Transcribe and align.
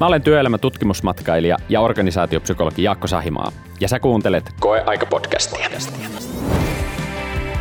Mä 0.00 0.06
olen 0.06 0.22
työelämä-tutkimusmatkailija 0.22 1.56
ja 1.68 1.80
organisaatiopsykologi 1.80 2.82
Jaakko 2.82 3.06
Sahimaa, 3.06 3.52
ja 3.80 3.88
sä 3.88 4.00
kuuntelet 4.00 4.52
Koeaika-podcastia. 4.60 5.68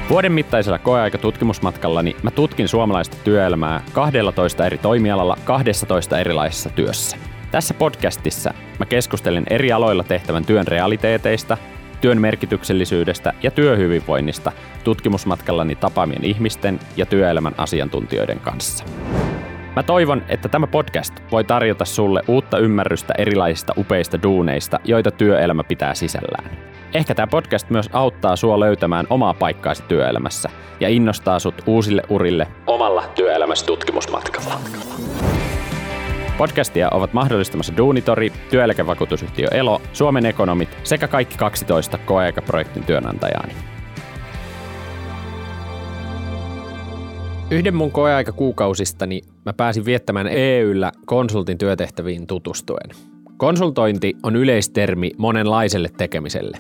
Vuoden 0.10 0.32
mittaisella 0.32 0.80
koeaika-tutkimusmatkallani 0.80 2.16
mä 2.24 2.32
tutkin 2.32 2.68
suomalaista 2.68 3.18
työelämää 3.24 3.82
12 3.94 4.66
eri 4.66 4.78
toimialalla 4.78 5.38
12 5.44 6.20
erilaisessa 6.20 6.70
työssä. 6.70 7.18
Tässä 7.52 7.74
podcastissa 7.74 8.54
mä 8.80 8.86
keskustelen 8.86 9.44
eri 9.50 9.72
aloilla 9.72 10.04
tehtävän 10.04 10.46
työn 10.46 10.68
realiteeteista, 10.68 11.58
työn 12.02 12.22
merkityksellisyydestä 12.22 13.34
ja 13.44 13.52
työhyvinvoinnista 13.52 14.52
tutkimusmatkallani 14.84 15.76
tapaamien 15.76 16.26
ihmisten 16.26 16.80
ja 16.98 17.06
työelämän 17.06 17.56
asiantuntijoiden 17.58 18.40
kanssa. 18.40 18.86
Mä 19.76 19.84
toivon, 19.84 20.24
että 20.30 20.50
tämä 20.50 20.68
podcast 20.68 21.14
voi 21.32 21.44
tarjota 21.44 21.86
sulle 21.86 22.22
uutta 22.28 22.58
ymmärrystä 22.58 23.14
erilaisista 23.18 23.74
upeista 23.78 24.24
duuneista, 24.24 24.80
joita 24.84 25.12
työelämä 25.12 25.64
pitää 25.64 25.94
sisällään. 25.94 26.58
Ehkä 26.94 27.16
tämä 27.16 27.28
podcast 27.28 27.70
myös 27.70 27.90
auttaa 27.94 28.36
sua 28.36 28.60
löytämään 28.60 29.08
omaa 29.10 29.34
paikkaasi 29.34 29.84
työelämässä 29.84 30.50
ja 30.80 30.90
innostaa 30.90 31.40
sut 31.40 31.62
uusille 31.66 32.02
urille 32.10 32.48
omalla 32.68 33.04
työelämässä 33.16 33.66
tutkimusmatkalla. 33.66 34.60
Podcastia 36.38 36.90
ovat 36.90 37.14
mahdollistamassa 37.14 37.78
Duunitori, 37.78 38.32
työeläkevakuutusyhtiö 38.50 39.48
Elo, 39.52 39.82
Suomen 39.94 40.26
ekonomit 40.26 40.78
sekä 40.84 41.08
kaikki 41.08 41.38
12 41.38 41.98
koeaikaprojektin 41.98 42.84
työnantajaani. 42.84 43.54
Yhden 47.52 47.76
mun 47.76 47.92
koeaika 47.92 48.32
kuukausistani 48.32 49.35
mä 49.46 49.54
pääsin 49.54 49.86
viettämään 49.86 50.28
EYllä 50.28 50.92
konsultin 51.06 51.58
työtehtäviin 51.58 52.28
tutustuen. 52.28 52.90
Konsultointi 53.38 54.14
on 54.24 54.36
yleistermi 54.36 55.12
monenlaiselle 55.18 55.90
tekemiselle. 55.98 56.58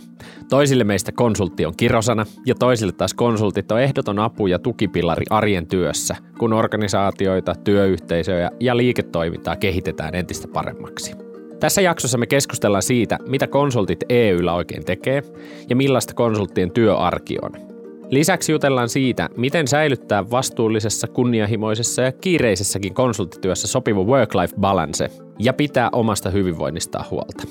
Toisille 0.50 0.83
meistä 0.83 1.11
konsultti 1.11 1.66
on 1.66 1.73
kirosana 1.77 2.25
ja 2.45 2.55
toisille 2.55 2.94
taas 2.94 3.14
konsultit 3.14 3.72
on 3.72 3.81
ehdoton 3.81 4.19
apu 4.19 4.47
ja 4.47 4.59
tukipilari 4.59 5.25
arjen 5.30 5.67
työssä, 5.67 6.16
kun 6.39 6.53
organisaatioita, 6.53 7.55
työyhteisöjä 7.55 8.52
ja 8.59 8.77
liiketoimintaa 8.77 9.55
kehitetään 9.55 10.16
entistä 10.16 10.47
paremmaksi. 10.47 11.11
Tässä 11.59 11.81
jaksossa 11.81 12.17
me 12.17 12.27
keskustellaan 12.27 12.83
siitä, 12.83 13.17
mitä 13.27 13.47
konsultit 13.47 14.03
EYllä 14.09 14.53
oikein 14.53 14.86
tekee 14.86 15.23
ja 15.70 15.75
millaista 15.75 16.14
konsulttien 16.14 16.72
työarki 16.72 17.38
on– 17.42 17.52
Lisäksi 18.16 18.52
jutellaan 18.52 18.89
siitä, 18.89 19.30
miten 19.38 19.67
säilyttää 19.67 20.30
vastuullisessa, 20.31 21.08
kunnianhimoisessa 21.08 22.02
ja 22.02 22.11
kiireisessäkin 22.11 22.94
konsulttityössä 22.94 23.67
sopiva 23.67 24.03
work-life 24.03 24.55
balance 24.59 25.09
ja 25.39 25.53
pitää 25.53 25.89
omasta 25.91 26.30
hyvinvoinnistaan 26.30 27.05
huolta. 27.11 27.43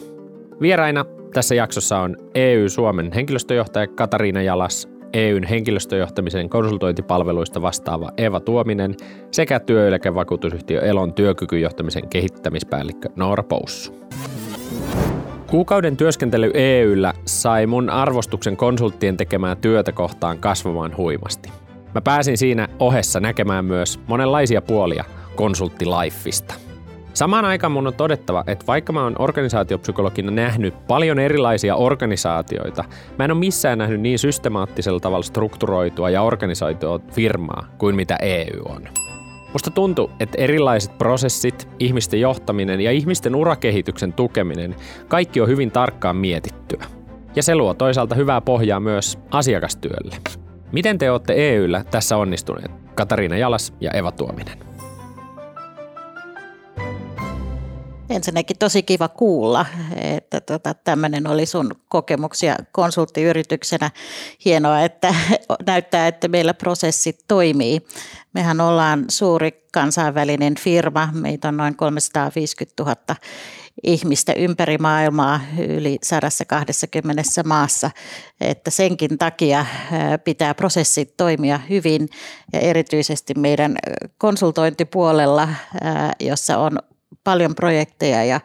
Vieraina 0.60 1.04
tässä 1.34 1.54
jaksossa 1.54 1.98
on 1.98 2.16
EU 2.34 2.68
Suomen 2.68 3.12
henkilöstöjohtaja 3.12 3.86
Katariina 3.86 4.42
Jalas, 4.42 4.88
EUn 5.12 5.44
henkilöstöjohtamisen 5.44 6.48
konsultointipalveluista 6.48 7.62
vastaava 7.62 8.10
Eva 8.16 8.40
Tuominen 8.40 8.94
sekä 9.30 9.60
työeläkevakuutusyhtiö 9.60 10.80
Elon 10.80 11.14
työkykyjohtamisen 11.14 12.08
kehittämispäällikkö 12.08 13.08
Noora 13.16 13.42
Poussu. 13.42 13.92
Kuukauden 15.46 15.96
työskentely 15.96 16.50
EYllä 16.54 17.12
sai 17.24 17.66
mun 17.66 17.90
arvostuksen 17.90 18.56
konsulttien 18.56 19.16
tekemää 19.16 19.56
työtä 19.56 19.92
kohtaan 19.92 20.38
kasvamaan 20.38 20.96
huimasti. 20.96 21.52
Mä 21.94 22.00
pääsin 22.00 22.38
siinä 22.38 22.68
ohessa 22.78 23.20
näkemään 23.20 23.64
myös 23.64 24.00
monenlaisia 24.06 24.62
puolia 24.62 25.04
konsulttilifeista. 25.36 26.54
Samaan 27.14 27.44
aikaan 27.44 27.72
mun 27.72 27.86
on 27.86 27.94
todettava, 27.94 28.44
että 28.46 28.66
vaikka 28.66 28.92
mä 28.92 29.02
oon 29.02 29.16
organisaatiopsykologina 29.18 30.30
nähnyt 30.30 30.86
paljon 30.86 31.18
erilaisia 31.18 31.76
organisaatioita, 31.76 32.84
mä 33.18 33.24
en 33.24 33.30
ole 33.30 33.38
missään 33.38 33.78
nähnyt 33.78 34.00
niin 34.00 34.18
systemaattisella 34.18 35.00
tavalla 35.00 35.22
strukturoitua 35.22 36.10
ja 36.10 36.22
organisoitua 36.22 37.00
firmaa 37.12 37.66
kuin 37.78 37.96
mitä 37.96 38.16
EU 38.22 38.62
on. 38.64 39.03
Musta 39.54 39.70
tuntuu, 39.70 40.10
että 40.20 40.38
erilaiset 40.42 40.98
prosessit, 40.98 41.68
ihmisten 41.78 42.20
johtaminen 42.20 42.80
ja 42.80 42.90
ihmisten 42.90 43.34
urakehityksen 43.36 44.12
tukeminen, 44.12 44.74
kaikki 45.08 45.40
on 45.40 45.48
hyvin 45.48 45.70
tarkkaan 45.70 46.16
mietittyä. 46.16 46.84
Ja 47.36 47.42
se 47.42 47.54
luo 47.54 47.74
toisaalta 47.74 48.14
hyvää 48.14 48.40
pohjaa 48.40 48.80
myös 48.80 49.18
asiakastyölle. 49.30 50.16
Miten 50.72 50.98
te 50.98 51.10
olette 51.10 51.32
EYllä 51.32 51.84
tässä 51.90 52.16
onnistuneet? 52.16 52.70
Katariina 52.94 53.36
Jalas 53.36 53.74
ja 53.80 53.90
Eva 53.90 54.12
Tuominen. 54.12 54.73
Ensinnäkin 58.10 58.58
tosi 58.58 58.82
kiva 58.82 59.08
kuulla, 59.08 59.66
että 59.96 60.40
tota, 60.40 60.74
tämmöinen 60.74 61.26
oli 61.26 61.46
sun 61.46 61.70
kokemuksia 61.88 62.56
konsulttiyrityksenä. 62.72 63.90
Hienoa, 64.44 64.80
että 64.80 65.14
näyttää, 65.66 66.06
että 66.06 66.28
meillä 66.28 66.54
prosessit 66.54 67.18
toimii. 67.28 67.80
Mehän 68.34 68.60
ollaan 68.60 69.04
suuri 69.08 69.64
kansainvälinen 69.72 70.54
firma, 70.54 71.08
meitä 71.12 71.48
on 71.48 71.56
noin 71.56 71.76
350 71.76 72.82
000 72.82 72.96
ihmistä 73.82 74.32
ympäri 74.32 74.78
maailmaa 74.78 75.40
yli 75.58 75.98
120 76.02 77.22
maassa, 77.44 77.90
että 78.40 78.70
senkin 78.70 79.18
takia 79.18 79.66
pitää 80.24 80.54
prosessit 80.54 81.16
toimia 81.16 81.60
hyvin 81.70 82.08
ja 82.52 82.60
erityisesti 82.60 83.34
meidän 83.34 83.76
konsultointipuolella, 84.18 85.48
jossa 86.20 86.58
on 86.58 86.78
paljon 87.24 87.54
projekteja 87.54 88.24
ja, 88.24 88.40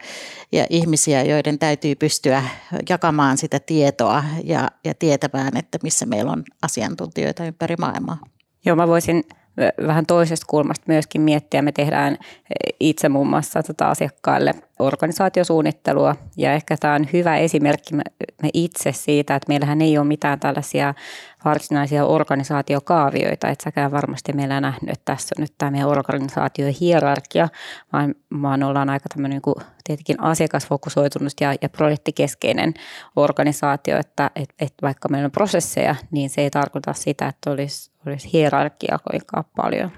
ja 0.52 0.66
ihmisiä, 0.70 1.22
joiden 1.22 1.58
täytyy 1.58 1.94
pystyä 1.94 2.42
jakamaan 2.88 3.38
sitä 3.38 3.60
tietoa 3.60 4.24
ja, 4.44 4.70
ja 4.84 4.94
tietämään, 4.94 5.56
että 5.56 5.78
missä 5.82 6.06
meillä 6.06 6.32
on 6.32 6.44
asiantuntijoita 6.62 7.44
ympäri 7.44 7.76
maailmaa. 7.78 8.18
Joo, 8.64 8.76
mä 8.76 8.88
voisin 8.88 9.24
vähän 9.86 10.06
toisesta 10.06 10.46
kulmasta 10.48 10.84
myöskin 10.86 11.20
miettiä. 11.20 11.62
Me 11.62 11.72
tehdään 11.72 12.18
itse 12.80 13.08
muun 13.08 13.26
muassa 13.26 13.62
tota 13.62 13.90
asiakkaille 13.90 14.54
organisaatiosuunnittelua 14.78 16.16
ja 16.36 16.52
ehkä 16.52 16.76
tämä 16.80 16.94
on 16.94 17.06
hyvä 17.12 17.36
esimerkki 17.36 17.94
me 18.42 18.50
itse 18.54 18.92
siitä, 18.92 19.34
että 19.34 19.48
meillähän 19.48 19.82
ei 19.82 19.98
ole 19.98 20.06
mitään 20.06 20.40
tällaisia 20.40 20.94
varsinaisia 21.44 22.04
organisaatiokaavioita, 22.04 23.48
että 23.48 23.64
säkään 23.64 23.90
varmasti 23.90 24.32
meillä 24.32 24.60
nähnyt, 24.60 24.90
että 24.90 25.04
tässä 25.04 25.34
on 25.38 25.42
nyt 25.42 25.54
tämä 25.58 25.70
meidän 25.70 25.88
organisaatiohierarkia, 25.88 27.48
vaan, 27.92 28.14
vaan 28.42 28.62
ollaan 28.62 28.90
aika 28.90 29.08
tämmöinen 29.08 29.40
niin 29.46 29.64
tietenkin 29.90 30.22
asiakasfokusoitunut 30.22 31.32
ja, 31.40 31.54
ja 31.62 31.68
projektikeskeinen 31.68 32.74
organisaatio, 33.16 33.98
että 33.98 34.30
et, 34.36 34.54
et 34.60 34.74
vaikka 34.82 35.08
meillä 35.08 35.26
on 35.26 35.30
prosesseja, 35.30 35.94
niin 36.10 36.30
se 36.30 36.40
ei 36.40 36.50
tarkoita 36.50 36.92
sitä, 36.92 37.28
että 37.28 37.50
olisi, 37.50 37.90
olisi 38.06 38.32
hierarkia 38.32 38.98
kovinkaan 39.04 39.44
paljon. 39.56 39.90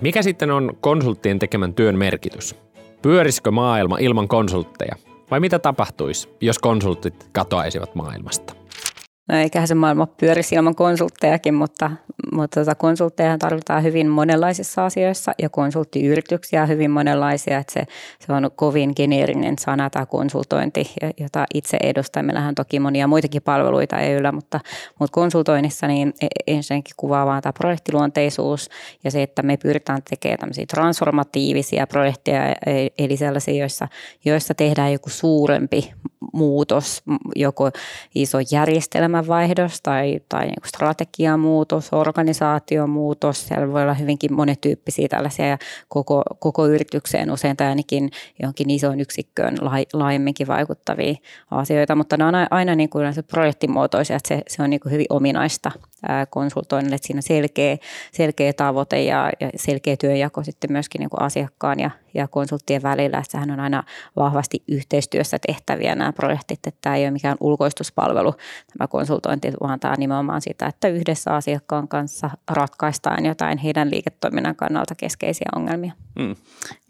Mikä 0.00 0.22
sitten 0.22 0.50
on 0.50 0.76
konsulttien 0.80 1.38
tekemän 1.38 1.74
työn 1.74 1.98
merkitys? 1.98 2.54
Pyörisikö 3.02 3.50
maailma 3.50 3.98
ilman 3.98 4.28
konsultteja? 4.28 4.96
Vai 5.30 5.40
mitä 5.40 5.58
tapahtuisi, 5.58 6.28
jos 6.40 6.58
konsultit 6.58 7.28
katoaisivat 7.32 7.94
maailmasta? 7.94 8.65
No 9.28 9.36
eiköhän 9.36 9.68
se 9.68 9.74
maailma 9.74 10.06
pyörisi 10.06 10.54
ilman 10.54 10.74
konsulttejakin, 10.74 11.54
mutta, 11.54 11.90
mutta 12.32 12.60
tota, 12.60 12.74
konsultteja 12.74 13.38
tarvitaan 13.38 13.82
hyvin 13.82 14.08
monenlaisissa 14.08 14.86
asioissa 14.86 15.32
ja 15.42 15.48
konsulttiyrityksiä 15.48 16.66
hyvin 16.66 16.90
monenlaisia. 16.90 17.58
Että 17.58 17.72
se, 17.72 17.82
se 18.26 18.32
on 18.32 18.50
kovin 18.56 18.92
geneerinen 18.96 19.58
sana 19.58 19.90
tämä 19.90 20.06
konsultointi, 20.06 20.94
jota 21.20 21.44
itse 21.54 21.76
edustan. 21.82 22.24
Meillähän 22.24 22.48
on 22.48 22.54
toki 22.54 22.80
monia 22.80 23.06
muitakin 23.06 23.42
palveluita 23.42 23.98
EUllä, 23.98 24.32
mutta, 24.32 24.60
mutta 24.98 25.14
konsultoinnissa 25.14 25.86
niin 25.86 26.14
e, 26.22 26.26
ensinnäkin 26.46 26.94
kuvaa 26.96 27.26
vaan 27.26 27.42
tämä 27.42 27.52
projektiluonteisuus 27.52 28.70
ja 29.04 29.10
se, 29.10 29.22
että 29.22 29.42
me 29.42 29.56
pyritään 29.56 30.02
tekemään 30.10 30.38
tämmöisiä 30.38 30.66
transformatiivisia 30.66 31.86
projekteja, 31.86 32.48
e, 32.48 32.54
eli 32.98 33.16
sellaisia, 33.16 33.54
joissa, 33.54 33.88
joissa 34.24 34.54
tehdään 34.54 34.92
joku 34.92 35.10
suurempi 35.10 35.92
muutos, 36.32 37.02
joko 37.36 37.70
iso 38.14 38.38
järjestelmävaihdos 39.16 39.80
tai, 39.82 40.20
tai 40.28 40.46
niin 40.46 40.56
strategiamuutos, 40.64 41.92
organisaatiomuutos. 41.92 43.48
Siellä 43.48 43.72
voi 43.72 43.82
olla 43.82 43.94
hyvinkin 43.94 44.32
monetyyppisiä 44.34 45.08
tällaisia 45.08 45.46
ja 45.46 45.58
koko, 45.88 46.22
koko 46.38 46.66
yritykseen 46.66 47.30
usein 47.30 47.56
tai 47.56 47.66
ainakin 47.66 48.10
johonkin 48.42 48.70
isoon 48.70 49.00
yksikköön 49.00 49.56
laajemminkin 49.92 50.46
vaikuttavia 50.46 51.14
asioita, 51.50 51.94
mutta 51.94 52.16
ne 52.16 52.24
on 52.24 52.34
aina 52.50 52.74
niin 52.74 52.90
kuin 52.90 53.06
projektimuotoisia, 53.30 54.16
että 54.16 54.28
se, 54.28 54.42
se 54.48 54.62
on 54.62 54.70
niin 54.70 54.80
kuin 54.80 54.92
hyvin 54.92 55.06
ominaista 55.10 55.72
konsultoinnille, 56.30 56.96
että 56.96 57.06
siinä 57.06 57.20
selkeä, 57.20 57.76
selkeä 58.12 58.52
tavoite 58.52 59.02
ja, 59.02 59.32
ja 59.40 59.50
selkeä 59.56 59.96
työnjako 59.96 60.44
sitten 60.44 60.72
myöskin 60.72 60.98
niin 60.98 61.10
kuin 61.10 61.22
asiakkaan 61.22 61.80
ja, 61.80 61.90
ja 62.14 62.28
konsulttien 62.28 62.82
välillä. 62.82 63.18
Että 63.18 63.30
sehän 63.30 63.50
on 63.50 63.60
aina 63.60 63.82
vahvasti 64.16 64.62
yhteistyössä 64.68 65.38
tehtäviä 65.46 65.94
nämä 65.94 66.12
projektit, 66.12 66.66
että 66.66 66.80
tämä 66.80 66.96
ei 66.96 67.04
ole 67.04 67.10
mikään 67.10 67.36
ulkoistuspalvelu 67.40 68.34
tämä 68.78 68.88
konsultointi, 68.88 69.52
vaan 69.62 69.80
tämä 69.80 69.92
on 69.92 69.98
nimenomaan 69.98 70.40
sitä, 70.40 70.66
että 70.66 70.88
yhdessä 70.88 71.34
asiakkaan 71.34 71.88
kanssa 71.88 72.30
ratkaistaan 72.50 73.26
jotain 73.26 73.58
heidän 73.58 73.90
liiketoiminnan 73.90 74.56
kannalta 74.56 74.94
keskeisiä 74.94 75.48
ongelmia. 75.56 75.92
Mm. 76.18 76.36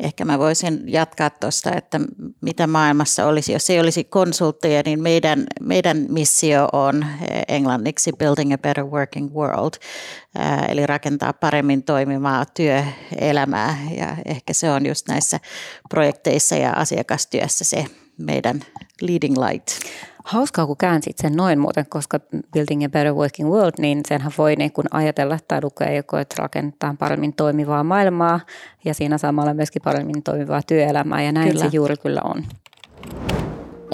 Ehkä 0.01 0.25
mä 0.25 0.39
voisin 0.39 0.83
jatkaa 0.87 1.31
tuosta, 1.31 1.77
että 1.77 2.01
mitä 2.41 2.67
maailmassa 2.67 3.27
olisi, 3.27 3.53
jos 3.53 3.71
ei 3.71 3.81
olisi 3.81 4.05
konsultteja, 4.05 4.83
niin 4.85 5.03
meidän, 5.03 5.45
meidän 5.61 6.07
missio 6.09 6.69
on 6.73 7.07
englanniksi 7.49 8.13
Building 8.19 8.53
a 8.53 8.59
Better 8.59 8.85
Working 8.97 9.35
World, 9.35 9.75
eli 10.69 10.87
rakentaa 10.87 11.33
paremmin 11.33 11.83
toimivaa 11.83 12.45
työelämää 12.45 13.77
ja 13.97 14.17
ehkä 14.25 14.53
se 14.53 14.71
on 14.71 14.87
just 14.87 15.09
näissä 15.09 15.41
projekteissa 15.91 16.57
ja 16.57 16.73
asiakastyössä 16.73 17.65
se 17.65 17.87
meidän 18.19 18.61
leading 19.01 19.37
light. 19.39 19.69
Hauskaa, 20.25 20.67
kun 20.67 20.77
käänsit 20.77 21.19
sen 21.19 21.37
noin 21.37 21.59
muuten, 21.59 21.87
koska 21.89 22.21
Building 22.53 22.85
a 22.85 22.89
Better 22.89 23.15
Working 23.15 23.51
World, 23.51 23.73
niin 23.79 24.01
senhän 24.09 24.33
voi 24.39 24.57
niin 24.57 24.73
kuin 24.73 24.87
ajatella 24.91 25.39
tai 25.49 25.61
lukea 25.63 25.91
joko, 25.93 26.19
että 26.19 26.35
rakentaa 26.39 26.95
paremmin 26.99 27.33
toimivaa 27.33 27.85
maailmaa 27.85 28.41
ja 28.85 28.95
siinä 28.95 29.19
samalla 29.19 29.55
myöskin 29.55 29.83
paremmin 29.83 30.23
toimivaa 30.23 30.63
työelämää 30.63 31.23
ja 31.23 31.33
näin 31.33 31.49
kyllä. 31.49 31.65
se 31.65 31.71
juuri 31.73 31.97
kyllä 31.97 32.21
on. 32.25 32.45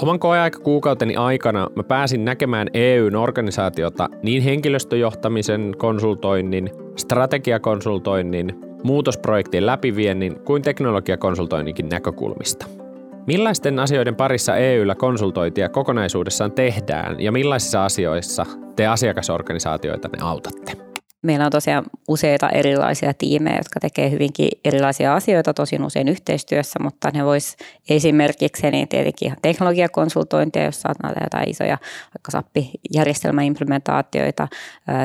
Oman 0.01 0.19
kuukauteni 0.63 1.15
aikana 1.15 1.67
mä 1.75 1.83
pääsin 1.83 2.25
näkemään 2.25 2.67
EUn 2.73 3.15
organisaatiota 3.15 4.09
niin 4.23 4.43
henkilöstöjohtamisen 4.43 5.71
konsultoinnin, 5.77 6.69
strategiakonsultoinnin, 6.95 8.55
muutosprojektien 8.83 9.65
läpiviennin 9.65 10.39
kuin 10.39 10.61
teknologiakonsultoinninkin 10.61 11.89
näkökulmista– 11.89 12.65
Millaisten 13.27 13.79
asioiden 13.79 14.15
parissa 14.15 14.55
EUlla 14.55 14.95
konsultointia 14.95 15.69
kokonaisuudessaan 15.69 16.51
tehdään 16.51 17.19
ja 17.19 17.31
millaisissa 17.31 17.85
asioissa 17.85 18.45
te 18.75 18.87
asiakasorganisaatioita 18.87 20.07
ne 20.07 20.17
autatte? 20.21 20.92
Meillä 21.23 21.45
on 21.45 21.51
tosiaan 21.51 21.85
useita 22.07 22.49
erilaisia 22.49 23.13
tiimejä, 23.13 23.57
jotka 23.57 23.79
tekee 23.79 24.11
hyvinkin 24.11 24.49
erilaisia 24.65 25.15
asioita, 25.15 25.53
tosin 25.53 25.83
usein 25.83 26.07
yhteistyössä, 26.07 26.79
mutta 26.83 27.09
ne 27.13 27.25
vois 27.25 27.57
esimerkiksi 27.89 28.71
niin 28.71 28.87
tietenkin 28.87 29.25
ihan 29.25 29.37
teknologiakonsultointia, 29.41 30.63
jos 30.63 30.81
saadaan 30.81 31.13
jotain 31.23 31.49
isoja 31.49 31.77
vaikka 32.03 32.31
SAP-järjestelmäimplementaatioita. 32.31 34.47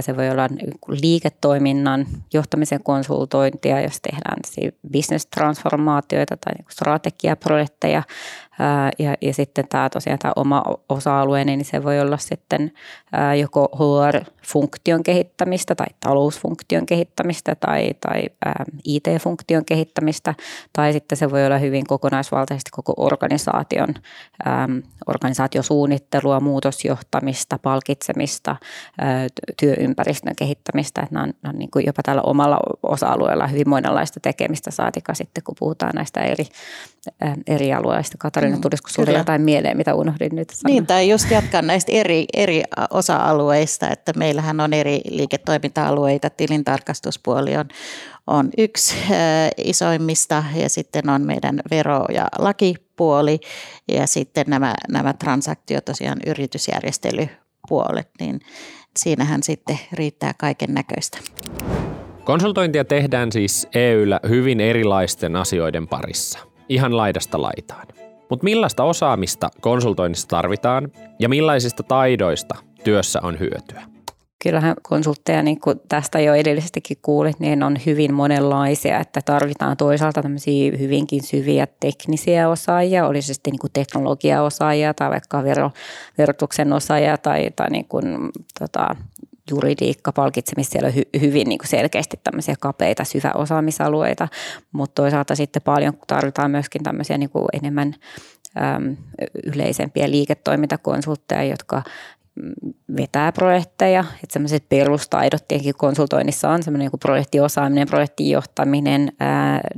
Se 0.00 0.16
voi 0.16 0.30
olla 0.30 0.48
liiketoiminnan 0.88 2.06
johtamisen 2.32 2.82
konsultointia, 2.82 3.80
jos 3.80 4.00
tehdään 4.00 4.38
business-transformaatioita 4.92 6.36
tai 6.36 6.54
niinku 6.54 6.70
ja, 8.98 9.14
ja 9.20 9.34
sitten 9.34 9.68
tämä 9.68 9.90
tosiaan 9.90 10.18
tämä 10.18 10.32
oma 10.36 10.62
osa-alue, 10.88 11.44
niin 11.44 11.64
se 11.64 11.84
voi 11.84 12.00
olla 12.00 12.16
sitten 12.16 12.72
joko 13.40 13.68
HR-funktion 13.74 15.02
kehittämistä 15.02 15.74
tai 15.74 15.86
talousfunktion 16.00 16.86
kehittämistä 16.86 17.54
tai, 17.54 17.90
tai 18.00 18.22
IT-funktion 18.84 19.64
kehittämistä 19.64 20.34
tai 20.72 20.92
sitten 20.92 21.18
se 21.18 21.30
voi 21.30 21.46
olla 21.46 21.58
hyvin 21.58 21.86
kokonaisvaltaisesti 21.86 22.70
koko 22.72 22.94
organisaation 22.96 23.94
organisaatiosuunnittelua, 25.06 26.40
muutosjohtamista, 26.40 27.58
palkitsemista, 27.58 28.56
työympäristön 29.60 30.36
kehittämistä. 30.36 31.00
Että 31.02 31.14
nämä 31.14 31.24
on, 31.24 31.32
nämä 31.42 31.52
on 31.52 31.58
niin 31.58 31.70
kuin 31.70 31.86
jopa 31.86 32.02
tällä 32.02 32.22
omalla 32.22 32.58
osa-alueella 32.82 33.46
hyvin 33.46 33.68
monenlaista 33.68 34.20
tekemistä 34.20 34.70
saatika 34.70 35.14
sitten, 35.14 35.44
kun 35.44 35.54
puhutaan 35.58 35.92
näistä 35.94 36.20
eri, 36.20 36.44
eri 37.46 37.72
alueista. 37.72 38.18
Katarina, 38.18 38.56
mm, 38.56 38.60
tulisiko 38.60 38.88
sinulle 38.88 39.18
jotain 39.18 39.42
mieleen, 39.42 39.76
mitä 39.76 39.94
unohdin 39.94 40.36
nyt 40.36 40.50
sanoa? 40.50 40.72
Niin, 40.72 40.86
tai 40.86 41.08
just 41.08 41.30
jatkan 41.30 41.66
näistä 41.66 41.92
eri, 41.92 42.24
eri 42.34 42.62
osa-alueista, 42.90 43.90
että 43.90 44.12
meillähän 44.16 44.60
on 44.60 44.72
eri 44.72 45.00
liiketoiminta-alueita, 45.10 46.30
tilintarkastuspuoli 46.30 47.56
on, 47.56 47.68
on 48.26 48.50
yksi 48.58 48.94
äh, 49.02 49.10
isoimmista 49.56 50.44
ja 50.54 50.68
sitten 50.68 51.10
on 51.10 51.22
meidän 51.22 51.60
vero- 51.70 52.06
ja 52.14 52.28
lakipuoli 52.38 53.40
ja 53.88 54.06
sitten 54.06 54.44
nämä, 54.48 54.74
nämä 54.88 55.12
transaktiot 55.12 55.84
tosiaan 55.84 56.18
yritysjärjestelypuolet, 56.26 58.08
niin 58.20 58.40
siinähän 58.96 59.42
sitten 59.42 59.78
riittää 59.92 60.34
kaiken 60.38 60.74
näköistä. 60.74 61.18
Konsultointia 62.24 62.84
tehdään 62.84 63.32
siis 63.32 63.68
EYllä 63.74 64.20
hyvin 64.28 64.60
erilaisten 64.60 65.36
asioiden 65.36 65.88
parissa, 65.88 66.38
ihan 66.68 66.96
laidasta 66.96 67.42
laitaan. 67.42 67.86
Mutta 68.30 68.44
millaista 68.44 68.84
osaamista 68.84 69.48
konsultoinnissa 69.60 70.28
tarvitaan 70.28 70.88
ja 71.18 71.28
millaisista 71.28 71.82
taidoista 71.82 72.54
työssä 72.84 73.20
on 73.22 73.38
hyötyä? 73.38 73.82
kyllähän 74.42 74.76
konsultteja, 74.82 75.42
niin 75.42 75.60
kuin 75.60 75.80
tästä 75.88 76.20
jo 76.20 76.34
edellisestikin 76.34 76.96
kuulit, 77.02 77.40
niin 77.40 77.62
on 77.62 77.76
hyvin 77.86 78.14
monenlaisia, 78.14 79.00
että 79.00 79.20
tarvitaan 79.24 79.76
toisaalta 79.76 80.22
tämmöisiä 80.22 80.72
hyvinkin 80.78 81.22
syviä 81.22 81.66
teknisiä 81.80 82.48
osaajia, 82.48 83.06
oli 83.06 83.22
se 83.22 83.34
sitten 83.34 83.50
niin 83.50 83.58
kuin 83.58 83.72
teknologiaosaajia 83.72 84.94
tai 84.94 85.10
vaikka 85.10 85.44
vero, 85.44 85.70
verotuksen 86.18 86.72
osaajia 86.72 87.18
tai, 87.18 87.50
tai 87.56 87.70
niin 87.70 87.84
kuin, 87.88 88.30
tota, 88.58 88.96
juridiikka, 89.50 90.12
palkitsemista, 90.12 90.72
siellä 90.72 90.86
on 90.86 90.94
hy, 90.94 91.02
hyvin 91.20 91.48
niin 91.48 91.58
kuin 91.58 91.68
selkeästi 91.68 92.20
tämmöisiä 92.24 92.54
kapeita 92.60 93.04
syväosaamisalueita, 93.04 94.28
mutta 94.72 95.02
toisaalta 95.02 95.34
sitten 95.34 95.62
paljon 95.62 95.98
tarvitaan 96.06 96.50
myöskin 96.50 96.82
tämmöisiä 96.82 97.18
niin 97.18 97.30
kuin 97.30 97.46
enemmän 97.52 97.94
yleisempiä 99.54 100.10
liiketoimintakonsultteja, 100.10 101.44
jotka 101.44 101.82
vetää 102.96 103.32
projekteja, 103.32 104.00
että 104.00 104.32
semmoiset 104.32 104.68
perustaidot 104.68 105.48
tietenkin 105.48 105.74
konsultoinnissa 105.74 106.50
on 106.50 106.62
semmoinen 106.62 106.90
niin 106.92 107.00
projektiosaaminen, 107.00 107.88
projektijohtaminen, 107.88 109.12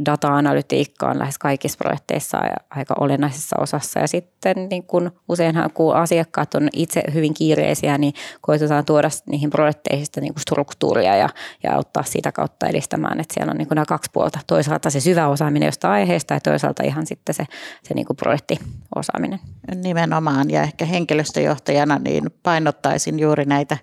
data-analytiikka 0.06 1.08
on 1.10 1.18
lähes 1.18 1.38
kaikissa 1.38 1.78
projekteissa 1.78 2.38
aika 2.70 2.94
olennaisessa 3.00 3.56
osassa 3.60 4.00
ja 4.00 4.08
sitten 4.08 4.68
niin 4.70 4.82
kuin 4.82 5.10
useinhan 5.28 5.70
kun 5.74 5.96
asiakkaat 5.96 6.54
on 6.54 6.68
itse 6.72 7.02
hyvin 7.14 7.34
kiireisiä, 7.34 7.98
niin 7.98 8.14
koitetaan 8.40 8.84
tuoda 8.84 9.08
niihin 9.26 9.50
projekteihin 9.50 10.06
niin 10.20 10.34
kuin 10.34 10.42
struktuuria 10.42 11.16
ja, 11.16 11.28
ja 11.62 11.74
auttaa 11.74 12.02
sitä 12.02 12.32
kautta 12.32 12.66
edistämään, 12.66 13.20
että 13.20 13.34
siellä 13.34 13.50
on 13.50 13.56
niin 13.56 13.68
nämä 13.70 13.84
kaksi 13.84 14.10
puolta. 14.12 14.38
Toisaalta 14.46 14.90
se 14.90 15.00
syvä 15.00 15.28
osaaminen 15.28 15.66
jostain 15.66 15.92
aiheesta 15.92 16.34
ja 16.34 16.40
toisaalta 16.40 16.82
ihan 16.82 17.06
sitten 17.06 17.34
se, 17.34 17.44
se 17.82 17.94
niin 17.94 18.06
projektiosaaminen. 18.16 19.40
Nimenomaan 19.74 20.50
ja 20.50 20.62
ehkä 20.62 20.84
henkilöstöjohtajana 20.84 21.98
niin 21.98 22.24
painottaisin 22.50 23.18
juuri 23.18 23.44
näitä 23.44 23.76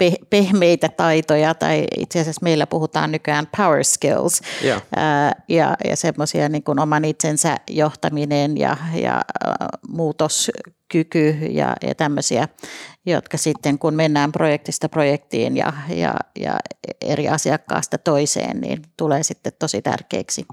eh, 0.00 0.18
pehmeitä 0.30 0.88
taitoja, 0.88 1.54
tai 1.54 1.86
itse 1.98 2.20
asiassa 2.20 2.42
meillä 2.42 2.66
puhutaan 2.66 3.12
nykyään 3.12 3.48
power 3.56 3.84
skills, 3.84 4.40
yeah. 4.64 4.82
ja, 5.48 5.76
ja 5.84 5.96
semmoisia 5.96 6.48
niin 6.48 6.62
kuin 6.62 6.78
oman 6.78 7.04
itsensä 7.04 7.56
johtaminen 7.70 8.56
ja, 8.58 8.76
ja 8.94 9.22
muutoskyky 9.88 11.28
ja, 11.30 11.76
ja 11.82 11.94
tämmöisiä, 11.94 12.48
jotka 13.06 13.36
sitten 13.36 13.78
kun 13.78 13.94
mennään 13.94 14.32
projektista 14.32 14.88
projektiin 14.88 15.56
ja, 15.56 15.72
ja, 15.88 16.14
ja 16.38 16.58
eri 17.00 17.28
asiakkaasta 17.28 17.98
toiseen, 17.98 18.60
niin 18.60 18.82
tulee 18.96 19.22
sitten 19.22 19.52
tosi 19.58 19.82
tärkeiksi. 19.82 20.46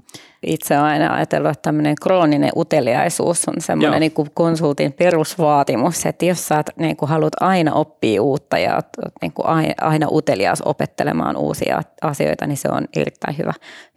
Itse 0.46 0.78
olen 0.78 0.90
aina 0.90 1.14
ajatellut, 1.14 1.50
että 1.50 1.62
tämmöinen 1.62 1.94
krooninen 2.02 2.50
uteliaisuus 2.56 3.48
on 3.48 3.54
semmoinen 3.58 4.00
niin 4.00 4.12
kuin 4.12 4.30
konsultin 4.34 4.92
perusvaatimus, 4.92 6.06
että 6.06 6.24
jos 6.24 6.48
sä 6.48 6.64
niin 6.76 6.96
kuin 6.96 7.08
haluat 7.08 7.32
aina 7.40 7.72
oppia 7.72 8.22
uutta 8.22 8.58
ja 8.58 8.80
niin 9.22 9.32
kuin 9.32 9.46
aina 9.80 10.06
utelias 10.10 10.62
opettelemaan 10.62 11.36
uusia 11.36 11.82
asioita, 12.02 12.46
niin 12.46 12.56
se 12.56 12.68
on 12.68 12.84
erittäin 12.96 13.38
hyvä, 13.38 13.52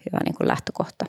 hyvä 0.05 0.20
niin 0.25 0.36
kuin 0.36 0.48
lähtökohta. 0.48 1.05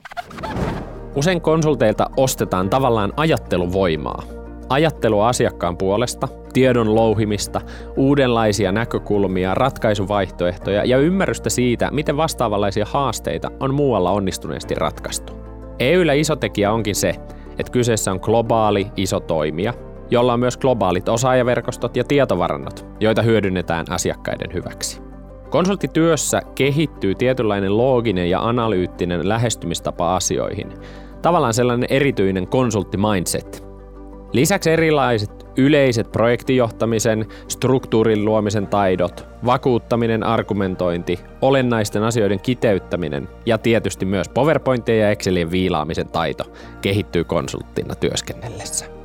Usein 1.15 1.41
konsulteilta 1.41 2.09
ostetaan 2.17 2.69
tavallaan 2.69 3.13
ajatteluvoimaa. 3.17 4.42
Ajattelua 4.69 5.27
asiakkaan 5.27 5.77
puolesta, 5.77 6.27
tiedon 6.53 6.95
louhimista, 6.95 7.61
uudenlaisia 7.97 8.71
näkökulmia, 8.71 9.53
ratkaisuvaihtoehtoja 9.55 10.85
ja 10.85 10.97
ymmärrystä 10.97 11.49
siitä, 11.49 11.91
miten 11.91 12.17
vastaavanlaisia 12.17 12.85
haasteita 12.89 13.51
on 13.59 13.73
muualla 13.73 14.11
onnistuneesti 14.11 14.75
ratkaistu. 14.75 15.33
EYllä 15.79 16.13
iso 16.13 16.35
tekijä 16.35 16.71
onkin 16.71 16.95
se, 16.95 17.15
että 17.59 17.71
kyseessä 17.71 18.11
on 18.11 18.19
globaali 18.21 18.87
iso 18.97 19.19
toimija, 19.19 19.73
jolla 20.09 20.33
on 20.33 20.39
myös 20.39 20.57
globaalit 20.57 21.09
osaajaverkostot 21.09 21.97
ja 21.97 22.03
tietovarannot, 22.03 22.85
joita 22.99 23.21
hyödynnetään 23.21 23.85
asiakkaiden 23.89 24.53
hyväksi. 24.53 25.01
Konsulttityössä 25.49 26.41
kehittyy 26.55 27.15
tietynlainen 27.15 27.77
looginen 27.77 28.29
ja 28.29 28.47
analyyttinen 28.47 29.29
lähestymistapa 29.29 30.15
asioihin, 30.15 30.73
tavallaan 31.21 31.53
sellainen 31.53 31.89
erityinen 31.89 32.47
konsulttimindset. 32.47 33.62
Lisäksi 34.33 34.71
erilaiset 34.71 35.45
yleiset 35.57 36.11
projektijohtamisen, 36.11 37.25
struktuurin 37.47 38.25
luomisen 38.25 38.67
taidot, 38.67 39.27
vakuuttaminen, 39.45 40.23
argumentointi, 40.23 41.19
olennaisten 41.41 42.03
asioiden 42.03 42.39
kiteyttäminen 42.39 43.29
ja 43.45 43.57
tietysti 43.57 44.05
myös 44.05 44.29
PowerPointien 44.29 44.99
ja 44.99 45.09
Excelien 45.09 45.51
viilaamisen 45.51 46.07
taito 46.07 46.43
kehittyy 46.81 47.23
konsulttina 47.23 47.95
työskennellessä. 47.95 49.02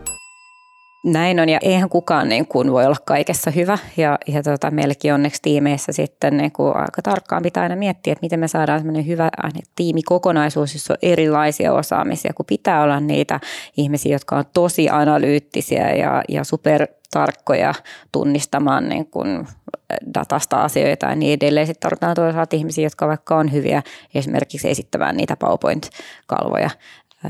Näin 1.05 1.40
on 1.40 1.49
ja 1.49 1.59
eihän 1.62 1.88
kukaan 1.88 2.28
niin 2.28 2.47
kuin 2.47 2.73
voi 2.73 2.87
olla 2.87 2.97
kaikessa 3.05 3.50
hyvä 3.50 3.78
ja, 3.97 4.19
ja 4.26 4.43
tota, 4.43 4.71
meilläkin 4.71 5.14
onneksi 5.14 5.43
tiimeissä 5.43 5.93
sitten 5.93 6.37
niin 6.37 6.52
kuin 6.52 6.76
aika 6.76 7.02
tarkkaan 7.02 7.43
pitää 7.43 7.62
aina 7.62 7.76
miettiä, 7.76 8.12
että 8.12 8.25
miten 8.25 8.40
me 8.40 8.49
saadaan 8.49 8.81
sellainen 8.81 9.07
hyvä 9.07 9.31
tiimikokonaisuus, 9.76 10.75
jossa 10.75 10.95
on 10.95 10.99
erilaisia 11.02 11.73
osaamisia, 11.73 12.33
kun 12.35 12.47
pitää 12.47 12.83
olla 12.83 13.00
niitä 13.00 13.40
ihmisiä, 13.76 14.14
jotka 14.14 14.37
on 14.37 14.45
tosi 14.55 14.88
analyyttisiä 14.90 15.90
ja, 15.90 16.23
ja 16.28 16.45
super 16.45 16.87
tarkkoja 17.11 17.75
tunnistamaan 18.12 18.88
niin 18.88 19.07
kuin 19.07 19.47
datasta 20.14 20.62
asioita 20.62 21.07
ja 21.07 21.14
niin 21.14 21.33
edelleen. 21.33 21.67
Sitten 21.67 21.81
tarvitaan 21.81 22.14
toisaalta 22.14 22.57
ihmisiä, 22.57 22.85
jotka 22.85 23.09
vaikka 23.09 23.37
on 23.37 23.52
hyviä 23.52 23.83
esimerkiksi 24.14 24.71
esittämään 24.71 25.17
niitä 25.17 25.37
PowerPoint-kalvoja 25.37 26.71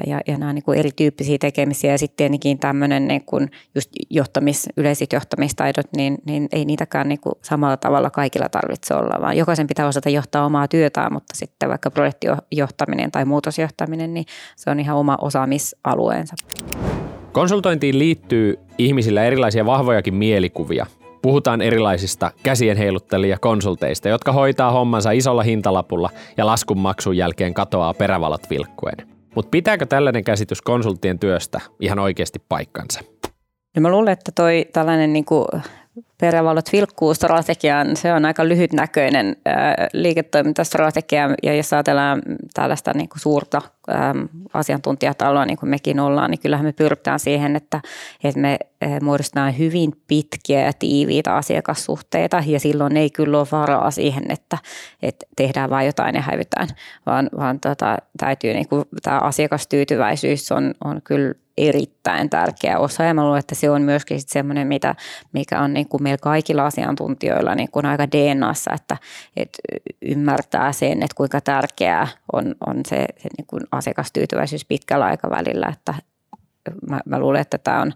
ja, 0.07 0.21
ja 0.27 0.39
nämä 0.39 0.49
on 0.49 0.55
niin 0.55 0.63
kuin 0.63 0.79
erityyppisiä 0.79 1.39
tekemisiä 1.41 1.93
ja 1.93 1.99
sitten 1.99 2.17
tietenkin 2.17 2.59
tämmöinen 2.59 3.09
niin 3.09 3.25
kuin 3.25 3.51
just 3.75 3.91
johtamis, 4.11 4.69
yleiset 4.77 5.13
johtamistaidot, 5.13 5.87
niin, 5.97 6.19
niin 6.27 6.49
ei 6.53 6.65
niitäkään 6.65 7.09
niin 7.09 7.21
kuin 7.21 7.35
samalla 7.43 7.77
tavalla 7.77 8.11
kaikilla 8.11 8.49
tarvitse 8.49 8.95
olla, 8.95 9.21
vaan 9.21 9.37
jokaisen 9.37 9.67
pitää 9.67 9.87
osata 9.87 10.09
johtaa 10.09 10.45
omaa 10.45 10.69
työtään, 10.69 11.13
mutta 11.13 11.37
sitten 11.37 11.69
vaikka 11.69 11.91
projektijohtaminen 11.91 13.11
tai 13.11 13.25
muutosjohtaminen, 13.25 14.15
niin 14.15 14.25
se 14.57 14.71
on 14.71 14.81
ihan 14.81 14.97
oma 14.97 15.19
osaamisalueensa. 15.21 16.35
Konsultointiin 17.33 17.99
liittyy 17.99 18.59
ihmisillä 18.79 19.25
erilaisia 19.25 19.67
vahvojakin 19.67 20.15
mielikuvia. 20.15 20.87
Puhutaan 21.23 21.63
erilaisista 21.63 22.31
käsien 22.43 22.77
heiluttelija 22.77 23.39
konsulteista, 23.39 24.09
jotka 24.09 24.33
hoitaa 24.33 24.71
hommansa 24.71 25.11
isolla 25.11 25.43
hintalapulla 25.43 26.11
ja 26.37 26.47
laskun 26.47 26.79
maksun 26.79 27.17
jälkeen 27.17 27.55
katoaa 27.55 27.95
perävalot 27.95 28.51
vilkkuen. 28.51 29.18
Mutta 29.35 29.51
pitääkö 29.51 29.87
tällainen 29.87 30.25
käsitys 30.25 30.63
konsulttien 30.63 31.19
työstä 31.19 31.61
ihan 31.81 31.99
oikeasti 31.99 32.39
paikkansa? 32.49 33.01
No 33.77 33.83
mä 33.83 33.91
luulen, 33.91 34.13
että 34.13 34.33
toi 34.35 34.67
tällainen 34.73 35.13
niin 35.13 35.25
kuin 35.25 35.47
perävalot 36.21 36.73
vilkkuu 36.73 37.15
strategiaan, 37.15 37.97
se 37.97 38.13
on 38.13 38.25
aika 38.25 38.49
lyhytnäköinen 38.49 39.37
liiketoimintastrategia 39.93 41.31
ja 41.43 41.55
jos 41.55 41.73
ajatellaan 41.73 42.23
tällaista 42.55 42.93
niin 42.95 43.09
kuin 43.09 43.21
suurta 43.21 43.63
asiantuntijataloa, 44.55 45.45
niin 45.45 45.59
kuin 45.59 45.71
mekin 45.71 46.01
ollaan, 46.01 46.31
niin 46.31 46.41
kyllähän 46.41 46.67
me 46.67 46.73
pyritään 46.73 47.19
siihen, 47.19 47.57
että, 47.57 47.81
että 48.25 48.41
me 48.41 48.59
muodostetaan 49.03 49.59
hyvin 49.59 49.93
pitkiä 50.07 50.61
ja 50.61 50.73
tiiviitä 50.73 51.35
asiakassuhteita 51.35 52.43
ja 52.47 52.61
silloin 52.61 52.97
ei 52.97 53.11
kyllä 53.11 53.39
ole 53.39 53.47
varaa 53.53 53.91
siihen, 53.91 54.25
että, 54.29 54.59
että 55.03 55.27
tehdään 55.37 55.71
vain 55.71 55.87
jotain 55.87 56.15
ja 56.15 56.23
hävytään, 56.23 56.69
vaan, 57.07 57.31
vaan 57.37 57.61
tota, 57.61 57.97
täytyy 58.19 58.55
niin 58.55 58.69
kuin, 58.69 58.85
tämä 59.03 59.19
asiakastyytyväisyys 59.19 60.53
on, 60.53 60.75
on 60.85 61.03
kyllä 61.05 61.35
erittäin 61.59 62.31
tärkeä 62.31 62.79
osa. 62.79 63.05
Ja 63.05 63.15
mä 63.15 63.25
luulen, 63.25 63.39
että 63.39 63.55
se 63.55 63.71
on 63.71 63.83
myöskin 63.83 64.21
semmoinen, 64.27 64.67
mitä, 64.67 64.95
mikä 65.33 65.61
on 65.61 65.75
niin 65.75 65.89
kuin 65.89 66.03
meillä 66.03 66.19
kaikilla 66.19 66.67
asiantuntijoilla 66.67 67.55
niin 67.55 67.71
kuin 67.71 67.87
aika 67.87 68.07
DNAssa, 68.13 68.71
että, 68.75 68.97
että 69.37 69.59
ymmärtää 70.03 70.73
sen, 70.73 70.93
että 70.93 71.15
kuinka 71.17 71.41
tärkeää 71.41 72.09
on, 72.33 72.55
on 72.67 72.77
se, 72.87 72.97
se 72.97 73.29
niin 73.39 73.47
kuin 73.47 73.63
asiakastyytyväisyys 73.73 74.65
pitkällä 74.65 75.05
aikavälillä, 75.05 75.67
että 75.73 75.95
mä, 76.89 77.01
mä 77.07 77.19
luulen, 77.19 77.41
että 77.41 77.59
tämä 77.59 77.83
on 77.83 77.93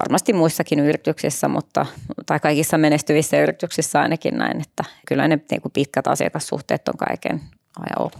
varmasti 0.00 0.32
muissakin 0.32 0.78
yrityksissä, 0.78 1.48
mutta, 1.48 1.86
tai 2.26 2.40
kaikissa 2.40 2.78
menestyvissä 2.78 3.42
yrityksissä 3.42 4.00
ainakin 4.00 4.38
näin, 4.38 4.60
että 4.60 4.84
kyllä 5.08 5.28
ne 5.28 5.38
niin 5.50 5.62
kuin 5.62 5.72
pitkät 5.72 6.06
asiakassuhteet 6.06 6.88
on 6.88 6.94
kaiken 6.98 7.40
ajan 7.80 8.10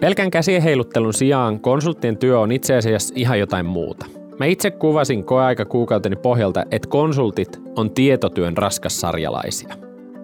Pelkän 0.00 0.30
käsien 0.30 0.62
heiluttelun 0.62 1.14
sijaan 1.14 1.60
konsulttien 1.60 2.16
työ 2.16 2.40
on 2.40 2.52
itse 2.52 2.76
asiassa 2.76 3.14
ihan 3.16 3.38
jotain 3.38 3.66
muuta. 3.66 4.06
Mä 4.38 4.46
itse 4.46 4.70
kuvasin 4.70 5.24
koeaika 5.24 5.64
kuukauteni 5.64 6.16
pohjalta, 6.16 6.64
että 6.70 6.88
konsultit 6.88 7.60
on 7.76 7.90
tietotyön 7.90 8.56
raskassarjalaisia. 8.56 9.74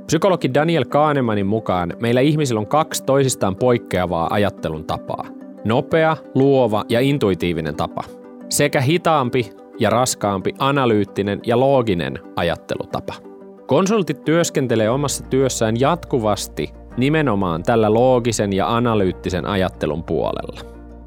Psykologi 0.07 0.55
Daniel 0.55 0.85
Kahnemanin 0.85 1.47
mukaan 1.47 1.93
meillä 2.00 2.21
ihmisillä 2.21 2.59
on 2.59 2.67
kaksi 2.67 3.05
toisistaan 3.05 3.57
poikkeavaa 3.57 4.29
ajattelun 4.31 4.85
tapaa. 4.85 5.26
Nopea, 5.64 6.17
luova 6.35 6.85
ja 6.88 7.00
intuitiivinen 7.00 7.76
tapa. 7.76 8.05
Sekä 8.49 8.81
hitaampi 8.81 9.50
ja 9.79 9.91
raskaampi 9.91 10.55
analyyttinen 10.59 11.41
ja 11.47 11.61
looginen 11.61 12.19
ajattelutapa. 12.37 13.14
Konsultit 13.67 14.25
työskentelee 14.25 14.91
omassa 14.91 15.25
työssään 15.25 15.81
jatkuvasti 15.81 16.71
nimenomaan 16.97 17.62
tällä 17.62 17.95
loogisen 17.95 18.52
ja 18.52 18.76
analyyttisen 18.76 19.47
ajattelun 19.47 20.05
puolella. 20.05 20.61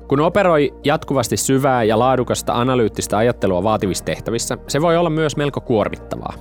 Kun 0.08 0.20
operoi 0.20 0.74
jatkuvasti 0.84 1.38
syvää 1.38 1.84
ja 1.84 2.00
laadukasta 2.00 2.54
analyyttistä 2.54 3.18
ajattelua 3.18 3.64
vaativissa 3.64 4.06
tehtävissä, 4.06 4.58
se 4.68 4.82
voi 4.82 4.98
olla 4.98 5.10
myös 5.10 5.38
melko 5.38 5.62
kuormittavaa. 5.62 6.34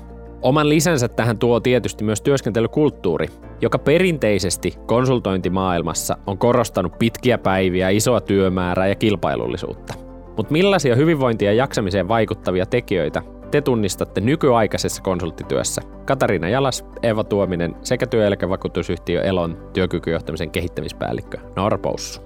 Oman 0.43 0.69
lisänsä 0.69 1.09
tähän 1.09 1.39
tuo 1.39 1.61
tietysti 1.61 2.05
myös 2.05 2.23
työskentelykulttuuri, 2.23 3.29
joka 3.61 3.79
perinteisesti 3.79 4.75
konsultointimaailmassa 4.87 6.17
on 6.27 6.39
korostanut 6.39 6.99
pitkiä 6.99 7.39
päiviä, 7.39 7.89
isoa 7.89 8.21
työmäärää 8.21 8.87
ja 8.87 8.95
kilpailullisuutta. 8.95 10.04
Mutta 10.37 10.53
millaisia 10.53 10.97
hyvinvointia 10.97 11.53
ja 11.53 11.57
jaksamiseen 11.57 12.09
vaikuttavia 12.09 12.67
tekijöitä 12.67 13.23
te 13.51 13.61
tunnistatte 13.61 14.21
nykyaikaisessa 14.21 15.03
konsulttityössä? 15.03 15.83
Katariina 16.05 16.49
Jalas, 16.49 16.85
Eva 17.03 17.25
Tuominen 17.25 17.75
sekä 17.83 18.07
työeläkevakuutusyhtiö 18.07 19.23
Elon 19.23 19.71
työkykyjohtamisen 19.73 20.51
kehittämispäällikkö 20.51 21.39
Noora 21.57 21.79
Poussu. 21.79 22.21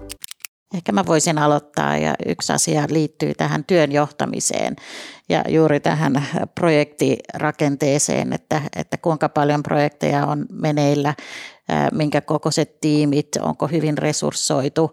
Ehkä 0.73 0.91
mä 0.91 1.05
voisin 1.05 1.37
aloittaa 1.37 1.97
ja 1.97 2.13
yksi 2.25 2.53
asia 2.53 2.83
liittyy 2.89 3.33
tähän 3.33 3.63
työn 3.67 3.91
johtamiseen 3.91 4.75
ja 5.29 5.43
juuri 5.47 5.79
tähän 5.79 6.25
projektirakenteeseen, 6.55 8.33
että, 8.33 8.61
että 8.75 8.97
kuinka 8.97 9.29
paljon 9.29 9.63
projekteja 9.63 10.25
on 10.25 10.45
meneillä, 10.51 11.13
minkä 11.91 12.21
kokoiset 12.21 12.81
tiimit, 12.81 13.27
onko 13.41 13.67
hyvin 13.67 13.97
resurssoitu 13.97 14.91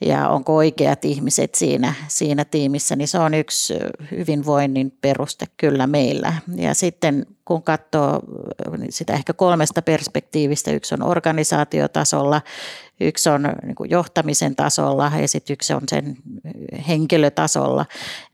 ja 0.00 0.28
onko 0.28 0.56
oikeat 0.56 1.04
ihmiset 1.04 1.54
siinä, 1.54 1.94
siinä 2.08 2.44
tiimissä, 2.44 2.96
niin 2.96 3.08
se 3.08 3.18
on 3.18 3.34
yksi 3.34 3.74
hyvinvoinnin 4.10 4.92
peruste 5.00 5.46
kyllä 5.56 5.86
meillä. 5.86 6.32
Ja 6.56 6.74
sitten 6.74 7.26
kun 7.44 7.62
katsoo 7.62 8.20
sitä 8.90 9.12
ehkä 9.12 9.32
kolmesta 9.32 9.82
perspektiivistä, 9.82 10.70
yksi 10.70 10.94
on 10.94 11.02
organisaatiotasolla, 11.02 12.42
yksi 13.00 13.30
on 13.30 13.42
niin 13.42 13.90
johtamisen 13.90 14.56
tasolla 14.56 15.12
ja 15.20 15.28
sitten 15.28 15.54
yksi 15.54 15.72
on 15.72 15.82
sen 15.88 16.16
henkilötasolla, 16.88 17.86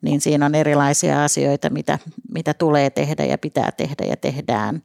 niin 0.02 0.20
siinä 0.20 0.46
on 0.46 0.54
erilaisia 0.54 1.24
asioita, 1.24 1.70
mitä, 1.70 1.98
mitä 2.34 2.54
tulee 2.54 2.90
tehdä 2.90 3.24
ja 3.24 3.38
pitää 3.38 3.72
tehdä 3.72 4.04
ja 4.04 4.16
tehdään. 4.16 4.82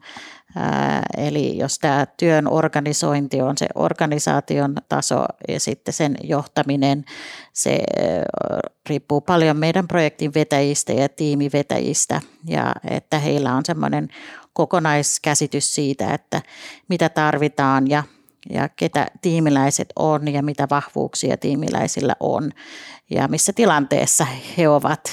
Eli 1.18 1.58
jos 1.58 1.80
tämä 1.80 2.06
työn 2.18 2.48
organisointi 2.48 3.42
on 3.42 3.58
se 3.58 3.68
organisaation 3.76 4.76
taso 4.90 5.26
ja 5.48 5.60
sitten 5.60 5.94
sen 5.94 6.16
johtaminen, 6.24 7.06
se 7.54 7.80
riippuu 8.90 9.22
paljon 9.22 9.58
meidän 9.58 9.88
projektin 9.88 10.34
vetäjistä 10.34 10.94
ja 10.94 11.10
tiimivetäjistä 11.10 12.22
ja 12.46 12.74
että 12.90 13.20
heillä 13.20 13.56
on 13.56 13.66
semmoinen 13.66 14.08
kokonaiskäsitys 14.54 15.76
siitä, 15.76 16.14
että 16.14 16.42
mitä 16.88 17.10
tarvitaan 17.10 17.90
ja, 17.90 18.04
ja 18.50 18.70
ketä 18.70 19.08
tiimiläiset 19.22 19.90
on 19.96 20.34
ja 20.34 20.44
mitä 20.44 20.68
vahvuuksia 20.70 21.38
tiimiläisillä 21.38 22.16
on 22.20 22.52
ja 23.10 23.28
missä 23.28 23.54
tilanteessa 23.54 24.28
he 24.58 24.70
ovat. 24.70 25.12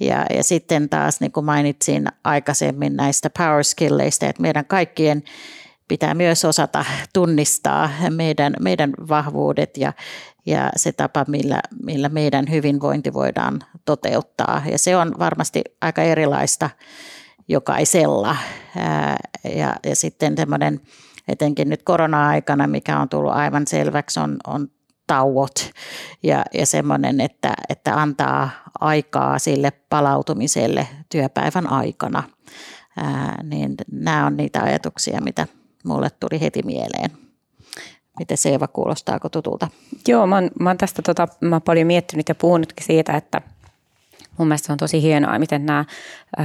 Ja, 0.00 0.26
ja 0.34 0.44
sitten 0.44 0.88
taas 0.88 1.20
niin 1.20 1.32
kuin 1.32 1.46
mainitsin 1.46 2.06
aikaisemmin 2.24 2.96
näistä 2.96 3.30
power 3.30 3.64
skilleista, 3.64 4.26
että 4.26 4.42
meidän 4.42 4.64
kaikkien 4.64 5.22
pitää 5.88 6.14
myös 6.14 6.44
osata 6.44 6.84
tunnistaa 7.12 7.90
meidän, 8.10 8.54
meidän 8.60 8.92
vahvuudet 9.08 9.76
ja, 9.76 9.92
ja 10.46 10.70
se 10.76 10.92
tapa, 10.92 11.24
millä, 11.28 11.60
millä 11.82 12.08
meidän 12.08 12.50
hyvinvointi 12.50 13.12
voidaan 13.12 13.60
toteuttaa. 13.84 14.62
Ja 14.70 14.78
se 14.78 14.96
on 14.96 15.14
varmasti 15.18 15.62
aika 15.80 16.02
erilaista 16.02 16.70
jokaisella. 17.48 18.36
Ja, 19.56 19.76
ja 19.86 19.96
sitten 19.96 20.36
semmoinen, 20.36 20.80
etenkin 21.28 21.68
nyt 21.68 21.82
korona-aikana, 21.82 22.66
mikä 22.66 23.00
on 23.00 23.08
tullut 23.08 23.32
aivan 23.32 23.66
selväksi, 23.66 24.20
on, 24.20 24.36
on 24.46 24.68
tauot 25.06 25.70
ja, 26.22 26.44
ja 26.54 26.66
semmoinen, 26.66 27.20
että, 27.20 27.54
että 27.68 27.94
antaa 27.94 28.50
aikaa 28.80 29.38
sille 29.38 29.70
palautumiselle 29.70 30.88
työpäivän 31.08 31.72
aikana. 31.72 32.22
Ää, 32.96 33.42
niin 33.42 33.74
nämä 33.92 34.26
on 34.26 34.36
niitä 34.36 34.62
ajatuksia, 34.62 35.20
mitä 35.20 35.46
mulle 35.84 36.10
tuli 36.10 36.40
heti 36.40 36.62
mieleen. 36.62 37.10
Miten 38.18 38.36
Seeva, 38.36 38.68
kuulostaako 38.68 39.28
tutulta? 39.28 39.68
Joo, 40.08 40.26
mä 40.26 40.34
oon, 40.34 40.50
mä 40.60 40.70
oon 40.70 40.78
tästä 40.78 41.02
tota, 41.02 41.28
mä 41.40 41.54
oon 41.54 41.62
paljon 41.62 41.86
miettinyt 41.86 42.28
ja 42.28 42.34
puhunutkin 42.34 42.86
siitä, 42.86 43.12
että 43.12 43.40
mun 44.38 44.48
mielestä 44.48 44.66
se 44.66 44.72
on 44.72 44.78
tosi 44.78 45.02
hienoa, 45.02 45.38
miten 45.38 45.66
nämä 45.66 45.84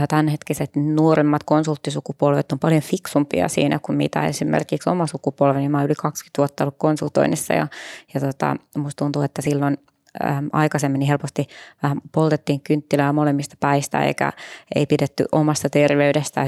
tämänhetkiset 0.10 0.75
nuoremmat 0.75 1.43
konsulttisukupolvet 1.43 2.51
on 2.51 2.60
paljon 2.60 2.81
fiksumpia 2.81 3.48
siinä 3.48 3.79
kuin 3.79 3.98
mitä 3.98 4.25
esimerkiksi 4.27 4.89
oma 4.89 5.07
sukupolveni. 5.07 5.69
Mä 5.69 5.77
oon 5.77 5.86
yli 5.86 5.95
20 5.95 6.38
vuotta 6.38 6.63
ollut 6.63 6.75
konsultoinnissa 6.77 7.53
ja, 7.53 7.67
ja 8.13 8.19
tota, 8.19 8.55
musta 8.77 9.05
tuntuu, 9.05 9.21
että 9.21 9.41
silloin 9.41 9.77
Ähm, 10.25 10.48
aikaisemmin 10.53 11.00
niin 11.00 11.08
helposti 11.08 11.48
vähän 11.84 12.01
poltettiin 12.12 12.62
kynttilää 12.62 13.13
molemmista 13.13 13.56
päistä 13.60 14.03
eikä 14.03 14.34
ei 14.75 14.86
pidetty 14.86 15.25
omasta 15.32 15.70
terveydestä 15.70 16.46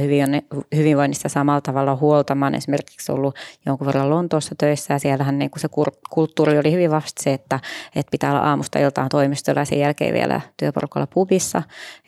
hyvinvoinnista 0.76 1.30
samalla 1.30 1.62
tavalla 1.62 1.96
huolta. 1.96 2.36
Mä 2.36 2.52
esimerkiksi 2.56 3.12
ollut 3.12 3.36
jonkun 3.66 3.88
verran 3.88 4.10
Lontoossa 4.10 4.56
töissä 4.58 4.94
ja 4.94 5.00
siellähän 5.00 5.40
niin 5.40 5.52
se 5.58 5.68
kulttuuri 6.10 6.60
oli 6.60 6.72
hyvin 6.72 6.92
vasta 6.92 7.24
se, 7.24 7.34
että, 7.34 7.60
että 7.96 8.12
pitää 8.12 8.32
olla 8.32 8.50
aamusta 8.50 8.80
iltaan 8.80 9.10
toimistolla 9.10 9.62
ja 9.62 9.66
sen 9.66 9.80
jälkeen 9.80 10.14
vielä 10.14 10.42
työporukalla 10.58 11.08
pubissa. 11.08 11.64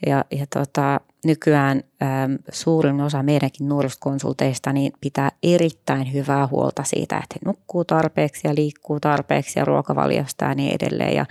Ja, 0.05 0.25
ja 0.31 0.45
tota, 0.53 1.01
nykyään 1.25 1.81
äm, 2.01 2.37
suurin 2.51 3.01
osa 3.01 3.23
meidänkin 3.23 3.69
nuorisokonsulteista 3.69 4.73
niin 4.73 4.91
pitää 5.01 5.31
erittäin 5.43 6.13
hyvää 6.13 6.47
huolta 6.47 6.83
siitä, 6.83 7.15
että 7.17 7.35
he 7.35 7.39
nukkuu 7.45 7.85
tarpeeksi 7.85 8.47
ja 8.47 8.55
liikkuu 8.55 8.99
tarpeeksi 8.99 9.59
ja 9.59 9.65
ruokavaliosta 9.65 10.45
ja 10.45 10.55
niin 10.55 10.75
edelleen. 10.75 11.15
Ja, 11.15 11.25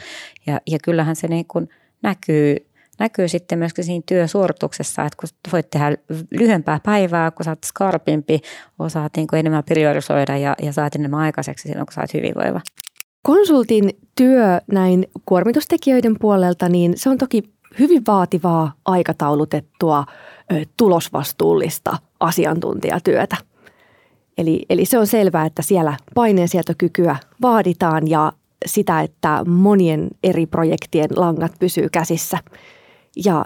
ja, 0.47 0.61
ja 0.67 0.79
kyllähän 0.85 1.17
se 1.17 1.29
niin 1.29 1.47
kuin 1.47 1.69
näkyy, 2.03 2.57
näkyy 2.99 3.29
sitten 3.29 3.59
myöskin 3.59 3.85
siinä 3.85 4.03
työsuorituksessa, 4.07 5.03
että 5.03 5.17
kun 5.21 5.29
voit 5.53 5.71
tehdä 5.71 5.97
lyhyempää 6.31 6.81
päivää, 6.85 7.31
kun 7.31 7.45
sä 7.45 7.51
oot 7.51 7.65
skarpimpi, 7.65 8.41
osaat 8.79 9.17
niin 9.17 9.27
kuin 9.27 9.41
enemmän 9.41 9.65
priorisoida 9.65 10.37
ja, 10.37 10.55
ja 10.63 10.73
saat 10.73 10.95
enemmän 10.95 11.21
aikaiseksi 11.21 11.69
silloin, 11.69 11.87
kun 11.87 11.93
sä 11.95 12.01
oot 12.01 12.15
hyvinvoiva. 12.15 12.61
Konsultin 13.23 13.91
työ 14.15 14.61
näin 14.73 15.07
kuormitustekijöiden 15.27 16.17
puolelta, 16.21 16.69
niin 16.69 16.93
se 16.97 17.11
on 17.11 17.19
toki 17.19 17.54
hyvin 17.79 18.03
vaativaa, 18.07 18.73
aikataulutettua, 18.85 20.05
tulosvastuullista 20.77 21.99
asiantuntijatyötä. 22.21 23.37
Eli, 24.39 24.67
eli 24.71 24.85
se 24.85 24.99
on 24.99 25.07
selvää, 25.07 25.47
että 25.47 25.63
siellä 25.63 25.97
paineensietokykyä 26.15 27.17
vaaditaan 27.43 28.09
ja 28.11 28.33
sitä, 28.67 29.01
että 29.01 29.45
monien 29.47 30.09
eri 30.23 30.47
projektien 30.47 31.09
langat 31.17 31.53
pysyy 31.59 31.89
käsissä. 31.89 32.39
Ja 33.25 33.45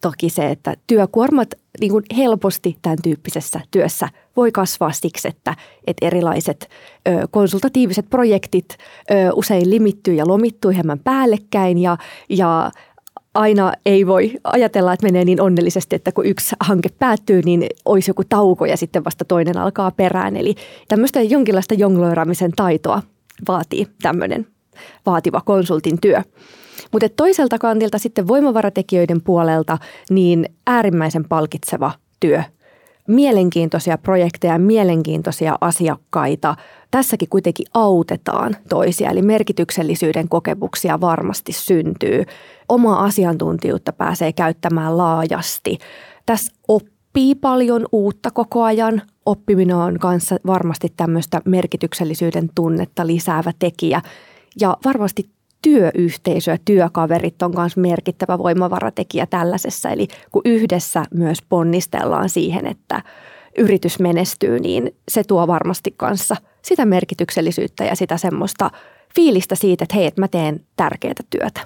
toki 0.00 0.30
se, 0.30 0.50
että 0.50 0.74
työkuormat 0.86 1.48
niin 1.80 1.92
kuin 1.92 2.04
helposti 2.16 2.76
tämän 2.82 2.98
tyyppisessä 3.02 3.60
työssä 3.70 4.08
voi 4.36 4.52
kasvaa 4.52 4.92
siksi, 4.92 5.28
että, 5.28 5.54
että 5.86 6.06
erilaiset 6.06 6.68
ö, 7.08 7.28
konsultatiiviset 7.30 8.10
projektit 8.10 8.68
ö, 9.10 9.14
usein 9.34 9.70
limittyy 9.70 10.14
ja 10.14 10.28
lomittuu 10.28 10.70
hieman 10.70 10.98
päällekkäin 10.98 11.78
ja, 11.78 11.96
ja 12.28 12.70
aina 13.34 13.72
ei 13.86 14.06
voi 14.06 14.32
ajatella, 14.44 14.92
että 14.92 15.06
menee 15.06 15.24
niin 15.24 15.40
onnellisesti, 15.40 15.96
että 15.96 16.12
kun 16.12 16.26
yksi 16.26 16.56
hanke 16.60 16.88
päättyy, 16.98 17.42
niin 17.44 17.66
olisi 17.84 18.10
joku 18.10 18.22
tauko 18.28 18.64
ja 18.64 18.76
sitten 18.76 19.04
vasta 19.04 19.24
toinen 19.24 19.58
alkaa 19.58 19.90
perään. 19.90 20.36
Eli 20.36 20.54
tämmöistä 20.88 21.22
jonkinlaista 21.22 21.74
jongloiraamisen 21.74 22.52
taitoa 22.56 23.02
vaatii 23.48 23.86
tämmöinen 24.02 24.46
vaativa 25.06 25.40
konsultin 25.40 26.00
työ. 26.00 26.22
Mutta 26.92 27.08
toiselta 27.08 27.58
kantilta 27.58 27.98
sitten 27.98 28.28
voimavaratekijöiden 28.28 29.22
puolelta 29.22 29.78
niin 30.10 30.46
äärimmäisen 30.66 31.24
palkitseva 31.24 31.92
työ. 32.20 32.42
Mielenkiintoisia 33.08 33.98
projekteja, 33.98 34.58
mielenkiintoisia 34.58 35.58
asiakkaita. 35.60 36.56
Tässäkin 36.90 37.28
kuitenkin 37.28 37.66
autetaan 37.74 38.56
toisia, 38.68 39.10
eli 39.10 39.22
merkityksellisyyden 39.22 40.28
kokemuksia 40.28 41.00
varmasti 41.00 41.52
syntyy. 41.52 42.24
Omaa 42.68 43.04
asiantuntijuutta 43.04 43.92
pääsee 43.92 44.32
käyttämään 44.32 44.98
laajasti. 44.98 45.78
Tässä 46.26 46.52
oppii 46.68 47.34
paljon 47.34 47.86
uutta 47.92 48.30
koko 48.30 48.62
ajan. 48.62 49.02
Oppiminen 49.26 49.76
on 49.76 49.98
kanssa 49.98 50.36
varmasti 50.46 50.92
tämmöistä 50.96 51.40
merkityksellisyyden 51.44 52.50
tunnetta 52.54 53.06
lisäävä 53.06 53.52
tekijä. 53.58 54.02
Ja 54.60 54.76
varmasti 54.84 55.30
työyhteisö 55.62 56.50
ja 56.50 56.58
työkaverit 56.64 57.42
on 57.42 57.52
myös 57.56 57.76
merkittävä 57.76 58.38
voimavaratekijä 58.38 59.26
tällaisessa. 59.26 59.90
Eli 59.90 60.08
kun 60.32 60.42
yhdessä 60.44 61.04
myös 61.14 61.38
ponnistellaan 61.48 62.28
siihen, 62.28 62.66
että 62.66 63.02
yritys 63.58 63.98
menestyy, 63.98 64.60
niin 64.60 64.94
se 65.08 65.24
tuo 65.24 65.46
varmasti 65.46 65.94
kanssa 65.96 66.36
sitä 66.62 66.86
merkityksellisyyttä 66.86 67.84
ja 67.84 67.96
sitä 67.96 68.16
semmoista 68.16 68.70
fiilistä 69.14 69.54
siitä, 69.54 69.84
että 69.84 69.96
hei, 69.96 70.06
että 70.06 70.20
mä 70.20 70.28
teen 70.28 70.60
tärkeää 70.76 71.14
työtä. 71.30 71.60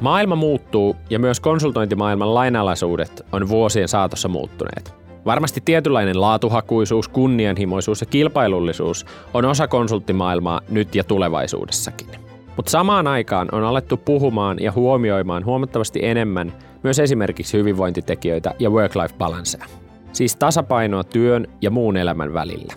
Maailma 0.00 0.36
muuttuu 0.36 0.96
ja 1.10 1.18
myös 1.18 1.40
konsultointimaailman 1.40 2.34
lainalaisuudet 2.34 3.26
on 3.32 3.48
vuosien 3.48 3.88
saatossa 3.88 4.28
muuttuneet. 4.28 4.94
Varmasti 5.24 5.60
tietynlainen 5.64 6.20
laatuhakuisuus, 6.20 7.08
kunnianhimoisuus 7.08 8.00
ja 8.00 8.06
kilpailullisuus 8.06 9.06
on 9.34 9.44
osa 9.44 9.68
konsulttimaailmaa 9.68 10.60
nyt 10.68 10.94
ja 10.94 11.04
tulevaisuudessakin. 11.04 12.27
Mutta 12.58 12.70
samaan 12.70 13.06
aikaan 13.06 13.48
on 13.52 13.64
alettu 13.64 13.96
puhumaan 13.96 14.56
ja 14.60 14.72
huomioimaan 14.72 15.44
huomattavasti 15.44 16.00
enemmän 16.02 16.52
myös 16.82 16.98
esimerkiksi 16.98 17.58
hyvinvointitekijöitä 17.58 18.54
ja 18.58 18.70
work-life 18.70 19.14
balancea. 19.18 19.64
Siis 20.12 20.36
tasapainoa 20.36 21.04
työn 21.04 21.46
ja 21.62 21.70
muun 21.70 21.96
elämän 21.96 22.34
välillä. 22.34 22.74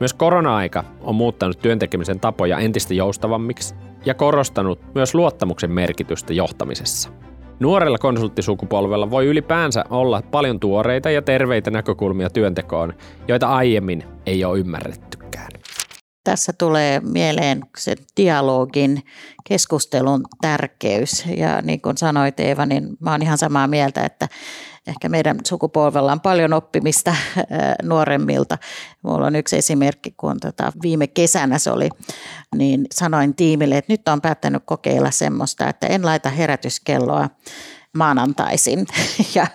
Myös 0.00 0.14
korona-aika 0.14 0.84
on 1.00 1.14
muuttanut 1.14 1.58
työntekemisen 1.58 2.20
tapoja 2.20 2.58
entistä 2.58 2.94
joustavammiksi 2.94 3.74
ja 4.04 4.14
korostanut 4.14 4.80
myös 4.94 5.14
luottamuksen 5.14 5.70
merkitystä 5.70 6.32
johtamisessa. 6.32 7.10
Nuorella 7.60 7.98
konsulttisukupolvella 7.98 9.10
voi 9.10 9.26
ylipäänsä 9.26 9.84
olla 9.90 10.22
paljon 10.30 10.60
tuoreita 10.60 11.10
ja 11.10 11.22
terveitä 11.22 11.70
näkökulmia 11.70 12.30
työntekoon, 12.30 12.92
joita 13.28 13.48
aiemmin 13.48 14.04
ei 14.26 14.44
ole 14.44 14.58
ymmärrettykään. 14.58 15.61
Tässä 16.24 16.52
tulee 16.52 17.00
mieleen 17.00 17.62
se 17.78 17.96
dialogin, 18.16 19.02
keskustelun 19.48 20.24
tärkeys. 20.40 21.24
Ja 21.36 21.62
niin 21.62 21.80
kuin 21.80 21.98
sanoit 21.98 22.40
Eeva, 22.40 22.66
niin 22.66 22.88
mä 23.00 23.10
oon 23.10 23.22
ihan 23.22 23.38
samaa 23.38 23.66
mieltä, 23.66 24.04
että 24.04 24.28
ehkä 24.86 25.08
meidän 25.08 25.38
sukupolvella 25.46 26.12
on 26.12 26.20
paljon 26.20 26.52
oppimista 26.52 27.16
nuoremmilta. 27.82 28.58
Mulla 29.02 29.26
on 29.26 29.36
yksi 29.36 29.56
esimerkki, 29.56 30.14
kun 30.16 30.40
tota 30.40 30.72
viime 30.82 31.06
kesänä 31.06 31.58
se 31.58 31.70
oli, 31.70 31.88
niin 32.56 32.86
sanoin 32.94 33.34
tiimille, 33.34 33.78
että 33.78 33.92
nyt 33.92 34.08
on 34.08 34.20
päättänyt 34.20 34.62
kokeilla 34.66 35.10
semmoista, 35.10 35.68
että 35.68 35.86
en 35.86 36.06
laita 36.06 36.28
herätyskelloa 36.28 37.28
maanantaisin 37.96 38.86
ja, 39.34 39.46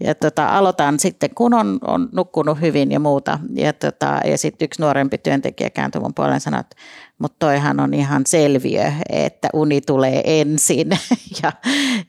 ja 0.00 0.14
tota, 0.14 0.48
aloitan 0.48 0.98
sitten, 0.98 1.30
kun 1.34 1.54
on, 1.54 1.78
on 1.86 2.08
nukkunut 2.12 2.60
hyvin 2.60 2.92
ja 2.92 3.00
muuta. 3.00 3.38
Ja, 3.54 3.72
tota, 3.72 4.20
ja 4.24 4.38
sitten 4.38 4.64
yksi 4.64 4.82
nuorempi 4.82 5.18
työntekijä 5.18 5.70
kääntyi 5.70 6.00
mun 6.00 6.14
puoleen 6.14 6.36
ja 6.36 6.40
sanoi, 6.40 6.60
että 6.60 6.76
mutta 7.22 7.36
toihan 7.38 7.80
on 7.80 7.94
ihan 7.94 8.22
selviö, 8.26 8.92
että 9.08 9.48
uni 9.52 9.80
tulee 9.80 10.22
ensin 10.24 10.90
ja, 11.42 11.52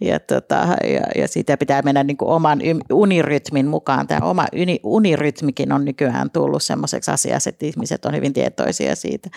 ja, 0.01 0.19
tota, 0.19 0.67
ja, 0.83 1.21
ja 1.21 1.27
sitä 1.27 1.57
pitää 1.57 1.81
mennä 1.81 2.03
niin 2.03 2.17
kuin 2.17 2.29
oman 2.29 2.59
unirytmin 2.93 3.67
mukaan. 3.67 4.07
Tämä 4.07 4.29
oma 4.29 4.45
unirytmikin 4.83 5.71
on 5.71 5.85
nykyään 5.85 6.31
tullut 6.31 6.63
semmoiseksi 6.63 7.11
asiaksi, 7.11 7.49
että 7.49 7.65
ihmiset 7.65 8.05
on 8.05 8.15
hyvin 8.15 8.33
tietoisia 8.33 8.95
siitä. 8.95 9.29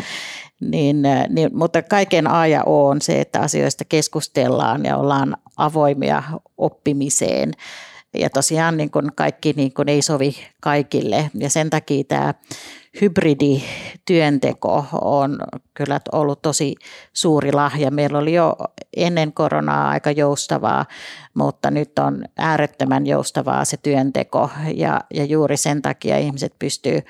Niin, 0.61 1.03
niin, 1.29 1.51
mutta 1.57 1.83
kaiken 1.83 2.27
A 2.27 2.47
ja 2.47 2.63
O 2.67 2.89
on 2.89 3.03
se, 3.03 3.21
että 3.21 3.41
asioista 3.41 3.85
keskustellaan 3.85 4.85
ja 4.85 4.97
ollaan 4.97 5.37
avoimia 5.57 6.23
oppimiseen. 6.59 7.53
Ja 8.15 8.31
tosiaan 8.31 8.77
niin 8.77 8.91
kuin 8.91 9.13
kaikki 9.15 9.53
niin 9.57 9.75
kuin 9.75 9.89
ei 9.89 10.03
sovi 10.03 10.37
kaikille 10.61 11.31
ja 11.35 11.51
sen 11.51 11.71
takia 11.71 12.05
tämä 12.05 12.35
hybridityönteko 13.01 14.85
on 15.01 15.39
kyllä 15.75 16.01
ollut 16.13 16.43
tosi 16.43 16.75
suuri 17.13 17.53
lahja. 17.53 17.91
Meillä 17.91 18.19
oli 18.19 18.35
jo 18.35 18.57
ennen 18.97 19.33
koronaa 19.33 19.89
aika 19.89 20.11
joustavaa, 20.11 20.87
mutta 21.35 21.71
nyt 21.71 21.99
on 21.99 22.25
äärettömän 22.37 23.07
joustavaa 23.07 23.65
se 23.65 23.77
työnteko 23.77 24.51
ja, 24.75 25.01
ja 25.15 25.25
juuri 25.25 25.57
sen 25.57 25.83
takia 25.83 26.19
ihmiset 26.19 26.55
pystyy 26.59 27.01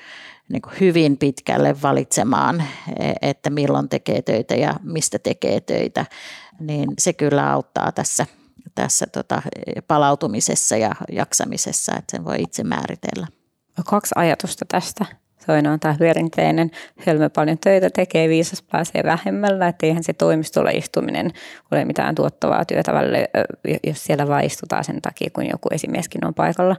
niin 0.49 0.61
hyvin 0.79 1.17
pitkälle 1.17 1.81
valitsemaan, 1.81 2.63
että 3.21 3.49
milloin 3.49 3.89
tekee 3.89 4.21
töitä 4.21 4.55
ja 4.55 4.73
mistä 4.83 5.19
tekee 5.19 5.61
töitä, 5.61 6.05
niin 6.59 6.89
se 6.99 7.13
kyllä 7.13 7.51
auttaa 7.51 7.91
tässä, 7.91 8.25
tässä 8.75 9.07
tota 9.07 9.41
palautumisessa 9.87 10.77
ja 10.77 10.91
jaksamisessa, 11.11 11.91
että 11.91 12.17
sen 12.17 12.25
voi 12.25 12.35
itse 12.39 12.63
määritellä. 12.63 13.27
Kaksi 13.85 14.15
ajatusta 14.17 14.65
tästä. 14.65 15.05
Toinen 15.47 15.71
on 15.71 15.79
tämä 15.79 15.95
perinteinen, 15.99 16.71
hölmö 17.05 17.29
paljon 17.29 17.57
töitä 17.57 17.89
tekee, 17.89 18.29
viisas 18.29 18.61
pääsee 18.61 19.03
vähemmällä, 19.03 19.67
että 19.67 19.85
eihän 19.85 20.03
se 20.03 20.13
toimistolla 20.13 20.69
istuminen 20.69 21.31
ole 21.71 21.85
mitään 21.85 22.15
tuottavaa 22.15 22.65
työtä 22.65 22.93
välillä, 22.93 23.17
jos 23.87 24.05
siellä 24.05 24.27
vaan 24.27 24.43
istutaan 24.43 24.83
sen 24.83 25.01
takia, 25.01 25.29
kun 25.33 25.49
joku 25.49 25.69
esimieskin 25.71 26.25
on 26.25 26.33
paikalla. 26.33 26.75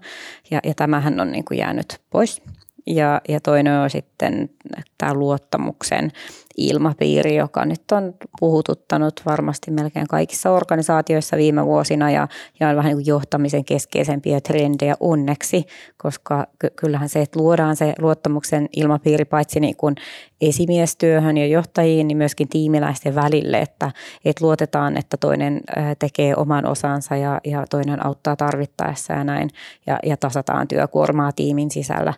Ja, 0.50 0.61
ja 0.64 0.74
tämähän 0.74 1.20
on 1.20 1.33
niin 1.33 1.44
kuin 1.44 1.59
jäänyt 1.59 2.00
pois. 2.11 2.42
Ja, 2.87 3.20
ja 3.28 3.40
toinen 3.40 3.72
on 3.72 3.90
sitten 3.90 4.50
tämä 4.99 5.15
luottamuksen 5.15 6.13
ilmapiiri, 6.57 7.37
joka 7.37 7.65
nyt 7.65 7.93
on 7.93 8.15
puhututtanut 8.41 9.23
varmasti 9.27 9.71
melkein 9.71 10.07
kaikissa 10.07 10.51
organisaatioissa 10.51 11.37
viime 11.37 11.67
vuosina 11.67 12.11
ja, 12.11 12.29
ja 12.61 12.69
on 12.69 12.77
vähän 12.77 12.97
niin 12.97 13.07
johtamisen 13.07 13.65
keskeisempiä 13.65 14.41
trendejä 14.41 14.95
onneksi, 15.01 15.65
koska 15.97 16.47
kyllähän 16.77 17.09
se, 17.09 17.23
että 17.23 17.41
luodaan 17.41 17.77
se 17.77 17.95
luottamuksen 17.99 18.69
ilmapiiri 18.77 19.25
paitsi 19.25 19.61
niin 19.61 19.77
kuin 19.77 19.95
esimiestyöhön 20.41 21.37
ja 21.37 21.47
johtajiin, 21.47 22.09
niin 22.09 22.19
myöskin 22.19 22.49
tiimiläisten 22.49 23.15
välille, 23.15 23.59
että, 23.59 23.93
että 24.25 24.45
luotetaan, 24.45 24.97
että 24.97 25.17
toinen 25.17 25.61
tekee 25.99 26.37
oman 26.37 26.67
osansa 26.67 27.17
ja, 27.17 27.41
ja 27.45 27.65
toinen 27.71 28.07
auttaa 28.07 28.37
tarvittaessa 28.37 29.13
ja 29.13 29.25
näin 29.25 29.51
ja, 29.87 29.99
ja 30.07 30.17
tasataan 30.17 30.69
työkuormaa 30.69 31.33
tiimin 31.33 31.71
sisällä. 31.71 32.15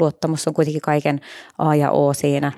Luottamus 0.00 0.48
on 0.48 0.54
kuitenkin 0.54 0.82
kaiken 0.82 1.20
A 1.58 1.74
ja 1.74 1.90
O 1.90 2.12
siinä. 2.24 2.52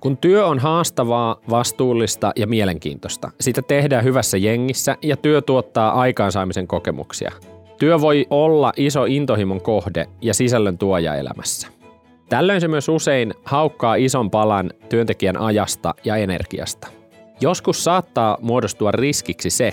Kun 0.00 0.16
työ 0.16 0.46
on 0.46 0.58
haastavaa, 0.58 1.36
vastuullista 1.50 2.32
ja 2.36 2.46
mielenkiintoista, 2.46 3.30
sitä 3.40 3.62
tehdään 3.62 4.04
hyvässä 4.04 4.36
jengissä 4.36 4.96
ja 5.02 5.16
työ 5.16 5.42
tuottaa 5.42 5.92
aikaansaamisen 5.92 6.66
kokemuksia. 6.66 7.32
Työ 7.78 8.00
voi 8.00 8.26
olla 8.30 8.72
iso 8.76 9.04
intohimon 9.04 9.60
kohde 9.60 10.06
ja 10.22 10.34
sisällön 10.34 10.78
tuoja 10.78 11.14
elämässä. 11.14 11.68
Tällöin 12.28 12.60
se 12.60 12.68
myös 12.68 12.88
usein 12.88 13.34
haukkaa 13.44 13.94
ison 13.94 14.30
palan 14.30 14.70
työntekijän 14.88 15.36
ajasta 15.36 15.94
ja 16.04 16.16
energiasta. 16.16 16.88
Joskus 17.40 17.84
saattaa 17.84 18.38
muodostua 18.40 18.90
riskiksi 18.90 19.50
se, 19.50 19.72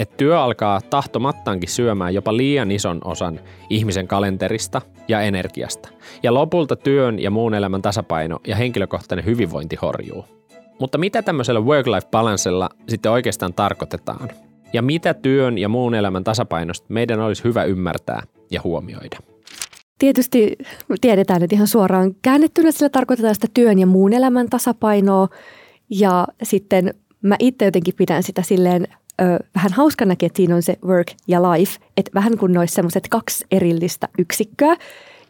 että 0.00 0.16
työ 0.16 0.40
alkaa 0.40 0.80
tahtomattaankin 0.90 1.68
syömään 1.68 2.14
jopa 2.14 2.36
liian 2.36 2.70
ison 2.70 3.00
osan 3.04 3.40
ihmisen 3.70 4.08
kalenterista 4.08 4.82
ja 5.08 5.20
energiasta. 5.20 5.88
Ja 6.22 6.34
lopulta 6.34 6.76
työn 6.76 7.18
ja 7.18 7.30
muun 7.30 7.54
elämän 7.54 7.82
tasapaino 7.82 8.38
ja 8.46 8.56
henkilökohtainen 8.56 9.24
hyvinvointi 9.24 9.76
horjuu. 9.82 10.24
Mutta 10.80 10.98
mitä 10.98 11.22
tämmöisellä 11.22 11.60
work-life 11.60 12.08
balancella 12.10 12.70
sitten 12.88 13.12
oikeastaan 13.12 13.54
tarkoitetaan? 13.54 14.28
Ja 14.72 14.82
mitä 14.82 15.14
työn 15.14 15.58
ja 15.58 15.68
muun 15.68 15.94
elämän 15.94 16.24
tasapainosta 16.24 16.86
meidän 16.88 17.20
olisi 17.20 17.44
hyvä 17.44 17.64
ymmärtää 17.64 18.22
ja 18.50 18.60
huomioida? 18.64 19.18
Tietysti 19.98 20.56
tiedetään, 21.00 21.42
että 21.42 21.56
ihan 21.56 21.66
suoraan 21.66 22.14
käännettynä 22.22 22.72
sillä 22.72 22.88
tarkoitetaan 22.88 23.34
sitä 23.34 23.48
työn 23.54 23.78
ja 23.78 23.86
muun 23.86 24.12
elämän 24.12 24.50
tasapainoa. 24.50 25.28
Ja 25.90 26.28
sitten 26.42 26.94
mä 27.22 27.36
itse 27.38 27.64
jotenkin 27.64 27.94
pidän 27.96 28.22
sitä 28.22 28.42
silleen 28.42 28.88
ö, 29.20 29.38
vähän 29.54 29.72
hauskanakin, 29.72 30.26
että 30.26 30.36
siinä 30.36 30.54
on 30.54 30.62
se 30.62 30.76
work 30.84 31.12
ja 31.28 31.42
life, 31.42 31.78
että 31.96 32.10
vähän 32.14 32.38
kuin 32.38 32.52
noissa 32.52 32.74
semmoiset 32.74 33.08
kaksi 33.08 33.46
erillistä 33.50 34.08
yksikköä. 34.18 34.76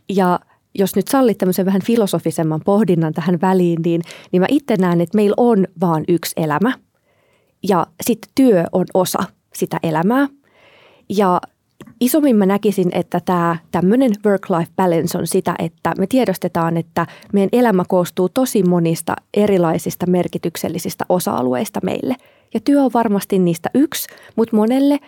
Ja 0.09 0.40
jos 0.74 0.96
nyt 0.96 1.09
sallit 1.09 1.38
tämmöisen 1.38 1.66
vähän 1.66 1.83
filosofisemman 1.83 2.61
pohdinnan 2.64 3.12
tähän 3.12 3.40
väliin, 3.40 3.83
niin, 3.85 4.03
niin 4.33 4.42
mä 4.42 4.46
itse 4.48 4.76
näen, 4.76 5.00
että 5.00 5.16
meillä 5.16 5.35
on 5.37 5.66
vaan 5.81 6.05
yksi 6.09 6.33
elämä. 6.37 6.72
Ja 7.68 7.87
sitten 8.03 8.31
työ 8.35 8.64
on 8.72 8.87
osa 8.94 9.18
sitä 9.55 9.79
elämää. 9.83 10.29
Ja 11.09 11.40
isommin 12.01 12.37
mä 12.37 12.47
näkisin, 12.47 12.89
että 12.93 13.21
tämä 13.25 13.57
tämmöinen 13.71 14.11
work-life 14.27 14.73
balance 14.77 15.19
on 15.19 15.27
sitä, 15.27 15.55
että 15.59 15.93
me 15.99 16.07
tiedostetaan, 16.07 16.77
että 16.77 17.07
meidän 17.33 17.51
elämä 17.53 17.85
koostuu 17.89 18.29
tosi 18.29 18.63
monista 18.63 19.17
erilaisista 19.35 20.07
merkityksellisistä 20.07 21.05
osa-alueista 21.09 21.81
meille– 21.83 22.17
ja 22.55 22.61
työ 22.61 22.83
on 22.83 22.91
varmasti 22.95 23.39
niistä 23.39 23.71
yksi, 23.75 24.09
mutta 24.37 24.57
monelle 24.57 24.99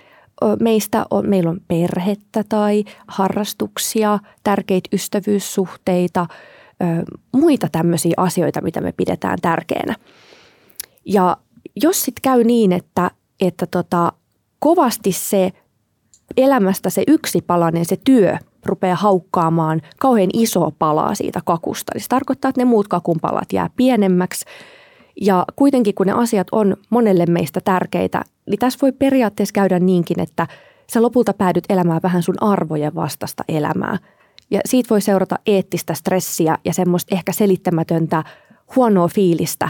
meistä 0.61 1.07
on, 1.11 1.29
meillä 1.29 1.51
on 1.51 1.61
perhettä 1.69 2.45
tai 2.49 2.85
harrastuksia, 3.07 4.19
tärkeitä 4.45 4.89
ystävyyssuhteita, 4.93 6.27
muita 7.33 7.69
tämmöisiä 7.73 8.15
asioita, 8.17 8.61
mitä 8.61 8.81
me 8.81 8.93
pidetään 8.93 9.39
tärkeänä. 9.43 9.95
Ja 11.05 11.37
jos 11.83 12.03
sitten 12.03 12.23
käy 12.23 12.45
niin, 12.45 12.73
että, 12.73 13.11
että 13.41 13.67
tota, 13.67 14.13
kovasti 14.59 15.13
se 15.13 15.53
elämästä 16.37 16.91
se 16.91 17.05
yksi 17.09 17.41
palanen, 17.47 17.85
se 17.85 17.97
työ, 18.05 18.37
rupeaa 18.67 18.97
haukkaamaan 18.97 19.81
kauhean 19.99 20.31
isoa 20.33 20.73
palaa 20.79 21.15
siitä 21.15 21.41
kakusta. 21.45 21.93
Niin 21.95 22.03
se 22.03 22.09
tarkoittaa, 22.09 22.49
että 22.49 22.61
ne 22.61 22.65
muut 22.65 22.89
kakun 22.89 23.19
palat 23.21 23.53
jää 23.53 23.71
pienemmäksi 23.77 24.45
ja 25.21 25.45
kuitenkin 25.57 25.95
kun 25.95 26.07
ne 26.07 26.13
asiat 26.13 26.47
on 26.53 26.77
monelle 26.91 27.27
meistä 27.27 27.61
tärkeitä, 27.65 28.25
niin 28.47 28.59
tässä 28.59 28.79
voi 28.83 28.93
periaatteessa 28.93 29.53
käydä 29.53 29.79
niinkin, 29.79 30.21
että 30.21 30.47
sä 30.93 31.03
lopulta 31.03 31.33
päädyt 31.33 31.65
elämään 31.69 32.01
vähän 32.03 32.23
sun 32.23 32.43
arvojen 32.43 32.95
vastasta 32.95 33.45
elämää. 33.49 33.99
Ja 34.51 34.61
siitä 34.65 34.91
voi 34.91 35.01
seurata 35.01 35.39
eettistä 35.47 35.95
stressiä 35.95 36.59
ja 36.65 36.73
semmoista 36.75 37.15
ehkä 37.15 37.33
selittämätöntä 37.33 38.25
huonoa 38.77 39.09
fiilistä. 39.09 39.69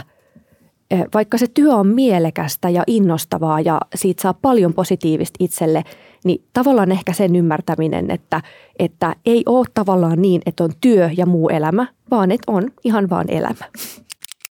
Vaikka 1.13 1.37
se 1.37 1.47
työ 1.53 1.75
on 1.75 1.87
mielekästä 1.87 2.69
ja 2.69 2.83
innostavaa 2.87 3.61
ja 3.61 3.79
siitä 3.95 4.21
saa 4.21 4.33
paljon 4.33 4.73
positiivista 4.73 5.37
itselle, 5.39 5.83
niin 6.23 6.43
tavallaan 6.53 6.91
ehkä 6.91 7.13
sen 7.13 7.35
ymmärtäminen, 7.35 8.11
että, 8.11 8.41
että 8.79 9.15
ei 9.25 9.43
ole 9.45 9.65
tavallaan 9.73 10.21
niin, 10.21 10.41
että 10.45 10.63
on 10.63 10.71
työ 10.81 11.09
ja 11.17 11.25
muu 11.25 11.49
elämä, 11.49 11.87
vaan 12.11 12.31
että 12.31 12.51
on 12.51 12.71
ihan 12.83 13.09
vaan 13.09 13.29
elämä. 13.29 13.65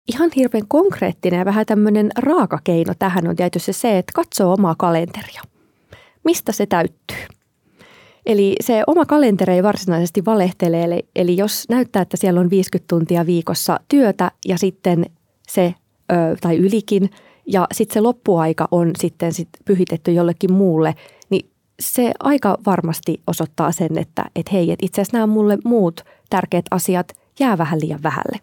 Ihan 0.07 0.29
hirveän 0.35 0.67
konkreettinen 0.67 1.38
ja 1.38 1.45
vähän 1.45 1.65
tämmöinen 1.65 2.11
raaka 2.17 2.59
keino 2.63 2.93
tähän 2.99 3.27
on 3.27 3.35
tietysti 3.35 3.73
se, 3.73 3.97
että 3.97 4.11
katsoo 4.15 4.53
omaa 4.53 4.75
kalenteria. 4.77 5.41
Mistä 6.23 6.51
se 6.51 6.65
täyttyy? 6.65 7.17
Eli 8.25 8.55
se 8.61 8.83
oma 8.88 9.05
kalenteri 9.05 9.53
ei 9.53 9.63
varsinaisesti 9.63 10.25
valehtele, 10.25 10.83
eli, 10.83 11.07
eli 11.15 11.38
jos 11.38 11.65
näyttää, 11.69 12.01
että 12.01 12.17
siellä 12.17 12.39
on 12.39 12.49
50 12.49 12.88
tuntia 12.88 13.25
viikossa 13.25 13.79
työtä 13.89 14.31
ja 14.47 14.57
sitten 14.57 15.05
se, 15.47 15.73
ö, 16.11 16.35
tai 16.41 16.57
ylikin, 16.57 17.09
ja 17.45 17.67
sitten 17.73 17.93
se 17.93 18.01
loppuaika 18.01 18.67
on 18.71 18.91
sitten 18.97 19.33
sit 19.33 19.49
pyhitetty 19.65 20.11
jollekin 20.11 20.53
muulle, 20.53 20.95
niin 21.29 21.49
se 21.79 22.11
aika 22.19 22.57
varmasti 22.65 23.21
osoittaa 23.27 23.71
sen, 23.71 23.97
että 23.97 24.25
et 24.35 24.51
hei, 24.51 24.71
et 24.71 24.79
itse 24.81 25.01
asiassa 25.01 25.17
nämä 25.17 25.27
mulle 25.27 25.57
muut 25.63 26.01
tärkeät 26.29 26.65
asiat 26.71 27.07
jää 27.39 27.57
vähän 27.57 27.79
liian 27.79 28.03
vähälle. 28.03 28.39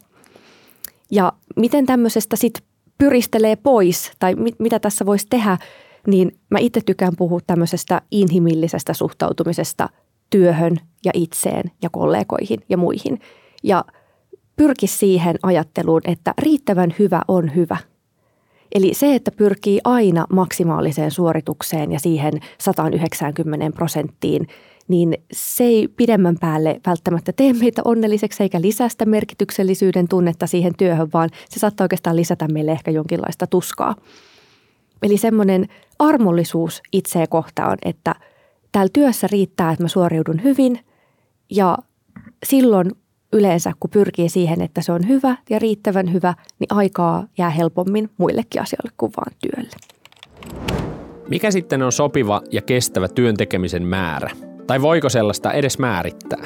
Ja 1.10 1.32
miten 1.56 1.86
tämmöisestä 1.86 2.36
sitten 2.36 2.64
pyristelee 2.98 3.56
pois 3.56 4.12
tai 4.18 4.34
mit, 4.34 4.54
mitä 4.58 4.78
tässä 4.78 5.06
voisi 5.06 5.26
tehdä, 5.30 5.58
niin 6.06 6.38
mä 6.50 6.58
itse 6.58 6.80
tykään 6.86 7.12
puhua 7.18 7.40
tämmöisestä 7.46 8.02
inhimillisestä 8.10 8.94
suhtautumisesta 8.94 9.88
työhön 10.30 10.76
ja 11.04 11.10
itseen 11.14 11.70
ja 11.82 11.90
kollegoihin 11.90 12.58
ja 12.68 12.76
muihin. 12.76 13.20
Ja 13.62 13.84
pyrki 14.62 14.86
siihen 14.86 15.36
ajatteluun, 15.42 16.00
että 16.04 16.34
riittävän 16.38 16.94
hyvä 16.98 17.22
on 17.28 17.54
hyvä. 17.54 17.76
Eli 18.74 18.94
se, 18.94 19.14
että 19.14 19.30
pyrkii 19.30 19.80
aina 19.84 20.26
maksimaaliseen 20.32 21.10
suoritukseen 21.10 21.92
ja 21.92 22.00
siihen 22.00 22.32
190 22.58 23.70
prosenttiin– 23.76 24.46
niin 24.88 25.16
se 25.32 25.64
ei 25.64 25.88
pidemmän 25.88 26.36
päälle 26.40 26.80
välttämättä 26.86 27.32
tee 27.32 27.52
meitä 27.52 27.82
onnelliseksi 27.84 28.42
eikä 28.42 28.60
lisää 28.60 28.88
sitä 28.88 29.06
merkityksellisyyden 29.06 30.08
tunnetta 30.08 30.46
siihen 30.46 30.72
työhön, 30.78 31.08
vaan 31.12 31.30
se 31.48 31.60
saattaa 31.60 31.84
oikeastaan 31.84 32.16
lisätä 32.16 32.48
meille 32.48 32.72
ehkä 32.72 32.90
jonkinlaista 32.90 33.46
tuskaa. 33.46 33.96
Eli 35.02 35.16
semmoinen 35.16 35.68
armollisuus 35.98 36.82
itseä 36.92 37.26
kohtaan, 37.26 37.78
että 37.84 38.14
täällä 38.72 38.90
työssä 38.92 39.26
riittää, 39.32 39.72
että 39.72 39.84
mä 39.84 39.88
suoriudun 39.88 40.42
hyvin 40.42 40.78
ja 41.50 41.78
silloin 42.46 42.90
yleensä, 43.32 43.72
kun 43.80 43.90
pyrkii 43.90 44.28
siihen, 44.28 44.62
että 44.62 44.82
se 44.82 44.92
on 44.92 45.08
hyvä 45.08 45.36
ja 45.50 45.58
riittävän 45.58 46.12
hyvä, 46.12 46.34
niin 46.58 46.68
aikaa 46.70 47.26
jää 47.38 47.50
helpommin 47.50 48.10
muillekin 48.18 48.62
asioille 48.62 48.90
kuin 48.96 49.12
vaan 49.16 49.32
työlle. 49.40 49.76
Mikä 51.28 51.50
sitten 51.50 51.82
on 51.82 51.92
sopiva 51.92 52.42
ja 52.50 52.62
kestävä 52.62 53.08
työn 53.08 53.36
tekemisen 53.36 53.86
määrä? 53.86 54.30
Tai 54.66 54.82
voiko 54.82 55.08
sellaista 55.08 55.52
edes 55.52 55.78
määrittää? 55.78 56.44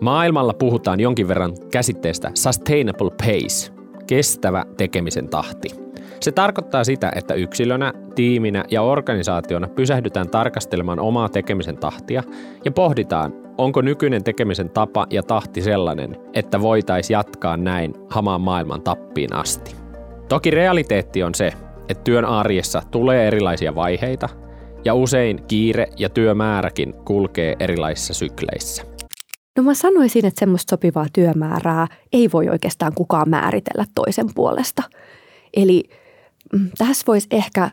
Maailmalla 0.00 0.54
puhutaan 0.54 1.00
jonkin 1.00 1.28
verran 1.28 1.52
käsitteestä 1.70 2.30
sustainable 2.34 3.10
pace, 3.10 3.72
kestävä 4.06 4.64
tekemisen 4.76 5.28
tahti. 5.28 5.68
Se 6.20 6.32
tarkoittaa 6.32 6.84
sitä, 6.84 7.12
että 7.16 7.34
yksilönä, 7.34 7.92
tiiminä 8.14 8.64
ja 8.70 8.82
organisaationa 8.82 9.68
pysähdytään 9.68 10.30
tarkastelemaan 10.30 11.00
omaa 11.00 11.28
tekemisen 11.28 11.76
tahtia 11.76 12.22
ja 12.64 12.72
pohditaan, 12.72 13.32
onko 13.58 13.80
nykyinen 13.80 14.24
tekemisen 14.24 14.70
tapa 14.70 15.06
ja 15.10 15.22
tahti 15.22 15.62
sellainen, 15.62 16.16
että 16.34 16.60
voitaisiin 16.60 17.14
jatkaa 17.14 17.56
näin 17.56 17.94
hamaan 18.10 18.40
maailman 18.40 18.82
tappiin 18.82 19.32
asti. 19.32 19.76
Toki 20.28 20.50
realiteetti 20.50 21.22
on 21.22 21.34
se, 21.34 21.52
että 21.88 22.04
työn 22.04 22.24
arjessa 22.24 22.82
tulee 22.90 23.26
erilaisia 23.26 23.74
vaiheita– 23.74 24.28
ja 24.84 24.94
usein 24.94 25.42
kiire 25.48 25.86
ja 25.98 26.08
työmääräkin 26.08 26.94
kulkee 27.04 27.56
erilaisissa 27.60 28.14
sykleissä. 28.14 28.84
No 29.56 29.62
mä 29.62 29.74
sanoisin, 29.74 30.26
että 30.26 30.40
semmoista 30.40 30.70
sopivaa 30.70 31.06
työmäärää 31.12 31.86
ei 32.12 32.28
voi 32.32 32.48
oikeastaan 32.48 32.92
kukaan 32.94 33.30
määritellä 33.30 33.84
toisen 33.94 34.26
puolesta. 34.34 34.82
Eli 35.56 35.84
mm, 36.52 36.70
tässä 36.78 37.04
voisi 37.06 37.26
ehkä 37.30 37.70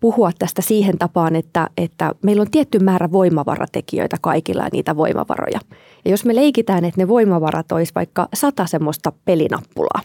puhua 0.00 0.30
tästä 0.38 0.62
siihen 0.62 0.98
tapaan, 0.98 1.36
että, 1.36 1.70
että 1.76 2.12
meillä 2.22 2.40
on 2.40 2.50
tietty 2.50 2.78
määrä 2.78 3.12
voimavaratekijöitä 3.12 4.16
kaikilla 4.20 4.62
ja 4.62 4.68
niitä 4.72 4.96
voimavaroja. 4.96 5.60
Ja 6.04 6.10
jos 6.10 6.24
me 6.24 6.34
leikitään, 6.34 6.84
että 6.84 7.00
ne 7.00 7.08
voimavarat 7.08 7.72
olisi 7.72 7.92
vaikka 7.94 8.28
sata 8.34 8.66
semmoista 8.66 9.12
pelinappulaa, 9.24 10.00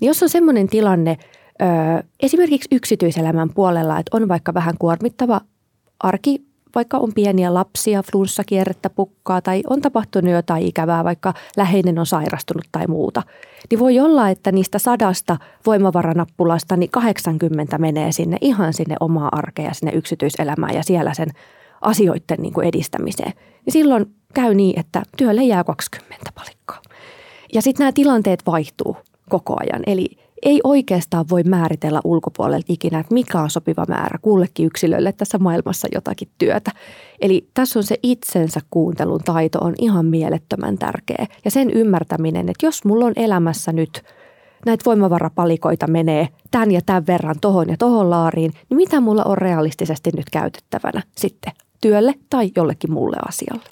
niin 0.00 0.06
jos 0.08 0.22
on 0.22 0.28
semmoinen 0.28 0.68
tilanne 0.68 1.18
ö, 1.62 1.64
esimerkiksi 2.20 2.68
yksityiselämän 2.72 3.50
puolella, 3.54 3.98
että 3.98 4.16
on 4.16 4.28
vaikka 4.28 4.54
vähän 4.54 4.74
kuormittava 4.78 5.40
arki 6.00 6.53
vaikka 6.74 6.98
on 6.98 7.12
pieniä 7.14 7.54
lapsia, 7.54 8.02
flunssakierrettä 8.12 8.90
pukkaa 8.90 9.42
tai 9.42 9.62
on 9.70 9.80
tapahtunut 9.80 10.32
jotain 10.32 10.66
ikävää, 10.66 11.04
vaikka 11.04 11.34
läheinen 11.56 11.98
on 11.98 12.06
sairastunut 12.06 12.64
tai 12.72 12.86
muuta, 12.86 13.22
niin 13.70 13.78
voi 13.78 14.00
olla, 14.00 14.28
että 14.28 14.52
niistä 14.52 14.78
sadasta 14.78 15.36
voimavaranappulasta 15.66 16.76
niin 16.76 16.90
80 16.90 17.78
menee 17.78 18.12
sinne 18.12 18.36
ihan 18.40 18.72
sinne 18.72 18.96
omaa 19.00 19.28
arkea, 19.32 19.74
sinne 19.74 19.92
yksityiselämään 19.92 20.74
ja 20.74 20.82
siellä 20.82 21.14
sen 21.14 21.28
asioiden 21.80 22.38
niin 22.38 22.52
kuin 22.52 22.66
edistämiseen. 22.66 23.32
Niin 23.66 23.72
silloin 23.72 24.14
käy 24.34 24.54
niin, 24.54 24.80
että 24.80 25.02
työlle 25.16 25.42
jää 25.42 25.64
20 25.64 26.30
palikkaa. 26.34 26.82
Ja 27.54 27.62
sitten 27.62 27.84
nämä 27.84 27.92
tilanteet 27.92 28.42
vaihtuu 28.46 28.96
koko 29.28 29.56
ajan. 29.60 29.82
Eli 29.86 30.23
ei 30.44 30.60
oikeastaan 30.64 31.24
voi 31.30 31.42
määritellä 31.42 32.00
ulkopuolelta 32.04 32.66
ikinä, 32.68 32.98
että 32.98 33.14
mikä 33.14 33.40
on 33.40 33.50
sopiva 33.50 33.84
määrä 33.88 34.18
kullekin 34.22 34.66
yksilölle 34.66 35.12
tässä 35.12 35.38
maailmassa 35.38 35.88
jotakin 35.94 36.28
työtä. 36.38 36.70
Eli 37.20 37.48
tässä 37.54 37.78
on 37.78 37.82
se 37.82 37.96
itsensä 38.02 38.60
kuuntelun 38.70 39.20
taito 39.24 39.58
on 39.58 39.74
ihan 39.78 40.06
mielettömän 40.06 40.78
tärkeä. 40.78 41.26
Ja 41.44 41.50
sen 41.50 41.70
ymmärtäminen, 41.70 42.48
että 42.48 42.66
jos 42.66 42.84
mulla 42.84 43.04
on 43.04 43.12
elämässä 43.16 43.72
nyt 43.72 44.02
näitä 44.66 44.82
voimavarapalikoita 44.86 45.86
menee 45.86 46.28
tämän 46.50 46.70
ja 46.70 46.80
tämän 46.86 47.06
verran 47.06 47.40
tohon 47.40 47.68
ja 47.68 47.76
tohon 47.76 48.10
laariin, 48.10 48.52
niin 48.70 48.76
mitä 48.76 49.00
mulla 49.00 49.22
on 49.24 49.38
realistisesti 49.38 50.10
nyt 50.16 50.30
käytettävänä 50.32 51.02
sitten 51.16 51.52
työlle 51.80 52.14
tai 52.30 52.50
jollekin 52.56 52.92
muulle 52.92 53.16
asialle? 53.28 53.64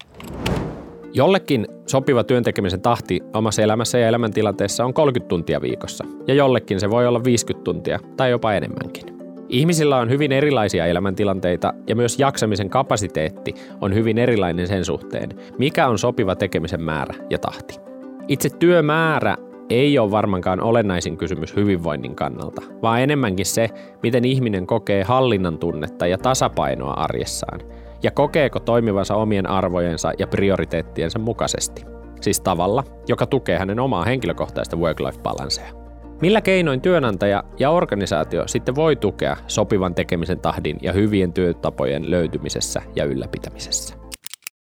Jollekin 1.14 1.66
sopiva 1.86 2.24
työntekemisen 2.24 2.80
tahti 2.80 3.20
omassa 3.34 3.62
elämässä 3.62 3.98
ja 3.98 4.08
elämäntilanteessa 4.08 4.84
on 4.84 4.94
30 4.94 5.28
tuntia 5.28 5.60
viikossa, 5.60 6.04
ja 6.26 6.34
jollekin 6.34 6.80
se 6.80 6.90
voi 6.90 7.06
olla 7.06 7.24
50 7.24 7.64
tuntia 7.64 7.98
tai 8.16 8.30
jopa 8.30 8.52
enemmänkin. 8.52 9.04
Ihmisillä 9.48 9.96
on 9.96 10.10
hyvin 10.10 10.32
erilaisia 10.32 10.86
elämäntilanteita 10.86 11.74
ja 11.86 11.96
myös 11.96 12.18
jaksamisen 12.18 12.70
kapasiteetti 12.70 13.54
on 13.80 13.94
hyvin 13.94 14.18
erilainen 14.18 14.66
sen 14.66 14.84
suhteen, 14.84 15.30
mikä 15.58 15.88
on 15.88 15.98
sopiva 15.98 16.36
tekemisen 16.36 16.82
määrä 16.82 17.14
ja 17.30 17.38
tahti. 17.38 17.80
Itse 18.28 18.48
työmäärä 18.58 19.36
ei 19.70 19.98
ole 19.98 20.10
varmaankaan 20.10 20.60
olennaisin 20.60 21.16
kysymys 21.16 21.56
hyvinvoinnin 21.56 22.14
kannalta, 22.14 22.62
vaan 22.82 23.00
enemmänkin 23.00 23.46
se, 23.46 23.70
miten 24.02 24.24
ihminen 24.24 24.66
kokee 24.66 25.02
hallinnan 25.02 25.58
tunnetta 25.58 26.06
ja 26.06 26.18
tasapainoa 26.18 26.92
arjessaan– 26.92 27.60
ja 28.02 28.10
kokeeko 28.10 28.60
toimivansa 28.60 29.14
omien 29.14 29.50
arvojensa 29.50 30.12
ja 30.18 30.26
prioriteettiensa 30.26 31.18
mukaisesti. 31.18 31.84
Siis 32.20 32.40
tavalla, 32.40 32.84
joka 33.08 33.26
tukee 33.26 33.58
hänen 33.58 33.80
omaa 33.80 34.04
henkilökohtaista 34.04 34.76
work-life 34.76 35.18
balancea. 35.22 35.72
Millä 36.20 36.40
keinoin 36.40 36.80
työnantaja 36.80 37.44
ja 37.58 37.70
organisaatio 37.70 38.48
sitten 38.48 38.74
voi 38.74 38.96
tukea 38.96 39.36
sopivan 39.46 39.94
tekemisen 39.94 40.40
tahdin 40.40 40.78
ja 40.82 40.92
hyvien 40.92 41.32
työtapojen 41.32 42.10
löytymisessä 42.10 42.82
ja 42.96 43.04
ylläpitämisessä? 43.04 43.94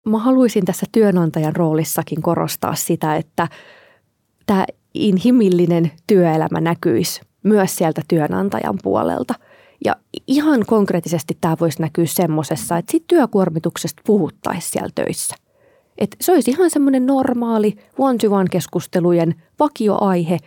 Mä 0.05 0.17
haluaisin 0.17 0.65
tässä 0.65 0.85
työnantajan 0.91 1.55
roolissakin 1.55 2.21
korostaa 2.21 2.75
sitä, 2.75 3.15
että 3.15 3.47
tämä 4.45 4.65
inhimillinen 4.93 5.91
työelämä 6.07 6.61
näkyisi 6.61 7.21
myös 7.43 7.75
sieltä 7.75 8.01
työnantajan 8.07 8.75
puolelta– 8.83 9.33
ja 9.85 9.95
ihan 10.27 10.65
konkreettisesti 10.67 11.37
tämä 11.41 11.55
voisi 11.59 11.81
näkyä 11.81 12.05
semmoisessa, 12.05 12.77
että 12.77 12.91
siitä 12.91 13.05
työkuormituksesta 13.07 14.01
puhuttaisiin 14.05 14.71
siellä 14.71 14.89
töissä. 14.95 15.35
Että 15.97 16.17
se 16.21 16.31
olisi 16.31 16.51
ihan 16.51 16.69
semmoinen 16.69 17.05
normaali 17.05 17.75
one-to-one-keskustelujen 17.97 19.35
vakioaihe, 19.59 20.37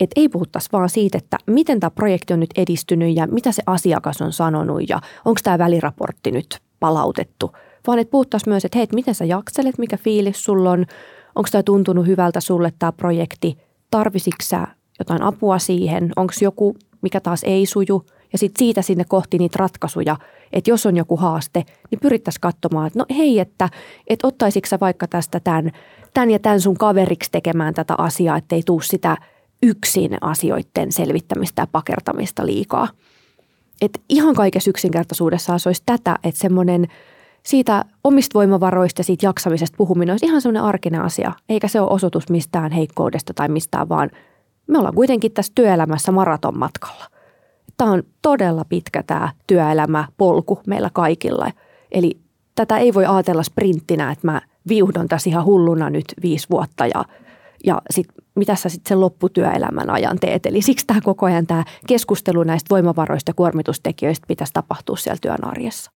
että 0.00 0.20
ei 0.20 0.28
puhuttaisi 0.28 0.68
vaan 0.72 0.88
siitä, 0.88 1.18
että 1.18 1.38
miten 1.46 1.80
tämä 1.80 1.90
projekti 1.90 2.32
on 2.32 2.40
nyt 2.40 2.50
edistynyt 2.56 3.16
ja 3.16 3.26
mitä 3.26 3.52
se 3.52 3.62
asiakas 3.66 4.22
on 4.22 4.32
sanonut 4.32 4.88
ja 4.88 5.00
onko 5.24 5.40
tämä 5.42 5.58
väliraportti 5.58 6.30
nyt 6.30 6.58
palautettu. 6.80 7.52
Vaan 7.86 7.98
että 7.98 8.10
puhuttaisiin 8.10 8.50
myös, 8.52 8.64
että 8.64 8.78
hei, 8.78 8.82
että 8.82 8.94
miten 8.94 9.14
sä 9.14 9.24
jakselet, 9.24 9.78
mikä 9.78 9.96
fiilis 9.96 10.44
sulla 10.44 10.70
on, 10.70 10.86
onko 11.34 11.48
tämä 11.52 11.62
tuntunut 11.62 12.06
hyvältä 12.06 12.40
sulle 12.40 12.72
tämä 12.78 12.92
projekti, 12.92 13.58
tarvisitko 13.90 14.42
sä 14.42 14.66
jotain 14.98 15.22
apua 15.22 15.58
siihen, 15.58 16.12
onko 16.16 16.32
joku, 16.40 16.76
mikä 17.02 17.20
taas 17.20 17.44
ei 17.44 17.66
suju– 17.66 18.06
ja 18.36 18.38
sitten 18.38 18.58
siitä 18.58 18.82
sinne 18.82 19.04
kohti 19.08 19.38
niitä 19.38 19.56
ratkaisuja, 19.58 20.16
että 20.52 20.70
jos 20.70 20.86
on 20.86 20.96
joku 20.96 21.16
haaste, 21.16 21.62
niin 21.90 21.98
pyrittäisiin 22.00 22.40
katsomaan, 22.40 22.86
että 22.86 22.98
no 22.98 23.06
hei, 23.16 23.38
että, 23.38 23.68
että 24.06 24.26
ottaisitko 24.26 24.68
sä 24.68 24.80
vaikka 24.80 25.06
tästä 25.08 25.40
tämän, 25.40 25.70
tämän 26.14 26.30
ja 26.30 26.38
tämän 26.38 26.60
sun 26.60 26.76
kaveriksi 26.76 27.30
tekemään 27.30 27.74
tätä 27.74 27.94
asiaa, 27.98 28.36
ettei 28.36 28.62
tuu 28.62 28.80
sitä 28.80 29.16
yksin 29.62 30.16
asioiden 30.20 30.92
selvittämistä 30.92 31.62
ja 31.62 31.66
pakertamista 31.66 32.46
liikaa. 32.46 32.88
Et 33.82 34.00
ihan 34.08 34.34
kaikessa 34.34 34.70
yksinkertaisuudessaan 34.70 35.60
se 35.60 35.68
olisi 35.68 35.82
tätä, 35.86 36.18
että 36.24 36.40
semmoinen 36.40 36.86
siitä 37.42 37.84
omista 38.04 38.38
voimavaroista 38.38 39.00
ja 39.00 39.04
siitä 39.04 39.26
jaksamisesta 39.26 39.76
puhuminen 39.76 40.12
olisi 40.12 40.26
ihan 40.26 40.42
semmoinen 40.42 40.62
arkinen 40.62 41.02
asia, 41.02 41.32
eikä 41.48 41.68
se 41.68 41.80
ole 41.80 41.90
osoitus 41.90 42.30
mistään 42.30 42.72
heikkoudesta 42.72 43.34
tai 43.34 43.48
mistään, 43.48 43.88
vaan 43.88 44.10
me 44.66 44.78
ollaan 44.78 44.94
kuitenkin 44.94 45.32
tässä 45.32 45.52
työelämässä 45.54 46.12
maratonmatkalla 46.12 47.15
tämä 47.76 47.90
on 47.90 48.02
todella 48.22 48.64
pitkä 48.64 49.02
tämä 49.02 49.28
työelämäpolku 49.46 50.60
meillä 50.66 50.90
kaikilla. 50.92 51.50
Eli 51.92 52.18
tätä 52.54 52.78
ei 52.78 52.94
voi 52.94 53.06
ajatella 53.06 53.42
sprinttinä, 53.42 54.12
että 54.12 54.26
mä 54.26 54.40
viuhdon 54.68 55.08
tässä 55.08 55.30
ihan 55.30 55.44
hulluna 55.44 55.90
nyt 55.90 56.04
viisi 56.22 56.46
vuotta 56.50 56.86
ja, 56.86 57.04
ja 57.66 57.82
sit, 57.90 58.06
mitä 58.34 58.54
sä 58.54 58.68
sitten 58.68 58.88
sen 58.88 59.00
lopputyöelämän 59.00 59.90
ajan 59.90 60.18
teet. 60.18 60.46
Eli 60.46 60.62
siksi 60.62 60.86
tämä 60.86 61.00
koko 61.00 61.26
ajan 61.26 61.46
tämä 61.46 61.64
keskustelu 61.86 62.42
näistä 62.42 62.70
voimavaroista 62.70 63.30
ja 63.30 63.34
kuormitustekijöistä 63.34 64.26
pitäisi 64.26 64.52
tapahtua 64.52 64.96
siellä 64.96 65.18
työn 65.22 65.44
arjessa. 65.44 65.90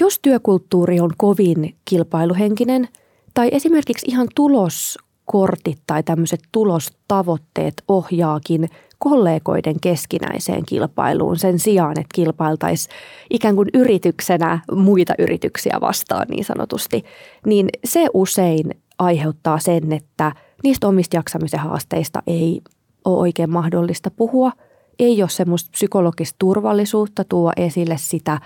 Jos 0.00 0.18
työkulttuuri 0.22 1.00
on 1.00 1.10
kovin 1.16 1.76
kilpailuhenkinen 1.84 2.88
tai 3.34 3.48
esimerkiksi 3.52 4.06
ihan 4.08 4.28
tuloskortit 4.34 5.78
tai 5.86 6.02
tämmöiset 6.02 6.40
tulostavoitteet 6.52 7.82
ohjaakin– 7.88 8.68
kollegoiden 8.98 9.80
keskinäiseen 9.80 10.62
kilpailuun 10.66 11.38
sen 11.38 11.58
sijaan, 11.58 12.00
että 12.00 12.14
kilpailtaisiin 12.14 12.96
ikään 13.30 13.54
kuin 13.56 13.68
yrityksenä 13.74 14.58
muita 14.72 15.14
yrityksiä 15.18 15.78
vastaan 15.80 16.26
niin 16.28 16.44
sanotusti, 16.44 17.04
niin 17.46 17.68
se 17.84 18.06
usein 18.14 18.70
aiheuttaa 18.98 19.58
sen, 19.58 19.92
että 19.92 20.32
niistä 20.64 20.88
omista 20.88 21.16
jaksamisen 21.16 21.60
haasteista 21.60 22.22
ei 22.26 22.60
ole 23.04 23.18
oikein 23.18 23.50
mahdollista 23.50 24.10
puhua. 24.10 24.52
Ei 24.98 25.22
ole 25.22 25.30
semmoista 25.30 25.70
psykologista 25.70 26.36
turvallisuutta 26.38 27.24
tuo 27.24 27.52
esille 27.56 27.96
sitä, 27.98 28.40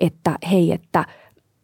että 0.00 0.38
hei, 0.50 0.72
että 0.72 1.04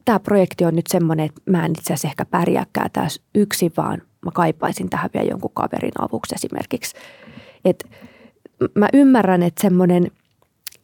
tämä 0.04 0.20
projekti 0.20 0.64
on 0.64 0.76
nyt 0.76 0.86
semmoinen, 0.88 1.26
että 1.26 1.40
mä 1.46 1.64
en 1.64 1.70
itse 1.70 1.92
asiassa 1.92 2.08
ehkä 2.08 2.24
pärjääkään 2.24 2.90
tässä 2.92 3.22
yksin, 3.34 3.72
vaan 3.76 4.02
mä 4.24 4.30
kaipaisin 4.34 4.90
tähän 4.90 5.10
vielä 5.14 5.28
jonkun 5.28 5.50
kaverin 5.54 5.92
avuksi 5.98 6.34
esimerkiksi. 6.34 6.96
Että 7.64 7.88
mä 8.74 8.88
ymmärrän, 8.92 9.42
että 9.42 9.62
semmoinen 9.62 10.10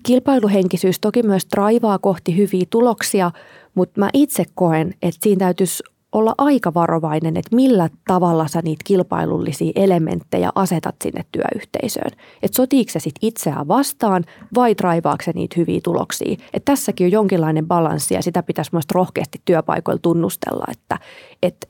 kilpailuhenkisyys 0.06 1.00
toki 1.00 1.22
myös 1.22 1.46
traivaa 1.46 1.98
kohti 1.98 2.36
hyviä 2.36 2.64
tuloksia, 2.70 3.30
mutta 3.74 4.00
mä 4.00 4.10
itse 4.12 4.44
koen, 4.54 4.94
että 5.02 5.20
siinä 5.22 5.38
täytyisi 5.38 5.82
olla 6.12 6.34
aika 6.38 6.74
varovainen, 6.74 7.36
että 7.36 7.56
millä 7.56 7.88
tavalla 8.06 8.48
sä 8.48 8.60
niitä 8.62 8.82
kilpailullisia 8.84 9.72
elementtejä 9.74 10.50
asetat 10.54 10.94
sinne 11.04 11.24
työyhteisöön. 11.32 12.10
Että 12.42 12.56
sotiiko 12.56 12.90
se 12.90 13.00
sit 13.00 13.14
itseään 13.22 13.68
vastaan 13.68 14.24
vai 14.54 14.74
traivaako 14.74 15.24
se 15.24 15.32
niitä 15.34 15.54
hyviä 15.56 15.80
tuloksia. 15.84 16.32
Että 16.32 16.72
tässäkin 16.72 17.04
on 17.04 17.12
jonkinlainen 17.12 17.66
balanssi 17.66 18.14
ja 18.14 18.22
sitä 18.22 18.42
pitäisi 18.42 18.70
myös 18.72 18.84
rohkeasti 18.92 19.40
työpaikoilla 19.44 20.00
tunnustella, 20.02 20.64
että, 20.70 20.98
että 21.42 21.66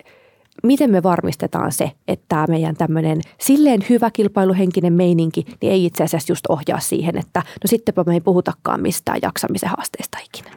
miten 0.63 0.91
me 0.91 1.03
varmistetaan 1.03 1.73
se, 1.73 1.91
että 2.09 2.25
tämä 2.29 2.47
meidän 2.49 2.77
tämmöinen 2.77 3.21
silleen 3.39 3.81
hyvä 3.91 4.11
kilpailuhenkinen 4.11 4.93
meininki, 4.93 5.45
niin 5.63 5.73
ei 5.73 5.85
itse 5.85 6.05
asiassa 6.05 6.33
just 6.33 6.45
ohjaa 6.49 6.81
siihen, 6.81 7.19
että 7.19 7.41
no 7.47 7.67
sittenpä 7.67 8.05
me 8.07 8.15
ei 8.15 8.21
puhutakaan 8.21 8.83
mistään 8.83 9.19
jaksamisen 9.23 9.69
haasteista 9.69 10.19
ikinä. 10.25 10.51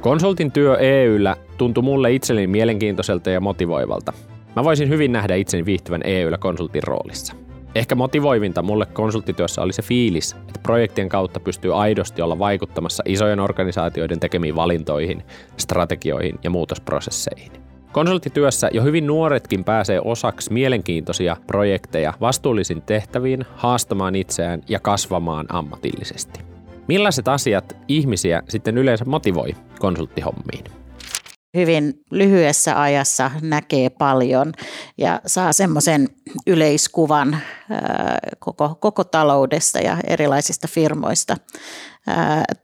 Konsultin 0.00 0.52
työ 0.52 0.76
EYllä 0.76 1.36
tuntui 1.58 1.82
mulle 1.82 2.12
itselleni 2.12 2.46
mielenkiintoiselta 2.46 3.30
ja 3.30 3.40
motivoivalta. 3.40 4.12
Mä 4.56 4.64
voisin 4.64 4.88
hyvin 4.88 5.12
nähdä 5.12 5.34
itseni 5.34 5.64
viihtyvän 5.64 6.00
EYllä 6.04 6.38
konsultin 6.38 6.82
roolissa. 6.82 7.34
Ehkä 7.74 7.94
motivoivinta 7.94 8.62
mulle 8.62 8.86
konsulttityössä 8.86 9.62
oli 9.62 9.72
se 9.72 9.82
fiilis, 9.82 10.32
että 10.32 10.60
projektien 10.62 11.08
kautta 11.08 11.40
pystyy 11.40 11.80
aidosti 11.80 12.22
olla 12.22 12.38
vaikuttamassa 12.38 13.02
isojen 13.06 13.40
organisaatioiden 13.40 14.20
tekemiin 14.20 14.56
valintoihin, 14.56 15.22
strategioihin 15.56 16.38
ja 16.44 16.50
muutosprosesseihin. 16.50 17.63
Konsulttityössä 17.94 18.70
jo 18.72 18.82
hyvin 18.82 19.06
nuoretkin 19.06 19.64
pääsee 19.64 20.00
osaksi 20.04 20.52
mielenkiintoisia 20.52 21.36
projekteja 21.46 22.14
vastuullisin 22.20 22.82
tehtäviin, 22.82 23.44
haastamaan 23.56 24.14
itseään 24.14 24.62
ja 24.68 24.80
kasvamaan 24.80 25.46
ammatillisesti. 25.48 26.40
Millaiset 26.88 27.28
asiat 27.28 27.76
ihmisiä 27.88 28.42
sitten 28.48 28.78
yleensä 28.78 29.04
motivoi 29.04 29.54
konsulttihommiin? 29.78 30.64
hyvin 31.54 31.94
lyhyessä 32.10 32.82
ajassa 32.82 33.30
näkee 33.42 33.90
paljon 33.90 34.52
ja 34.98 35.20
saa 35.26 35.52
semmoisen 35.52 36.08
yleiskuvan 36.46 37.36
koko, 38.38 38.76
koko 38.80 39.04
taloudesta 39.04 39.78
ja 39.78 39.96
erilaisista 40.06 40.68
firmoista. 40.68 41.36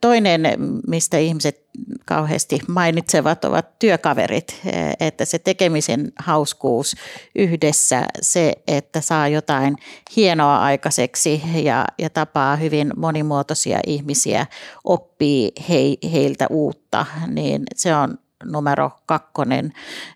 Toinen, 0.01 0.43
mistä 0.87 1.19
ihmiset 1.19 1.65
kauheasti 2.07 2.61
mainitsevat, 2.69 3.45
ovat 3.45 3.79
työkaverit, 3.79 4.61
että 5.01 5.25
se 5.25 5.39
tekemisen 5.39 6.13
hauskuus 6.19 6.97
yhdessä, 7.35 8.05
se, 8.21 8.53
että 8.67 9.01
saa 9.01 9.29
jotain 9.29 9.77
hienoa 10.17 10.59
aikaiseksi 10.59 11.43
ja, 11.55 11.85
ja 11.99 12.11
tapaa 12.11 12.57
hyvin 12.57 12.93
monimuotoisia 12.97 13.81
ihmisiä, 13.87 14.47
oppii 14.85 15.53
he, 15.69 16.11
heiltä 16.13 16.47
uutta, 16.51 17.07
niin 17.27 17.63
se 17.77 17.95
on 17.95 18.19
numero 18.45 18.91
kakkonen 19.07 19.73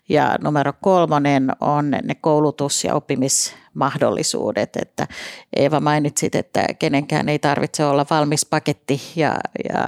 ja 0.09 0.35
numero 0.43 0.73
kolmonen 0.81 1.51
on 1.61 1.91
ne 1.91 2.15
koulutus- 2.21 2.83
ja 2.83 2.95
oppimismahdollisuudet. 2.95 4.75
Että 4.75 5.07
Eeva 5.55 5.79
mainitsit, 5.79 6.35
että 6.35 6.65
kenenkään 6.79 7.29
ei 7.29 7.39
tarvitse 7.39 7.85
olla 7.85 8.05
valmis 8.09 8.45
paketti 8.45 9.01
ja, 9.15 9.35
ja 9.69 9.85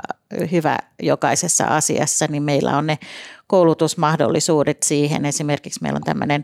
hyvä 0.52 0.78
jokaisessa 1.02 1.66
asiassa, 1.66 2.26
niin 2.30 2.44
meillä 2.44 2.78
on 2.78 2.88
ne 2.88 2.98
koulutusmahdollisuudet 3.48 4.84
siihen. 4.84 5.26
Esimerkiksi 5.26 5.80
meillä 5.82 5.98
on 5.98 6.04
tämmöinen 6.04 6.44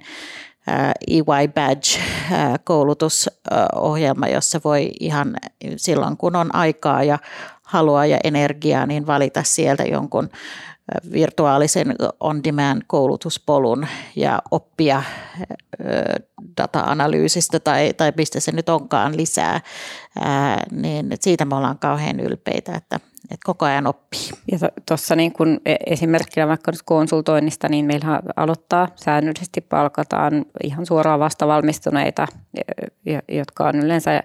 EY 1.08 1.24
Badge-koulutusohjelma, 1.54 4.28
jossa 4.28 4.62
voi 4.64 4.92
ihan 5.00 5.38
silloin 5.76 6.18
kun 6.18 6.36
on 6.36 6.56
aikaa 6.56 7.04
ja 7.04 7.20
halua 7.64 8.06
ja 8.06 8.18
energiaa, 8.24 8.86
niin 8.86 9.08
valita 9.08 9.44
sieltä 9.44 9.84
jonkun 9.84 10.30
virtuaalisen 11.12 11.96
on-demand 12.20 12.82
koulutuspolun 12.88 13.88
ja 14.16 14.42
oppia 14.52 15.04
data-analyysistä 16.58 17.60
tai, 17.60 17.94
tai 17.94 18.14
mistä 18.18 18.40
se 18.40 18.52
nyt 18.52 18.70
onkaan 18.70 19.18
lisää, 19.18 19.62
niin 20.72 21.12
siitä 21.20 21.46
me 21.46 21.56
ollaan 21.56 21.80
kauhean 21.80 22.20
ylpeitä, 22.20 22.76
että, 22.76 22.96
että 23.32 23.46
koko 23.46 23.66
ajan 23.66 23.88
oppii. 23.88 24.30
Ja 24.52 24.58
tuossa 24.88 25.16
niin 25.16 25.34
kun 25.34 25.62
e, 25.66 25.76
esimerkkinä 25.86 26.48
vaikka 26.48 26.72
konsultoinnista, 26.86 27.70
niin 27.70 27.86
meillä 27.86 28.22
aloittaa 28.36 28.88
säännöllisesti 28.96 29.62
palkataan 29.62 30.46
ihan 30.64 30.86
suoraan 30.86 31.20
vastavalmistuneita, 31.20 32.28
jotka 33.28 33.68
on 33.68 33.76
yleensä 33.76 34.24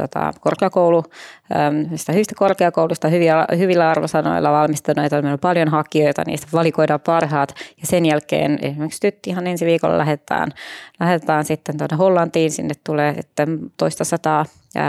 tota, 0.00 0.32
korkeakoulu, 0.40 1.04
sitä 1.94 2.12
hyvistä 2.12 2.34
korkeakoulusta 2.38 3.08
hyviä, 3.08 3.46
hyvillä 3.58 3.90
arvosanoilla 3.90 4.52
valmistuneita, 4.52 5.16
meillä 5.16 5.32
on 5.32 5.38
paljon 5.38 5.68
hakijoita, 5.68 6.22
niistä 6.26 6.46
valikoidaan 6.52 7.00
parhaat 7.00 7.54
ja 7.80 7.86
sen 7.86 8.06
jälkeen 8.06 8.58
esimerkiksi 8.62 9.00
tytti 9.00 9.30
ihan 9.30 9.46
ensi 9.46 9.66
viikolla 9.66 9.98
lähdetään, 9.98 10.48
lähdetään 11.00 11.44
sitten 11.44 11.76
tuonne 11.78 11.96
Hollantiin, 11.96 12.50
sinne 12.50 12.74
tulee 12.84 13.14
sitten 13.14 13.58
toista 13.76 14.04
sataa 14.04 14.44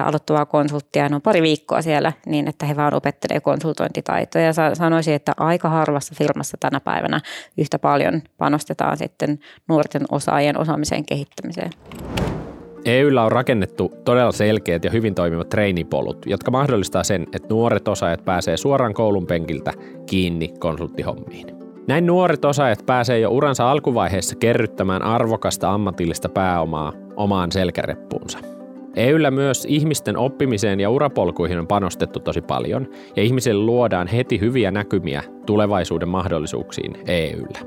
aloittavaa 0.06 0.46
konsulttia, 0.46 1.10
ne 1.10 1.16
on 1.16 1.22
pari 1.22 1.42
viikkoa 1.42 1.82
siellä 1.82 2.14
niin, 2.26 2.48
että 2.48 2.66
he 2.66 2.76
vaan 2.76 2.94
opettelee 2.94 3.40
konsultointitaitoja. 3.40 4.46
Ja 4.46 4.54
sanoisin, 4.74 5.14
että 5.14 5.32
aika 5.38 5.70
harvassa 5.70 6.16
firmassa 6.18 6.58
tänä 6.60 6.80
päivänä 6.80 7.22
yhtä 7.58 7.80
paljon 7.80 8.22
panostetaan 8.38 8.98
sitten 8.98 9.40
nuorten 9.68 10.06
osaajien 10.12 10.60
osaamisen 10.60 11.06
kehittämiseen. 11.06 11.72
EYllä 12.86 13.24
on 13.24 13.32
rakennettu 13.32 13.92
todella 14.06 14.32
selkeät 14.32 14.84
ja 14.84 14.92
hyvin 14.92 15.16
toimivat 15.16 15.50
treenipolut, 15.50 16.18
jotka 16.26 16.52
mahdollistaa 16.52 17.04
sen, 17.04 17.28
että 17.34 17.48
nuoret 17.50 17.88
osaajat 17.88 18.26
pääsee 18.26 18.58
suoraan 18.58 18.94
koulun 18.94 19.28
penkiltä 19.28 19.74
kiinni 20.10 20.54
konsulttihommiin. 20.60 21.48
Näin 21.88 22.06
nuoret 22.06 22.46
osaajat 22.46 22.86
pääsee 22.86 23.20
jo 23.20 23.30
uransa 23.30 23.72
alkuvaiheessa 23.72 24.36
kerryttämään 24.36 25.02
arvokasta 25.02 25.74
ammatillista 25.74 26.30
pääomaa 26.30 26.94
omaan 27.16 27.52
selkäreppuunsa. 27.52 28.40
EYllä 28.96 29.32
myös 29.32 29.66
ihmisten 29.70 30.18
oppimiseen 30.18 30.80
ja 30.80 30.90
urapolkuihin 30.90 31.60
on 31.60 31.68
panostettu 31.68 32.20
tosi 32.20 32.42
paljon, 32.42 32.88
ja 33.16 33.24
ihmisille 33.24 33.64
luodaan 33.66 34.08
heti 34.08 34.40
hyviä 34.40 34.72
näkymiä 34.72 35.24
tulevaisuuden 35.46 36.10
mahdollisuuksiin 36.10 36.94
EYllä. 37.08 37.60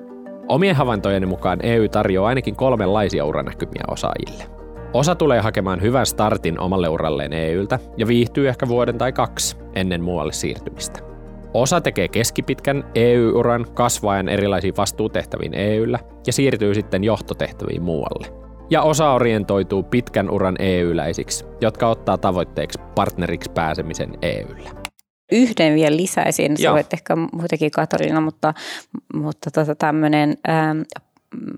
Omien 0.48 0.76
havaintojeni 0.76 1.26
mukaan 1.26 1.58
EU 1.62 1.88
tarjoaa 1.88 2.28
ainakin 2.28 2.56
kolmenlaisia 2.56 3.24
uranäkymiä 3.24 3.82
osaajille. 3.88 4.55
Osa 4.96 5.14
tulee 5.14 5.40
hakemaan 5.40 5.82
hyvän 5.82 6.06
startin 6.06 6.60
omalle 6.60 6.88
uralleen 6.88 7.32
EYltä 7.32 7.78
ja 7.96 8.06
viihtyy 8.06 8.48
ehkä 8.48 8.68
vuoden 8.68 8.98
tai 8.98 9.12
kaksi 9.12 9.56
ennen 9.74 10.02
muualle 10.02 10.32
siirtymistä. 10.32 11.00
Osa 11.54 11.80
tekee 11.80 12.08
keskipitkän 12.08 12.84
EU-uran 12.94 13.66
kasvaen 13.74 14.28
erilaisiin 14.28 14.76
vastuutehtäviin 14.76 15.54
EYllä 15.54 15.98
ja 16.26 16.32
siirtyy 16.32 16.74
sitten 16.74 17.04
johtotehtäviin 17.04 17.82
muualle. 17.82 18.26
Ja 18.70 18.82
osa 18.82 19.12
orientoituu 19.12 19.82
pitkän 19.82 20.30
uran 20.30 20.56
EU-läisiksi, 20.58 21.44
jotka 21.60 21.88
ottaa 21.88 22.18
tavoitteeksi 22.18 22.78
partneriksi 22.94 23.50
pääsemisen 23.50 24.10
EYllä 24.22 24.70
yhden 25.32 25.74
vielä 25.74 25.96
lisäisin, 25.96 26.56
sä 26.56 26.72
voit 26.72 26.92
ehkä 26.92 27.16
muutenkin 27.16 27.70
Katariina, 27.70 28.20
mutta, 28.20 28.54
mutta 29.14 29.50
tota, 29.50 29.74
tämmöinen 29.74 30.34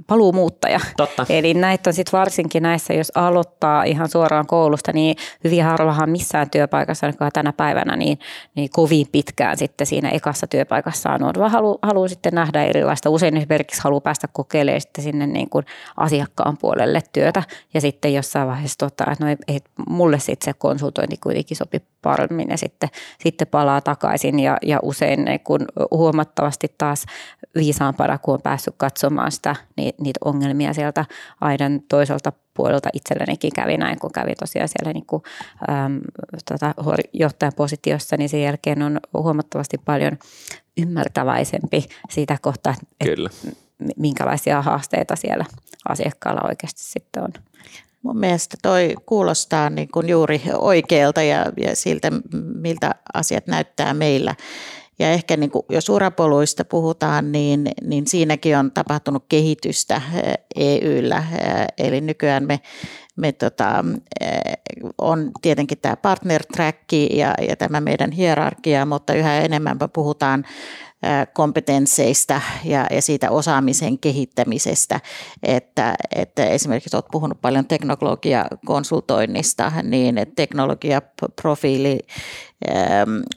paluumuuttaja. 0.06 0.80
Totta. 0.96 1.26
Eli 1.28 1.54
näitä 1.54 1.90
on 1.90 1.94
sitten 1.94 2.18
varsinkin 2.18 2.62
näissä, 2.62 2.94
jos 2.94 3.12
aloittaa 3.14 3.84
ihan 3.84 4.08
suoraan 4.08 4.46
koulusta, 4.46 4.92
niin 4.92 5.16
hyvin 5.44 5.64
harvahan 5.64 6.10
missään 6.10 6.50
työpaikassa 6.50 7.06
ainakaan 7.06 7.30
tänä 7.34 7.52
päivänä 7.52 7.96
niin, 7.96 8.18
niin 8.54 8.70
kovin 8.72 9.06
pitkään 9.12 9.56
sitten 9.56 9.86
siinä 9.86 10.08
ekassa 10.08 10.46
työpaikassaan 10.46 11.22
on, 11.22 11.34
vaan 11.38 11.50
haluaa 11.50 11.78
halu 11.82 12.08
sitten 12.08 12.34
nähdä 12.34 12.64
erilaista. 12.64 13.10
Usein 13.10 13.36
esimerkiksi 13.36 13.80
haluaa 13.84 14.00
päästä 14.00 14.28
kokeilemaan 14.32 14.80
sitten 14.80 15.04
sinne 15.04 15.26
niin 15.26 15.50
kuin 15.50 15.66
asiakkaan 15.96 16.58
puolelle 16.58 17.02
työtä 17.12 17.42
ja 17.74 17.80
sitten 17.80 18.14
jossain 18.14 18.48
vaiheessa 18.48 18.78
tota, 18.78 19.04
että 19.12 19.24
no 19.24 19.30
ei, 19.30 19.36
ei, 19.48 19.60
mulle 19.88 20.18
sitten 20.18 20.44
se 20.44 20.58
konsultointi 20.58 21.16
kuitenkin 21.16 21.56
sopi 21.56 21.82
paremmin 22.02 22.48
ja 22.50 22.58
sitten, 22.58 22.88
sitten 23.20 23.46
palaa 23.46 23.80
takaisin 23.80 24.40
ja, 24.40 24.56
ja 24.62 24.78
usein 24.82 25.24
niin 25.24 25.40
kun 25.40 25.60
huomattavasti 25.90 26.74
taas 26.78 27.04
viisaampana, 27.54 28.18
kun 28.18 28.34
on 28.34 28.42
päässyt 28.42 28.74
katsomaan 28.76 29.32
sitä, 29.32 29.56
niitä 29.76 30.18
ongelmia 30.24 30.72
sieltä 30.72 31.04
aidan 31.40 31.80
toiselta 31.88 32.32
puolelta 32.54 32.88
itsellenikin 32.92 33.52
kävi 33.54 33.76
näin, 33.76 33.98
kun 33.98 34.12
kävi 34.12 34.34
tosiaan 34.34 34.68
siellä 34.68 34.92
niin 34.92 35.06
kuin, 35.06 35.22
äm, 35.70 36.00
tota, 36.48 36.74
johtajan 37.12 37.52
positiossa, 37.56 38.16
niin 38.16 38.28
sen 38.28 38.42
jälkeen 38.42 38.82
on 38.82 39.00
huomattavasti 39.14 39.78
paljon 39.84 40.18
ymmärtäväisempi 40.76 41.84
siitä 42.10 42.36
kohtaa, 42.42 42.74
että 43.00 43.14
minkälaisia 43.96 44.62
haasteita 44.62 45.16
siellä 45.16 45.44
asiakkaalla 45.88 46.40
oikeasti 46.48 46.82
sitten 46.82 47.22
on. 47.22 47.32
Mun 48.02 48.18
mielestä 48.18 48.56
toi 48.62 48.94
kuulostaa 49.06 49.70
niin 49.70 49.88
kuin 49.88 50.08
juuri 50.08 50.42
oikealta 50.54 51.22
ja, 51.22 51.52
ja 51.56 51.76
siltä, 51.76 52.12
miltä 52.54 52.94
asiat 53.14 53.46
näyttää 53.46 53.94
meillä. 53.94 54.34
Ja 54.98 55.10
ehkä 55.10 55.36
niin 55.36 55.50
kuin, 55.50 55.62
jos 55.68 55.88
urapoluista 55.88 56.64
puhutaan, 56.64 57.32
niin, 57.32 57.68
niin 57.82 58.06
siinäkin 58.06 58.56
on 58.58 58.70
tapahtunut 58.72 59.24
kehitystä 59.28 60.02
EYllä. 60.56 61.24
Eli 61.78 62.00
nykyään 62.00 62.46
me, 62.46 62.60
me 63.16 63.32
tota, 63.32 63.84
on 64.98 65.30
tietenkin 65.42 65.78
tämä 65.78 65.96
partner 65.96 66.42
track 66.56 66.92
ja, 67.10 67.34
ja 67.48 67.56
tämä 67.56 67.80
meidän 67.80 68.10
hierarkia, 68.10 68.86
mutta 68.86 69.14
yhä 69.14 69.40
enemmän 69.40 69.78
puhutaan 69.92 70.44
kompetensseista 71.32 72.40
ja, 72.64 72.86
ja 72.90 73.02
siitä 73.02 73.30
osaamisen 73.30 73.98
kehittämisestä, 73.98 75.00
että, 75.42 75.94
että 76.14 76.44
esimerkiksi 76.44 76.96
olet 76.96 77.06
puhunut 77.12 77.40
paljon 77.40 77.66
teknologiakonsultoinnista, 77.66 79.72
niin 79.82 80.16
teknologiaprofiili 80.36 81.98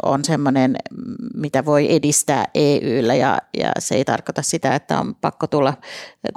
on 0.04 0.26
sellainen, 0.26 0.76
mitä 1.36 1.66
voi 1.66 1.96
edistää 1.96 2.46
EYllä 2.56 3.16
ja, 3.16 3.38
ja 3.58 3.72
se 3.80 3.96
ei 3.96 4.06
tarkoita 4.06 4.42
sitä, 4.42 4.76
että 4.76 5.00
on 5.00 5.16
pakko 5.16 5.48
tulla 5.48 5.74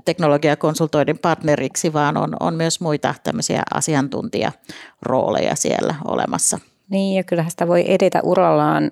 teknologiakonsultoinnin 0.04 1.18
partneriksi, 1.18 1.92
vaan 1.92 2.16
on, 2.16 2.36
on 2.40 2.54
myös 2.54 2.80
muita 2.80 3.14
tämmöisiä 3.22 3.62
asiantuntijarooleja 3.74 5.56
siellä 5.56 5.94
olemassa. 6.04 6.58
Niin 6.90 7.16
ja 7.16 7.24
kyllähän 7.24 7.50
sitä 7.50 7.68
voi 7.68 7.84
edetä 7.88 8.20
urallaan 8.22 8.90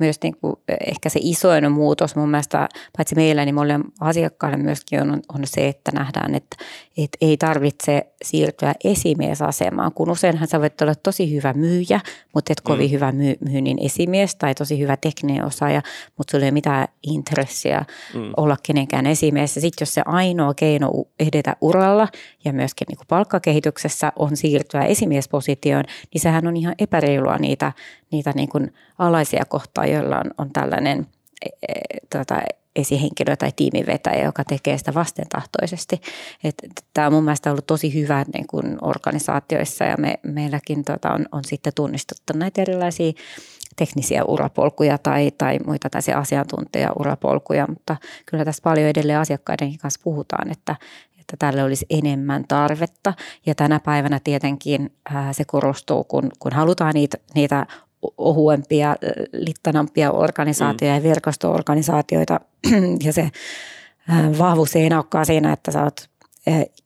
myös 0.00 0.16
niin 0.22 0.36
kuin 0.40 0.56
ehkä 0.86 1.08
se 1.08 1.20
isoin 1.22 1.72
muutos 1.72 2.16
mun 2.16 2.28
mielestä, 2.28 2.68
paitsi 2.96 3.14
meillä, 3.14 3.44
niin 3.44 3.54
monille 3.54 3.80
asiakkaille 4.00 4.56
myöskin 4.56 5.02
on, 5.02 5.22
on 5.34 5.40
se, 5.44 5.68
että 5.68 5.92
nähdään, 5.92 6.34
että, 6.34 6.56
että 6.98 7.18
ei 7.20 7.36
tarvitse 7.36 8.06
siirtyä 8.22 8.74
esimiesasemaan, 8.84 9.92
kun 9.92 10.10
useinhan 10.10 10.48
sä 10.48 10.60
voit 10.60 10.82
olla 10.82 10.94
tosi 10.94 11.34
hyvä 11.34 11.52
myyjä, 11.52 12.00
mutta 12.34 12.52
et 12.52 12.60
kovin 12.60 12.90
mm. 12.90 12.92
hyvä 12.92 13.12
myy- 13.12 13.38
myynnin 13.50 13.78
esimies 13.80 14.36
tai 14.36 14.54
tosi 14.54 14.78
hyvä 14.78 14.96
tekninen 14.96 15.44
osaaja, 15.44 15.82
mutta 16.18 16.30
sulla 16.30 16.44
ei 16.44 16.48
ole 16.48 16.54
mitään 16.54 16.88
intressiä 17.02 17.84
mm. 18.14 18.32
olla 18.36 18.56
kenenkään 18.62 19.06
esimies. 19.06 19.54
Sitten 19.54 19.72
jos 19.80 19.94
se 19.94 20.02
ainoa 20.06 20.54
keino 20.54 20.90
edetä 21.20 21.56
uralla 21.60 22.08
ja 22.44 22.52
myöskin 22.52 22.86
niin 22.88 22.96
kuin 22.96 23.06
palkkakehityksessä 23.08 24.12
on 24.16 24.36
siirtyä 24.36 24.84
esimiespositioon, 24.84 25.84
niin 26.14 26.22
sehän 26.22 26.46
on 26.46 26.56
ihan 26.56 26.74
epäreilu 26.78 27.14
reilua 27.14 27.38
niitä, 27.38 27.72
niitä 28.12 28.32
niin 28.34 28.48
kuin 28.48 28.74
alaisia 28.98 29.44
kohtaa, 29.48 29.86
joilla 29.86 30.18
on, 30.18 30.30
on 30.38 30.50
tällainen 30.52 31.06
e, 31.42 31.48
e, 31.68 31.74
tota, 32.10 32.40
esihenkilö 32.76 33.36
tai 33.36 33.50
tiimivetäjä, 33.56 34.24
joka 34.24 34.44
tekee 34.44 34.78
sitä 34.78 34.94
vastentahtoisesti. 34.94 36.00
Tämä 36.94 37.06
on 37.06 37.12
mun 37.12 37.24
mielestä 37.24 37.50
ollut 37.50 37.66
tosi 37.66 37.94
hyvä 37.94 38.24
niin 38.34 38.46
kuin 38.46 38.78
organisaatioissa 38.82 39.84
ja 39.84 39.96
me, 39.96 40.18
meilläkin 40.22 40.84
tota, 40.84 41.10
on, 41.10 41.26
on 41.32 41.44
sitten 41.44 41.72
tunnistettu 41.74 42.32
näitä 42.36 42.62
erilaisia 42.62 43.12
teknisiä 43.76 44.24
urapolkuja 44.24 44.98
tai, 44.98 45.30
tai 45.38 45.58
muita 45.66 45.90
tällaisia 45.90 46.18
asiantuntija-urapolkuja, 46.18 47.66
mutta 47.68 47.96
kyllä 48.26 48.44
tässä 48.44 48.62
paljon 48.62 48.88
edelleen 48.88 49.18
asiakkaiden 49.18 49.78
kanssa 49.78 50.00
puhutaan, 50.04 50.50
että, 50.50 50.76
että 51.24 51.36
tälle 51.38 51.62
olisi 51.62 51.86
enemmän 51.90 52.44
tarvetta. 52.48 53.14
Ja 53.46 53.54
tänä 53.54 53.80
päivänä 53.80 54.20
tietenkin 54.24 54.92
ää, 55.14 55.32
se 55.32 55.44
korostuu, 55.44 56.04
kun, 56.04 56.30
kun 56.38 56.52
halutaan 56.52 56.94
niitä, 56.94 57.18
niitä 57.34 57.66
ohuempia, 58.18 58.96
littanampia 59.32 60.10
organisaatioita 60.12 61.00
mm. 61.00 61.04
ja 61.04 61.10
verkosto-organisaatioita. 61.10 62.40
ja 63.06 63.12
se 63.12 63.30
vahvuus 64.38 64.76
ei 64.76 64.86
olekaan 64.94 65.26
siinä, 65.26 65.52
että 65.52 65.70
sä 65.70 65.82
oot 65.82 66.08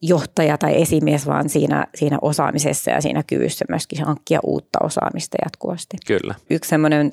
johtaja 0.03 0.59
tai 0.59 0.83
esimies, 0.83 1.27
vaan 1.27 1.49
siinä, 1.49 1.87
siinä 1.95 2.19
osaamisessa 2.23 2.91
ja 2.91 3.01
siinä 3.01 3.23
kyvyssä 3.23 3.65
myöskin 3.69 4.05
hankkia 4.05 4.41
uutta 4.43 4.79
osaamista 4.83 5.37
jatkuvasti. 5.45 5.97
Kyllä. 6.07 6.35
Yksi 6.51 6.69
semmoinen 6.69 7.13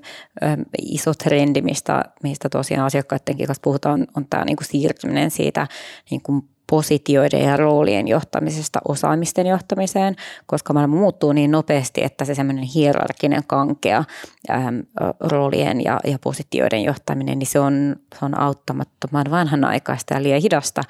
iso 0.81 1.13
trendi, 1.13 1.61
mistä, 1.61 2.03
mistä 2.23 2.49
tosiaan 2.49 2.85
asiakkaiden 2.85 3.37
kanssa 3.37 3.61
puhutaan, 3.61 4.01
on, 4.01 4.07
on 4.17 4.25
tämä 4.29 4.45
niin 4.45 4.57
kuin 4.57 4.67
siirtyminen 4.67 5.31
siitä 5.31 5.67
niin 6.11 6.21
kuin 6.21 6.49
positioiden 6.69 7.41
ja 7.41 7.57
roolien 7.57 8.07
johtamisesta 8.07 8.79
osaamisten 8.87 9.47
johtamiseen, 9.47 10.15
koska 10.45 10.73
maailma 10.73 10.95
muuttuu 10.95 11.33
niin 11.33 11.51
nopeasti, 11.51 12.03
että 12.03 12.25
se 12.25 12.35
semmoinen 12.35 12.63
hierarkinen 12.63 13.43
kankea 13.47 14.03
äm, 14.49 14.83
roolien 15.19 15.83
ja, 15.83 15.99
ja 16.03 16.19
positioiden 16.19 16.83
johtaminen, 16.83 17.39
niin 17.39 17.47
se 17.47 17.59
on, 17.59 17.95
se 18.19 18.25
on 18.25 18.39
auttamattoman 18.39 19.25
vanhanaikaista 19.31 20.13
ja 20.13 20.23
liian 20.23 20.41
hidasta, 20.41 20.81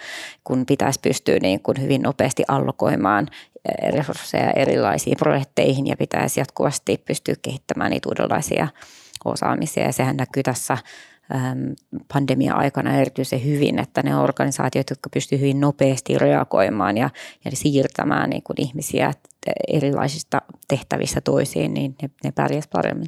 kun 0.44 0.66
pitäisi 0.66 1.00
pystyä 1.00 1.38
niin 1.42 1.60
kuin 1.60 1.82
hyvin 1.82 2.02
nopeasti 2.02 2.44
allokoimaan 2.48 3.28
resursseja 3.90 4.52
erilaisiin 4.52 5.18
projekteihin 5.18 5.88
ja 5.88 5.98
pitäisi 5.98 6.40
jatkuvasti 6.40 7.04
pystyä 7.06 7.36
kehittämään 7.42 7.92
niitä 7.92 8.10
uudenlaisia 8.10 8.68
osaamisia. 9.26 9.84
Ja 9.84 9.92
sehän 9.92 10.18
näkyy 10.18 10.44
tässä 10.44 10.78
pandemia-aikana 12.14 12.98
erityisen 12.98 13.46
hyvin, 13.46 13.80
että 13.80 14.04
ne 14.04 14.18
organisaatiot, 14.18 14.90
jotka 14.90 15.10
pystyvät 15.10 15.42
hyvin 15.42 15.60
nopeasti 15.60 16.18
reagoimaan 16.18 16.98
ja, 16.98 17.10
ja 17.46 17.52
siirtämään 17.54 18.30
niin 18.30 18.44
kuin 18.44 18.62
ihmisiä 18.62 19.14
erilaisista 19.68 20.42
tehtävistä 20.68 21.22
toisiin, 21.22 21.74
niin 21.74 21.96
ne, 22.02 22.10
ne 22.24 22.32
pärjäsivät 22.32 22.72
paremmin. 22.72 23.08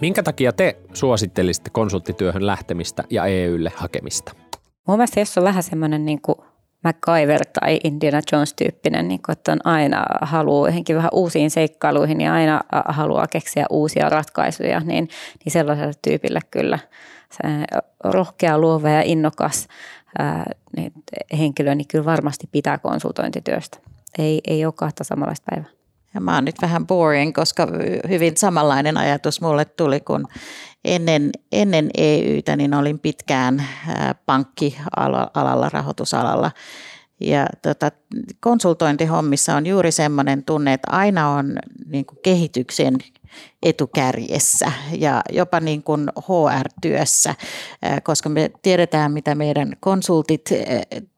Minkä 0.00 0.22
takia 0.22 0.52
te 0.52 0.76
suosittelisitte 0.92 1.70
konsulttityöhön 1.70 2.46
lähtemistä 2.46 3.04
ja 3.10 3.26
EYlle 3.26 3.72
hakemista? 3.76 4.32
Mun 4.88 4.96
mielestä 4.96 5.20
jos 5.20 5.38
on 5.38 5.44
vähän 5.44 5.62
semmoinen 5.62 6.04
niin 6.04 6.20
kuin 6.20 6.38
MacGyver 6.84 7.40
tai 7.60 7.80
Indiana 7.84 8.20
Jones-tyyppinen, 8.32 9.08
niin 9.08 9.20
että 9.28 9.52
on 9.52 9.60
aina 9.64 10.04
haluaa 10.22 10.68
johonkin 10.68 10.96
vähän 10.96 11.10
uusiin 11.12 11.50
seikkailuihin 11.50 12.20
ja 12.20 12.32
aina 12.32 12.60
haluaa 12.88 13.26
keksiä 13.26 13.66
uusia 13.70 14.08
ratkaisuja, 14.08 14.80
niin, 14.80 15.08
niin 15.44 15.52
sellaiselle 15.52 15.92
tyypille 16.02 16.40
kyllä 16.50 16.78
se 17.30 17.48
rohkea, 18.04 18.58
luova 18.58 18.88
ja 18.88 19.02
innokas 19.02 19.68
ää, 20.18 20.52
niin 20.76 20.92
henkilö, 21.38 21.74
niin 21.74 21.88
kyllä 21.88 22.04
varmasti 22.04 22.48
pitää 22.52 22.78
konsultointityöstä. 22.78 23.78
Ei, 24.18 24.40
ei 24.46 24.64
ole 24.64 24.72
kahta 24.76 25.04
samanlaista 25.04 25.50
päivää. 25.50 25.70
Ja 26.14 26.20
mä 26.20 26.34
oon 26.34 26.44
nyt 26.44 26.62
vähän 26.62 26.86
boring, 26.86 27.34
koska 27.34 27.68
hyvin 28.08 28.36
samanlainen 28.36 28.96
ajatus 28.96 29.40
mulle 29.40 29.64
tuli, 29.64 30.00
kun 30.00 30.26
ennen, 30.84 31.30
ennen 31.52 31.90
EYtä 31.96 32.56
niin 32.56 32.74
olin 32.74 32.98
pitkään 32.98 33.66
pankkialalla, 34.26 35.68
rahoitusalalla. 35.68 36.50
Ja 37.20 37.46
tota, 37.62 37.90
konsultointihommissa 38.40 39.56
on 39.56 39.66
juuri 39.66 39.92
semmoinen 39.92 40.44
tunne, 40.44 40.72
että 40.72 40.88
aina 40.90 41.30
on 41.30 41.56
niin 41.86 42.06
kuin 42.06 42.18
kehityksen 42.22 42.98
etukärjessä 43.62 44.72
ja 44.98 45.22
jopa 45.32 45.60
niin 45.60 45.82
kuin 45.82 46.08
HR-työssä, 46.20 47.34
koska 48.02 48.28
me 48.28 48.50
tiedetään, 48.62 49.12
mitä 49.12 49.34
meidän 49.34 49.72
konsultit 49.80 50.50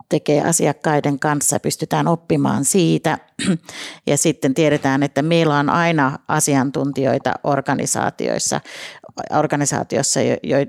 tekee 0.09 0.43
asiakkaiden 0.43 1.19
kanssa, 1.19 1.61
pystytään 1.61 2.09
oppimaan 2.09 2.65
siitä. 2.65 3.19
Ja 4.07 4.17
sitten 4.17 4.55
tiedetään, 4.55 5.03
että 5.03 5.23
meillä 5.23 5.59
on 5.59 5.71
aina 5.71 6.19
asiantuntijoita 6.29 7.33
organisaatioissa, 7.45 8.61
organisaatiossa, 9.39 10.21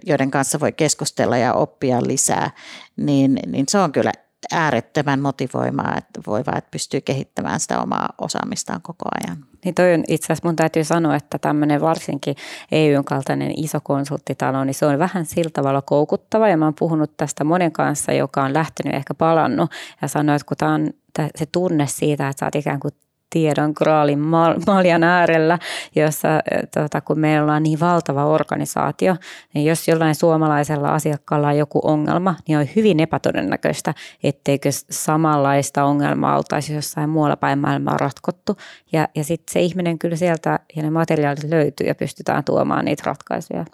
joiden 0.06 0.32
kanssa 0.32 0.60
voi 0.60 0.72
keskustella 0.72 1.38
ja 1.38 1.54
oppia 1.54 2.02
lisää, 2.08 2.52
niin, 2.98 3.40
niin 3.48 3.66
se 3.70 3.78
on 3.78 3.92
kyllä 3.92 4.12
äärettömän 4.52 5.20
motivoimaa, 5.20 5.98
että 5.98 6.22
voiva, 6.28 6.52
että 6.58 6.72
pystyy 6.72 7.02
kehittämään 7.02 7.60
sitä 7.60 7.82
omaa 7.82 8.10
osaamistaan 8.22 8.82
koko 8.82 9.06
ajan. 9.16 9.38
Niin 9.66 9.76
toi 9.76 9.94
on 9.94 10.04
itse 10.08 10.26
asiassa 10.26 10.48
mun 10.48 10.56
täytyy 10.56 10.84
sanoa, 10.84 11.16
että 11.16 11.38
tämmöinen 11.40 11.82
varsinkin 11.82 12.36
EUn 12.72 13.06
kaltainen 13.06 13.60
iso 13.60 13.80
konsulttitalo, 13.84 14.64
niin 14.64 14.74
se 14.74 14.86
on 14.86 15.00
vähän 15.00 15.26
sillä 15.26 15.50
tavalla 15.54 15.82
koukuttava 15.82 16.50
ja 16.50 16.58
mä 16.58 16.66
oon 16.66 16.74
puhunut 16.80 17.18
tästä 17.18 17.44
monen 17.44 17.72
kanssa, 17.72 18.14
joka 18.14 18.44
on 18.44 18.54
lähtenyt 18.54 18.96
ehkä 18.96 19.14
palannut 19.14 19.72
ja 20.02 20.08
sanoi, 20.08 20.36
että 20.36 20.46
kun 20.46 20.58
tämä 20.58 20.74
on 20.74 20.90
se 21.36 21.46
tunne 21.46 21.88
siitä, 21.88 22.30
että 22.30 22.40
sä 22.40 22.46
oot 22.46 22.56
ikään 22.56 22.80
kuin 22.80 22.94
tiedon 23.30 23.72
graalin 23.76 24.20
maljan 24.66 25.04
äärellä, 25.04 25.60
jossa 25.96 26.28
tota, 26.74 27.02
kun 27.02 27.20
meillä 27.20 27.54
on 27.54 27.64
niin 27.64 27.80
valtava 27.80 28.26
organisaatio, 28.26 29.16
niin 29.54 29.66
jos 29.66 29.88
jollain 29.88 30.16
suomalaisella 30.16 30.90
asiakkaalla 30.90 31.48
on 31.48 31.58
joku 31.58 31.80
ongelma, 31.84 32.36
niin 32.48 32.58
on 32.58 32.68
hyvin 32.76 33.00
epätodennäköistä, 33.00 33.94
etteikö 34.24 34.70
samanlaista 34.72 35.84
ongelmaa 35.84 36.38
oltaisi 36.38 36.74
jossain 36.74 37.10
muualla 37.10 37.38
päin 37.38 37.60
maailmaa 37.60 37.98
ratkottu. 37.98 38.58
Ja, 38.92 39.08
ja 39.16 39.24
sitten 39.24 39.54
se 39.54 39.60
ihminen 39.60 40.00
kyllä 40.00 40.16
sieltä 40.16 40.60
ja 40.76 40.84
ne 40.84 40.90
materiaalit 40.90 41.44
löytyy 41.44 41.88
ja 41.88 41.96
pystytään 41.96 42.44
tuomaan 42.44 42.86
niitä 42.86 43.04
ratkaisuja. 43.06 43.66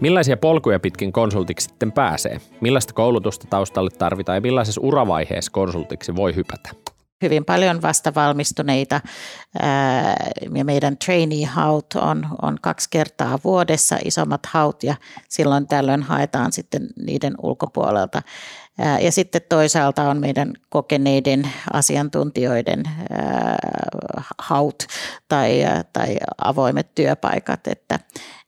Millaisia 0.00 0.36
polkuja 0.36 0.80
pitkin 0.80 1.12
konsultiksi 1.12 1.68
sitten 1.68 1.92
pääsee? 1.92 2.40
Millaista 2.60 2.92
koulutusta 2.92 3.46
taustalle 3.50 3.90
tarvitaan 3.90 4.36
ja 4.36 4.40
millaisessa 4.40 4.80
uravaiheessa 4.80 5.52
konsultiksi 5.52 6.16
voi 6.16 6.34
hypätä? 6.34 6.93
Hyvin 7.24 7.44
paljon 7.44 7.82
vastavalmistuneita 7.82 9.00
ja 10.54 10.64
meidän 10.64 10.96
trainee 11.04 11.44
haut 11.44 11.94
on, 11.94 12.26
on 12.42 12.56
kaksi 12.62 12.88
kertaa 12.90 13.38
vuodessa 13.44 13.98
isommat 14.04 14.46
haut 14.46 14.82
ja 14.82 14.94
silloin 15.28 15.66
tällöin 15.66 16.02
haetaan 16.02 16.52
sitten 16.52 16.86
niiden 17.06 17.34
ulkopuolelta. 17.42 18.22
Ja 19.00 19.12
sitten 19.12 19.42
toisaalta 19.48 20.10
on 20.10 20.20
meidän 20.20 20.52
kokeneiden 20.68 21.48
asiantuntijoiden 21.72 22.82
haut 24.38 24.86
tai, 25.28 25.64
tai 25.92 26.16
avoimet 26.44 26.94
työpaikat, 26.94 27.66
että, 27.66 28.00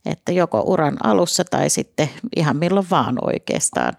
että 0.07 0.33
joko 0.33 0.63
uran 0.67 1.07
alussa 1.07 1.45
tai 1.45 1.71
sitten 1.71 2.11
ihan 2.37 2.57
milloin 2.57 2.87
vaan 2.91 3.19
oikeastaan. 3.21 3.95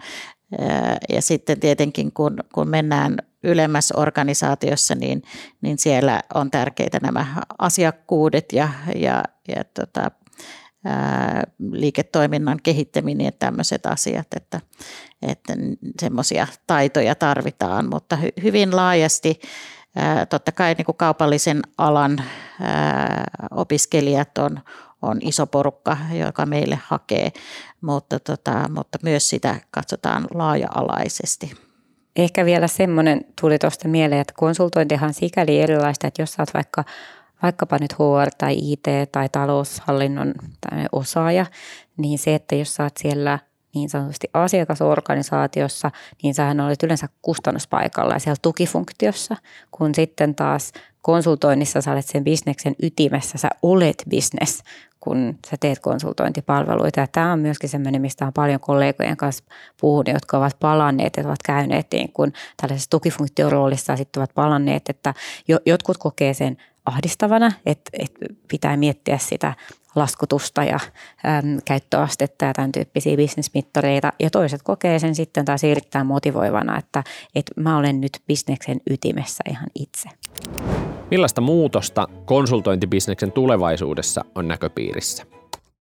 Ja 1.09 1.21
sitten 1.21 1.59
tietenkin 1.59 2.11
kun, 2.11 2.37
kun 2.53 2.69
mennään 2.69 3.17
ylemmässä 3.43 3.93
organisaatiossa, 3.97 4.95
niin, 4.95 5.21
niin 5.61 5.77
siellä 5.77 6.21
on 6.33 6.51
tärkeitä 6.51 6.99
nämä 7.01 7.25
asiakkuudet 7.59 8.53
ja, 8.53 8.69
ja, 8.95 9.23
ja 9.47 9.63
tota, 9.73 10.11
ää, 10.85 11.43
liiketoiminnan 11.71 12.59
kehittäminen 12.63 13.25
ja 13.25 13.31
tämmöiset 13.31 13.85
asiat, 13.85 14.27
että, 14.35 14.61
että 15.21 15.53
semmoisia 15.99 16.47
taitoja 16.67 17.15
tarvitaan, 17.15 17.89
mutta 17.89 18.15
hy, 18.15 18.29
hyvin 18.43 18.75
laajasti 18.75 19.39
ää, 19.95 20.25
totta 20.25 20.51
kai 20.51 20.73
niin 20.73 20.85
kuin 20.85 20.97
kaupallisen 20.97 21.61
alan 21.77 22.23
ää, 22.61 23.23
opiskelijat 23.51 24.37
on, 24.37 24.59
on 25.01 25.17
iso 25.21 25.47
porukka, 25.47 25.97
joka 26.19 26.45
meille 26.45 26.79
hakee, 26.83 27.31
mutta, 27.81 28.19
tota, 28.19 28.69
mutta 28.69 28.99
myös 29.03 29.29
sitä 29.29 29.55
katsotaan 29.71 30.27
laaja-alaisesti. 30.33 31.66
Ehkä 32.17 32.45
vielä 32.45 32.67
semmoinen 32.67 33.21
tuli 33.41 33.59
tuosta 33.59 33.87
mieleen, 33.87 34.21
että 34.21 34.33
konsultointihan 34.37 35.07
on 35.07 35.13
sikäli 35.13 35.61
erilaista, 35.61 36.07
että 36.07 36.21
jos 36.21 36.33
sä 36.33 36.41
oot 36.41 36.53
vaikka 36.53 36.83
vaikkapa 37.43 37.77
nyt 37.81 37.93
HR 37.93 38.29
tai 38.37 38.57
IT 38.57 39.11
tai 39.11 39.29
taloushallinnon 39.29 40.33
osaaja, 40.91 41.45
niin 41.97 42.19
se, 42.19 42.35
että 42.35 42.55
jos 42.55 42.79
oot 42.79 42.97
siellä 42.97 43.39
niin 43.77 43.89
sanotusti 43.89 44.27
asiakasorganisaatiossa, 44.33 45.91
niin 46.23 46.33
sähän 46.33 46.59
olet 46.59 46.83
yleensä 46.83 47.09
kustannuspaikalla 47.21 48.13
ja 48.13 48.19
siellä 48.19 48.39
tukifunktiossa, 48.41 49.35
kun 49.71 49.95
sitten 49.95 50.35
taas 50.35 50.71
konsultoinnissa 51.01 51.81
sä 51.81 51.91
olet 51.91 52.05
sen 52.07 52.23
bisneksen 52.23 52.75
ytimessä, 52.83 53.37
sä 53.37 53.49
olet 53.61 54.03
business, 54.09 54.63
kun 54.99 55.37
sä 55.49 55.57
teet 55.59 55.79
konsultointipalveluita. 55.79 56.99
Ja 56.99 57.07
tämä 57.07 57.33
on 57.33 57.39
myöskin 57.39 57.69
sellainen, 57.69 58.01
mistä 58.01 58.25
on 58.25 58.33
paljon 58.33 58.59
kollegojen 58.59 59.17
kanssa 59.17 59.43
puhunut, 59.81 60.07
jotka 60.13 60.37
ovat 60.37 60.59
palanneet, 60.59 61.17
että 61.17 61.27
ovat 61.27 61.43
käyneet 61.45 61.87
niin 61.91 62.13
kuin 62.13 62.33
tällaisessa 62.61 62.89
tukifunktioroolissa 62.89 63.93
ja 63.93 63.97
sitten 63.97 64.21
ovat 64.21 64.33
palanneet, 64.35 64.89
että 64.89 65.13
jotkut 65.65 65.97
kokee 65.97 66.33
sen 66.33 66.57
ahdistavana, 66.85 67.51
että, 67.65 67.91
että 67.99 68.25
pitää 68.47 68.77
miettiä 68.77 69.17
sitä 69.17 69.53
laskutusta 69.97 70.63
ja 70.63 70.79
äm, 71.25 71.59
käyttöastetta 71.65 72.45
ja 72.45 72.53
tämän 72.53 72.71
tyyppisiä 72.71 73.17
bisnesmittareita. 73.17 74.13
Ja 74.19 74.29
toiset 74.29 74.63
kokee 74.63 74.99
sen 74.99 75.15
sitten 75.15 75.45
taas 75.45 75.63
erittäin 75.63 76.07
motivoivana, 76.07 76.77
että, 76.77 77.03
että 77.35 77.61
mä 77.61 77.77
olen 77.77 78.01
nyt 78.01 78.11
bisneksen 78.27 78.81
ytimessä 78.89 79.43
ihan 79.49 79.67
itse. 79.75 80.09
Millaista 81.11 81.41
muutosta 81.41 82.07
konsultointibisneksen 82.25 83.31
tulevaisuudessa 83.31 84.25
on 84.35 84.47
näköpiirissä? 84.47 85.23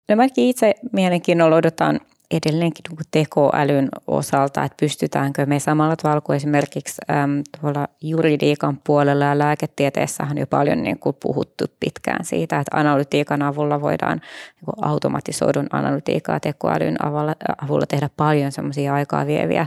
No 0.08 0.16
mä 0.16 0.26
itse 0.36 0.74
mielenkiinnolla 0.92 1.56
odotan 1.56 2.00
edelleenkin 2.30 2.82
niin 2.90 3.06
tekoälyn 3.10 3.88
osalta, 4.06 4.64
että 4.64 4.76
pystytäänkö 4.80 5.46
me 5.46 5.58
samalla 5.58 5.96
tavalla 5.96 6.20
kuin 6.20 6.36
esimerkiksi 6.36 7.00
äm, 7.10 7.42
tuolla 7.60 7.88
juridiikan 8.00 8.80
puolella 8.86 9.24
ja 9.24 9.38
lääketieteessä 9.38 10.26
on 10.30 10.38
jo 10.38 10.46
paljon 10.46 10.82
niin 10.82 10.98
kuin 10.98 11.16
puhuttu 11.22 11.64
pitkään 11.80 12.24
siitä, 12.24 12.60
että 12.60 12.80
analytiikan 12.80 13.42
avulla 13.42 13.80
voidaan 13.80 14.20
niin 14.54 14.64
kuin 14.64 14.84
automatisoidun 14.88 15.66
analytiikaa 15.72 16.40
tekoälyn 16.40 17.06
avulla, 17.06 17.34
avulla 17.64 17.86
tehdä 17.86 18.10
paljon 18.16 18.52
semmoisia 18.52 18.94
aikaa 18.94 19.26
vieviä 19.26 19.66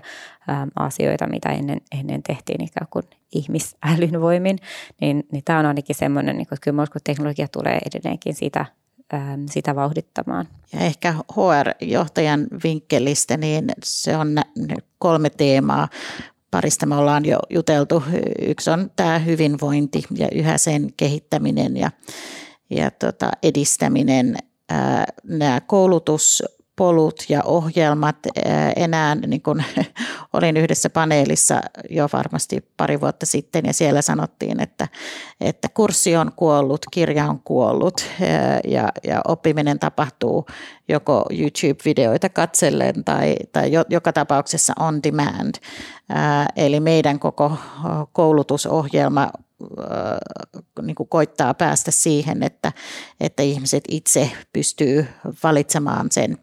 äm, 0.49 0.69
asioita, 0.79 1.27
mitä 1.27 1.49
ennen, 1.49 1.81
ennen 1.99 2.23
tehtiin 2.23 2.63
ikään 2.63 2.87
kuin 2.89 3.05
ihmisälyn 3.35 4.21
voimin, 4.21 4.57
niin, 5.01 5.23
niin 5.31 5.43
tämä 5.45 5.59
on 5.59 5.65
ainakin 5.65 5.95
semmoinen, 5.95 6.37
niin 6.37 6.47
kuin, 6.47 6.55
että 6.55 6.71
kyllä 6.71 6.85
teknologia 7.03 7.47
tulee 7.47 7.79
edelleenkin 7.85 8.33
sitä 8.35 8.65
sitä 9.49 9.75
vauhdittamaan. 9.75 10.47
Ja 10.73 10.79
ehkä 10.79 11.13
HR-johtajan 11.13 12.47
vinkkelistä, 12.63 13.37
niin 13.37 13.71
se 13.83 14.17
on 14.17 14.37
kolme 14.99 15.29
teemaa. 15.29 15.87
Parista 16.51 16.85
me 16.85 16.95
ollaan 16.95 17.25
jo 17.25 17.39
juteltu. 17.49 18.03
Yksi 18.41 18.69
on 18.69 18.91
tämä 18.95 19.19
hyvinvointi 19.19 20.03
ja 20.17 20.27
yhä 20.31 20.57
sen 20.57 20.93
kehittäminen 20.97 21.77
ja, 21.77 21.91
ja 22.69 22.91
tota 22.91 23.31
edistäminen. 23.43 24.37
Nämä 25.23 25.61
koulutus 25.61 26.43
polut 26.77 27.25
ja 27.29 27.43
ohjelmat 27.43 28.17
enää, 28.75 29.15
niin 29.15 29.41
kuin 29.41 29.65
olin 30.33 30.57
yhdessä 30.57 30.89
paneelissa 30.89 31.61
jo 31.89 32.09
varmasti 32.13 32.65
pari 32.77 33.01
vuotta 33.01 33.25
sitten 33.25 33.65
ja 33.65 33.73
siellä 33.73 34.01
sanottiin, 34.01 34.59
että, 34.59 34.87
että 35.41 35.69
kurssi 35.69 36.15
on 36.15 36.31
kuollut, 36.35 36.85
kirja 36.91 37.25
on 37.25 37.39
kuollut 37.39 38.05
ja, 38.63 38.89
ja 39.03 39.21
oppiminen 39.27 39.79
tapahtuu 39.79 40.45
joko 40.89 41.25
YouTube-videoita 41.31 42.29
katsellen 42.29 43.03
tai, 43.03 43.35
tai 43.51 43.71
joka 43.89 44.13
tapauksessa 44.13 44.73
on 44.79 45.03
demand. 45.03 45.55
Eli 46.55 46.79
meidän 46.79 47.19
koko 47.19 47.57
koulutusohjelma 48.11 49.29
niin 50.81 50.95
kuin 50.95 51.09
koittaa 51.09 51.53
päästä 51.53 51.91
siihen, 51.91 52.43
että, 52.43 52.71
että 53.19 53.43
ihmiset 53.43 53.83
itse 53.89 54.31
pystyy 54.53 55.07
valitsemaan 55.43 56.11
sen 56.11 56.37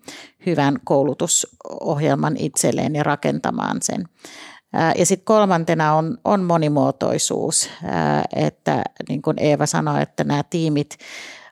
hyvän 0.46 0.78
koulutusohjelman 0.84 2.36
itselleen 2.36 2.94
ja 2.94 3.02
rakentamaan 3.02 3.76
sen. 3.82 4.04
Ja 4.98 5.06
sitten 5.06 5.24
kolmantena 5.24 5.94
on, 5.94 6.18
on 6.24 6.42
monimuotoisuus, 6.42 7.70
että 8.36 8.82
niin 9.08 9.22
kuin 9.22 9.38
Eeva 9.38 9.66
sanoi, 9.66 10.02
että 10.02 10.24
nämä 10.24 10.42
tiimit 10.50 10.98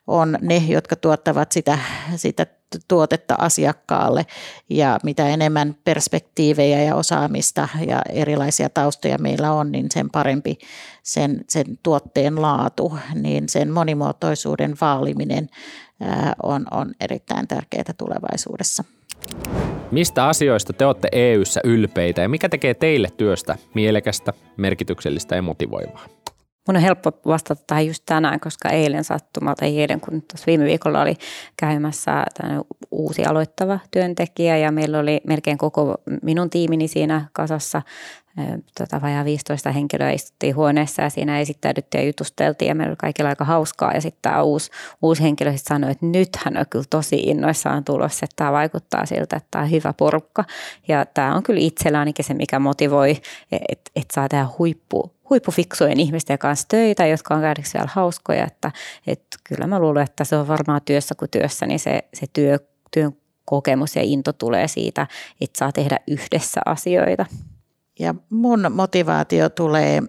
on 0.07 0.39
ne, 0.41 0.57
jotka 0.57 0.97
tuottavat 0.97 1.53
sitä, 1.53 1.79
sitä 2.17 2.47
tuotetta 2.89 3.35
asiakkaalle 3.39 4.27
ja 4.69 4.99
mitä 5.03 5.29
enemmän 5.29 5.77
perspektiivejä 5.85 6.83
ja 6.83 6.97
osaamista 6.97 7.69
ja 7.87 8.03
erilaisia 8.09 8.69
taustoja 8.69 9.19
meillä 9.19 9.53
on, 9.53 9.73
niin 9.73 9.87
sen 9.93 10.11
parempi 10.11 10.59
sen, 11.03 11.45
sen 11.49 11.67
tuotteen 11.83 12.43
laatu, 12.43 12.99
niin 13.15 13.49
sen 13.49 13.71
monimuotoisuuden 13.71 14.75
vaaliminen 14.81 15.49
on, 16.43 16.67
on 16.71 16.93
erittäin 17.01 17.49
tärkeää 17.49 17.95
tulevaisuudessa. 17.99 18.85
Mistä 19.91 20.27
asioista 20.27 20.73
te 20.73 20.87
olette 20.87 21.09
EU:ssa 21.13 21.61
ylpeitä 21.65 22.23
ja 22.23 22.29
mikä 22.29 22.49
tekee 22.49 22.75
teille 22.75 23.09
työstä 23.17 23.57
mielekästä, 23.75 24.33
merkityksellistä 24.57 25.37
ja 25.37 25.43
motivoivaa? 25.43 26.22
Mun 26.69 26.77
on 26.77 26.83
helppo 26.83 27.13
vastata 27.27 27.63
tähän 27.67 27.87
just 27.87 28.03
tänään, 28.07 28.41
koska 28.41 28.69
eilen 28.69 29.05
sattumalta, 29.05 29.65
ei 29.65 29.81
eilen, 29.81 30.01
kun 30.01 30.23
tuossa 30.23 30.47
viime 30.47 30.65
viikolla 30.65 31.03
oli 31.03 31.17
käymässä 31.57 32.25
uusi 32.91 33.25
aloittava 33.25 33.79
työntekijä 33.91 34.57
ja 34.57 34.73
meillä 34.73 34.99
oli 34.99 35.21
melkein 35.27 35.59
koko 35.59 35.95
minun 36.23 36.51
tiimini 36.51 36.89
siinä 36.89 37.29
kasassa 37.33 37.83
tota, 38.79 39.01
vajaa 39.03 39.25
15 39.25 39.73
henkilöä 39.73 40.11
istuttiin 40.11 40.57
huoneessa 40.57 41.03
ja 41.03 41.11
siinä 41.11 41.41
esittäydyttiin 41.41 42.03
ja 42.03 42.07
jutusteltiin 42.07 42.69
ja 42.69 42.75
meillä 42.75 42.91
oli 42.91 42.97
kaikilla 42.97 43.31
aika 43.31 43.45
hauskaa. 43.45 43.93
Ja 43.93 44.01
sitten 44.01 44.23
tämä 44.23 44.43
uusi, 44.43 44.71
uusi 45.03 45.23
henkilö 45.23 45.53
sitten 45.53 45.75
sanoi, 45.75 45.91
että 45.91 46.07
nyt 46.07 46.29
hän 46.37 46.57
on 46.57 46.67
kyllä 46.71 46.85
tosi 46.91 47.17
innoissaan 47.17 47.85
tulossa, 47.85 48.25
että 48.25 48.37
tämä 48.37 48.53
vaikuttaa 48.53 49.07
siltä, 49.07 49.37
että 49.37 49.49
tämä 49.51 49.65
on 49.65 49.71
hyvä 49.71 49.93
porukka. 49.93 50.45
Ja 50.89 51.07
tämä 51.07 51.35
on 51.35 51.43
kyllä 51.43 51.61
itsellä 51.61 51.99
ainakin 51.99 52.25
se, 52.25 52.35
mikä 52.35 52.59
motivoi, 52.59 53.11
että 53.53 53.83
että 53.97 54.15
saa 54.15 54.29
tehdä 54.29 54.47
huippu, 54.59 55.13
huippufiksujen 55.31 56.01
ihmisten 56.01 56.39
kanssa 56.39 56.69
töitä, 56.69 57.07
jotka 57.07 57.35
on 57.35 57.41
käydäksi 57.41 57.75
vielä 57.75 57.89
hauskoja. 57.93 58.45
Että, 58.45 58.73
että 59.07 59.39
kyllä 59.45 59.67
mä 59.67 59.79
luulen, 59.79 60.05
että 60.05 60.25
se 60.25 60.37
on 60.37 60.49
varmaan 60.49 60.81
työssä 60.85 61.15
kuin 61.15 61.31
työssä, 61.31 61.67
niin 61.67 61.81
se, 61.81 62.03
se 62.15 62.27
työ, 62.33 62.59
työn 62.91 63.13
kokemus 63.45 63.97
ja 63.97 64.03
into 64.03 64.33
tulee 64.33 64.69
siitä, 64.69 65.07
että 65.41 65.59
saa 65.59 65.73
tehdä 65.73 65.99
yhdessä 66.07 66.61
asioita. 66.67 67.27
Ja 68.03 68.15
mun 68.31 68.67
motivaatio 68.71 69.49
tulee 69.49 70.03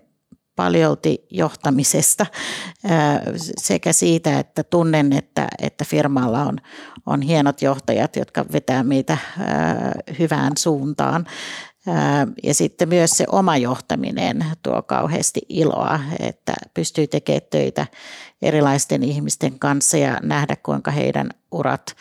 paljolti 0.55 1.25
johtamisesta 1.31 2.25
sekä 3.57 3.93
siitä, 3.93 4.39
että 4.39 4.63
tunnen, 4.63 5.13
että, 5.13 5.47
että 5.61 5.85
firmalla 5.85 6.43
on, 6.43 6.57
on 7.05 7.21
hienot 7.21 7.61
johtajat, 7.61 8.15
jotka 8.15 8.45
vetää 8.51 8.83
meitä 8.83 9.17
hyvään 10.19 10.53
suuntaan. 10.57 11.25
Ja 12.43 12.53
sitten 12.53 12.89
myös 12.89 13.11
se 13.11 13.25
oma 13.31 13.57
johtaminen 13.57 14.45
tuo 14.63 14.81
kauheasti 14.81 15.41
iloa, 15.49 15.99
että 16.19 16.53
pystyy 16.73 17.07
tekemään 17.07 17.41
töitä 17.49 17.87
erilaisten 18.41 19.03
ihmisten 19.03 19.59
kanssa 19.59 19.97
ja 19.97 20.19
nähdä, 20.23 20.55
kuinka 20.55 20.91
heidän 20.91 21.29
urat, 21.51 21.95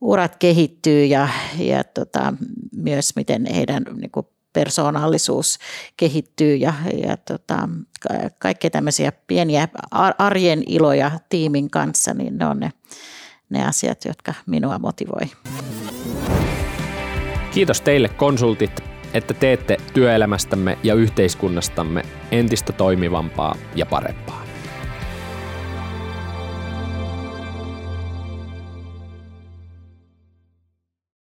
urat 0.00 0.36
kehittyy 0.36 1.04
ja, 1.04 1.28
ja 1.58 1.84
tota, 1.84 2.34
myös 2.76 3.16
miten 3.16 3.46
heidän 3.54 3.84
niin 4.00 4.10
kuin 4.10 4.26
persoonallisuus 4.58 5.58
kehittyy 5.96 6.56
ja, 6.56 6.74
ja 7.06 7.16
tota, 7.16 7.68
kaikkea 8.38 8.70
tämmöisiä 8.70 9.12
pieniä 9.26 9.68
arjen 10.18 10.62
iloja 10.66 11.10
tiimin 11.28 11.70
kanssa, 11.70 12.14
niin 12.14 12.38
ne 12.38 12.46
on 12.46 12.60
ne, 12.60 12.72
ne 13.50 13.66
asiat, 13.66 14.04
jotka 14.04 14.34
minua 14.46 14.78
motivoi. 14.78 15.30
Kiitos 17.54 17.80
teille 17.80 18.08
konsultit, 18.08 18.84
että 19.14 19.34
teette 19.34 19.76
työelämästämme 19.94 20.78
ja 20.82 20.94
yhteiskunnastamme 20.94 22.02
entistä 22.30 22.72
toimivampaa 22.72 23.56
ja 23.74 23.86
parempaa. 23.86 24.47